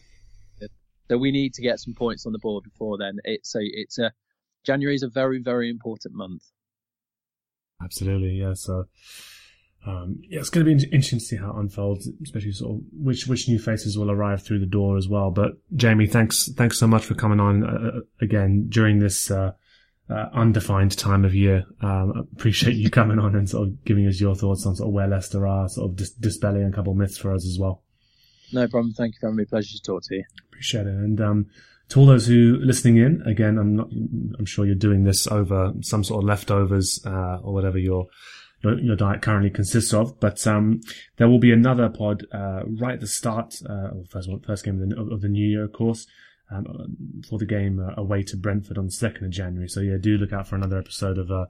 So 1.11 1.18
we 1.18 1.32
need 1.32 1.55
to 1.55 1.62
get 1.62 1.80
some 1.80 1.95
points 1.95 2.26
on 2.26 2.32
the 2.32 2.39
board 2.39 2.64
before 2.64 2.99
then. 2.99 3.18
It's 3.24 3.51
so 3.51 3.59
it's 3.62 3.99
a 3.99 4.12
January 4.64 4.95
is 4.95 5.03
a 5.03 5.09
very 5.09 5.41
very 5.41 5.70
important 5.70 6.14
month. 6.14 6.43
Absolutely, 7.82 8.32
yeah. 8.41 8.55
So 8.55 8.85
um, 9.87 10.22
yeah, 10.28 10.41
it's 10.41 10.49
going 10.49 10.64
to 10.64 10.74
be 10.74 10.82
interesting 10.85 11.18
to 11.18 11.24
see 11.24 11.37
how 11.37 11.51
it 11.51 11.57
unfolds, 11.59 12.09
especially 12.22 12.53
sort 12.53 12.76
of 12.76 12.80
which 12.93 13.26
which 13.26 13.49
new 13.49 13.59
faces 13.59 13.99
will 13.99 14.11
arrive 14.11 14.43
through 14.43 14.61
the 14.61 14.66
door 14.66 14.97
as 14.97 15.09
well. 15.09 15.30
But 15.30 15.53
Jamie, 15.74 16.07
thanks 16.07 16.51
thanks 16.53 16.78
so 16.78 16.87
much 16.87 17.05
for 17.05 17.14
coming 17.14 17.41
on 17.41 17.64
uh, 17.64 17.99
uh 17.99 18.01
again 18.20 18.66
during 18.70 18.99
this 18.99 19.30
uh, 19.30 19.53
uh, 20.09 20.26
undefined 20.32 20.97
time 20.97 21.24
of 21.24 21.35
year. 21.35 21.66
Um, 21.82 22.28
appreciate 22.32 22.76
you 22.76 22.89
coming 22.89 23.18
on 23.18 23.35
and 23.35 23.49
sort 23.49 23.68
of 23.68 23.85
giving 23.85 24.07
us 24.07 24.20
your 24.20 24.35
thoughts 24.35 24.64
on 24.66 24.74
sort 24.74 24.89
of 24.89 24.95
where 24.95 25.09
Leicester 25.09 25.47
are, 25.47 25.68
sort 25.68 25.91
of 25.91 25.97
dis- 25.97 26.12
dispelling 26.12 26.64
a 26.64 26.72
couple 26.72 26.93
of 26.93 26.99
myths 26.99 27.18
for 27.18 27.35
us 27.35 27.47
as 27.47 27.59
well. 27.59 27.82
No 28.53 28.66
problem. 28.68 28.95
Thank 28.95 29.14
you 29.14 29.18
for 29.20 29.26
having 29.26 29.37
me. 29.37 29.45
Pleasure 29.45 29.76
to 29.76 29.82
talk 29.82 30.03
to 30.05 30.14
you. 30.14 30.24
Appreciate 30.49 30.87
it. 30.87 30.95
And 30.95 31.20
um, 31.20 31.47
to 31.91 32.01
all 32.01 32.07
those 32.07 32.26
who 32.26 32.55
are 32.55 32.64
listening 32.64 32.97
in, 32.97 33.22
again, 33.26 33.59
I'm 33.59 33.76
not. 33.76 33.89
I'm 34.39 34.47
sure 34.47 34.64
you're 34.64 34.74
doing 34.74 35.05
this 35.05 35.26
over 35.26 35.72
some 35.82 36.05
sort 36.05 36.22
of 36.22 36.28
leftovers 36.28 37.05
uh, 37.05 37.39
or 37.43 37.53
whatever 37.53 37.78
you're 37.78 38.07
your, 38.64 38.96
diet 38.96 39.22
currently 39.22 39.50
consists 39.50 39.92
of. 39.92 40.18
But 40.20 40.46
um, 40.46 40.80
there 41.16 41.28
will 41.28 41.38
be 41.38 41.52
another 41.52 41.88
pod 41.88 42.26
uh, 42.32 42.62
right 42.66 42.94
at 42.94 43.00
the 43.00 43.06
start, 43.06 43.54
uh, 43.68 43.90
first 44.10 44.64
game 44.64 44.82
of 44.82 44.88
the, 44.88 45.14
of 45.14 45.20
the 45.20 45.28
new 45.28 45.46
year, 45.46 45.64
of 45.64 45.72
course, 45.72 46.06
um, 46.50 46.96
for 47.28 47.38
the 47.38 47.46
game 47.46 47.80
uh, 47.80 48.00
away 48.00 48.22
to 48.24 48.36
Brentford 48.36 48.78
on 48.78 48.86
the 48.86 48.92
second 48.92 49.26
of 49.26 49.30
January. 49.30 49.68
So 49.68 49.80
yeah, 49.80 49.96
do 50.00 50.16
look 50.16 50.32
out 50.32 50.48
for 50.48 50.56
another 50.56 50.78
episode 50.78 51.18
of 51.18 51.30
uh, 51.30 51.46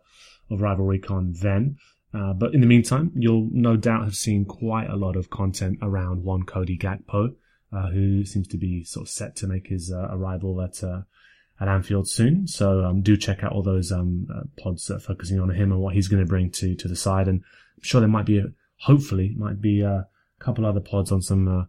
of 0.51 0.61
Rival 0.61 0.87
Recon 0.87 1.35
then. 1.41 1.77
Uh, 2.13 2.33
but 2.33 2.55
in 2.55 2.61
the 2.61 2.67
meantime, 2.67 3.11
you'll 3.17 3.49
no 3.51 3.77
doubt 3.77 4.05
have 4.05 4.15
seen 4.15 4.45
quite 4.45 4.89
a 4.89 4.97
lot 4.97 5.17
of 5.17 5.31
content 5.31 5.79
around 5.83 6.23
one 6.23 6.45
Cody 6.45 6.79
Gakpo, 6.79 7.35
uh, 7.73 7.89
who 7.91 8.25
seems 8.25 8.47
to 8.49 8.57
be 8.57 8.85
sort 8.85 9.07
of 9.07 9.11
set 9.11 9.35
to 9.37 9.49
make 9.49 9.67
his 9.67 9.93
uh, 9.93 10.09
arrival 10.11 10.61
at 10.63 10.81
at 11.61 11.69
Anfield 11.69 12.09
soon. 12.09 12.47
So 12.47 12.85
um, 12.85 13.03
do 13.03 13.17
check 13.17 13.43
out 13.43 13.53
all 13.53 13.63
those 13.63 13.93
um, 13.93 14.27
uh, 14.35 14.43
pods 14.63 14.91
uh, 14.91 14.99
focusing 14.99 15.41
on 15.41 15.51
him 15.51 15.73
and 15.73 15.81
what 15.81 15.95
he's 15.95 16.09
going 16.09 16.23
to 16.23 16.29
bring 16.29 16.51
to 16.53 16.75
to 16.75 16.89
the 16.89 16.97
side. 16.97 17.29
And 17.29 17.43
I'm 17.77 17.83
sure 17.83 18.01
there 18.01 18.09
might 18.09 18.27
be, 18.27 18.39
a, 18.39 18.47
hopefully, 18.79 19.35
might 19.37 19.61
be 19.61 19.83
a 19.83 20.07
couple 20.39 20.67
other 20.67 20.81
pods 20.81 21.13
on 21.13 21.23
some 21.23 21.49
uh, 21.49 21.65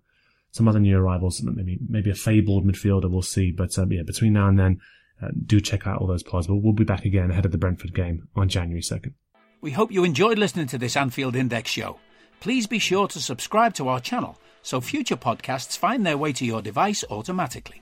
some 0.51 0.67
other 0.67 0.79
new 0.79 0.97
arrivals. 0.97 1.41
Maybe 1.43 1.77
maybe 1.87 2.09
a 2.09 2.15
fabled 2.15 2.65
midfielder. 2.65 3.09
We'll 3.09 3.21
see. 3.21 3.51
But 3.51 3.77
um, 3.77 3.91
yeah, 3.91 4.03
between 4.03 4.33
now 4.33 4.47
and 4.47 4.59
then, 4.59 4.81
uh, 5.21 5.29
do 5.45 5.61
check 5.61 5.85
out 5.85 6.01
all 6.01 6.07
those 6.07 6.23
pods. 6.23 6.47
But 6.47 6.55
we'll 6.55 6.73
be 6.73 6.83
back 6.83 7.05
again 7.05 7.31
ahead 7.31 7.45
of 7.45 7.51
the 7.51 7.57
Brentford 7.57 7.93
game 7.93 8.27
on 8.35 8.49
January 8.49 8.81
second. 8.81 9.13
We 9.61 9.71
hope 9.71 9.91
you 9.91 10.03
enjoyed 10.03 10.37
listening 10.37 10.67
to 10.67 10.77
this 10.77 10.95
Anfield 10.95 11.35
Index 11.35 11.71
show. 11.71 11.99
Please 12.39 12.67
be 12.67 12.79
sure 12.79 13.07
to 13.07 13.19
subscribe 13.19 13.73
to 13.75 13.87
our 13.87 13.99
channel 13.99 14.37
so 14.61 14.81
future 14.81 15.15
podcasts 15.15 15.77
find 15.77 16.05
their 16.05 16.17
way 16.17 16.33
to 16.33 16.45
your 16.45 16.61
device 16.61 17.03
automatically. 17.09 17.81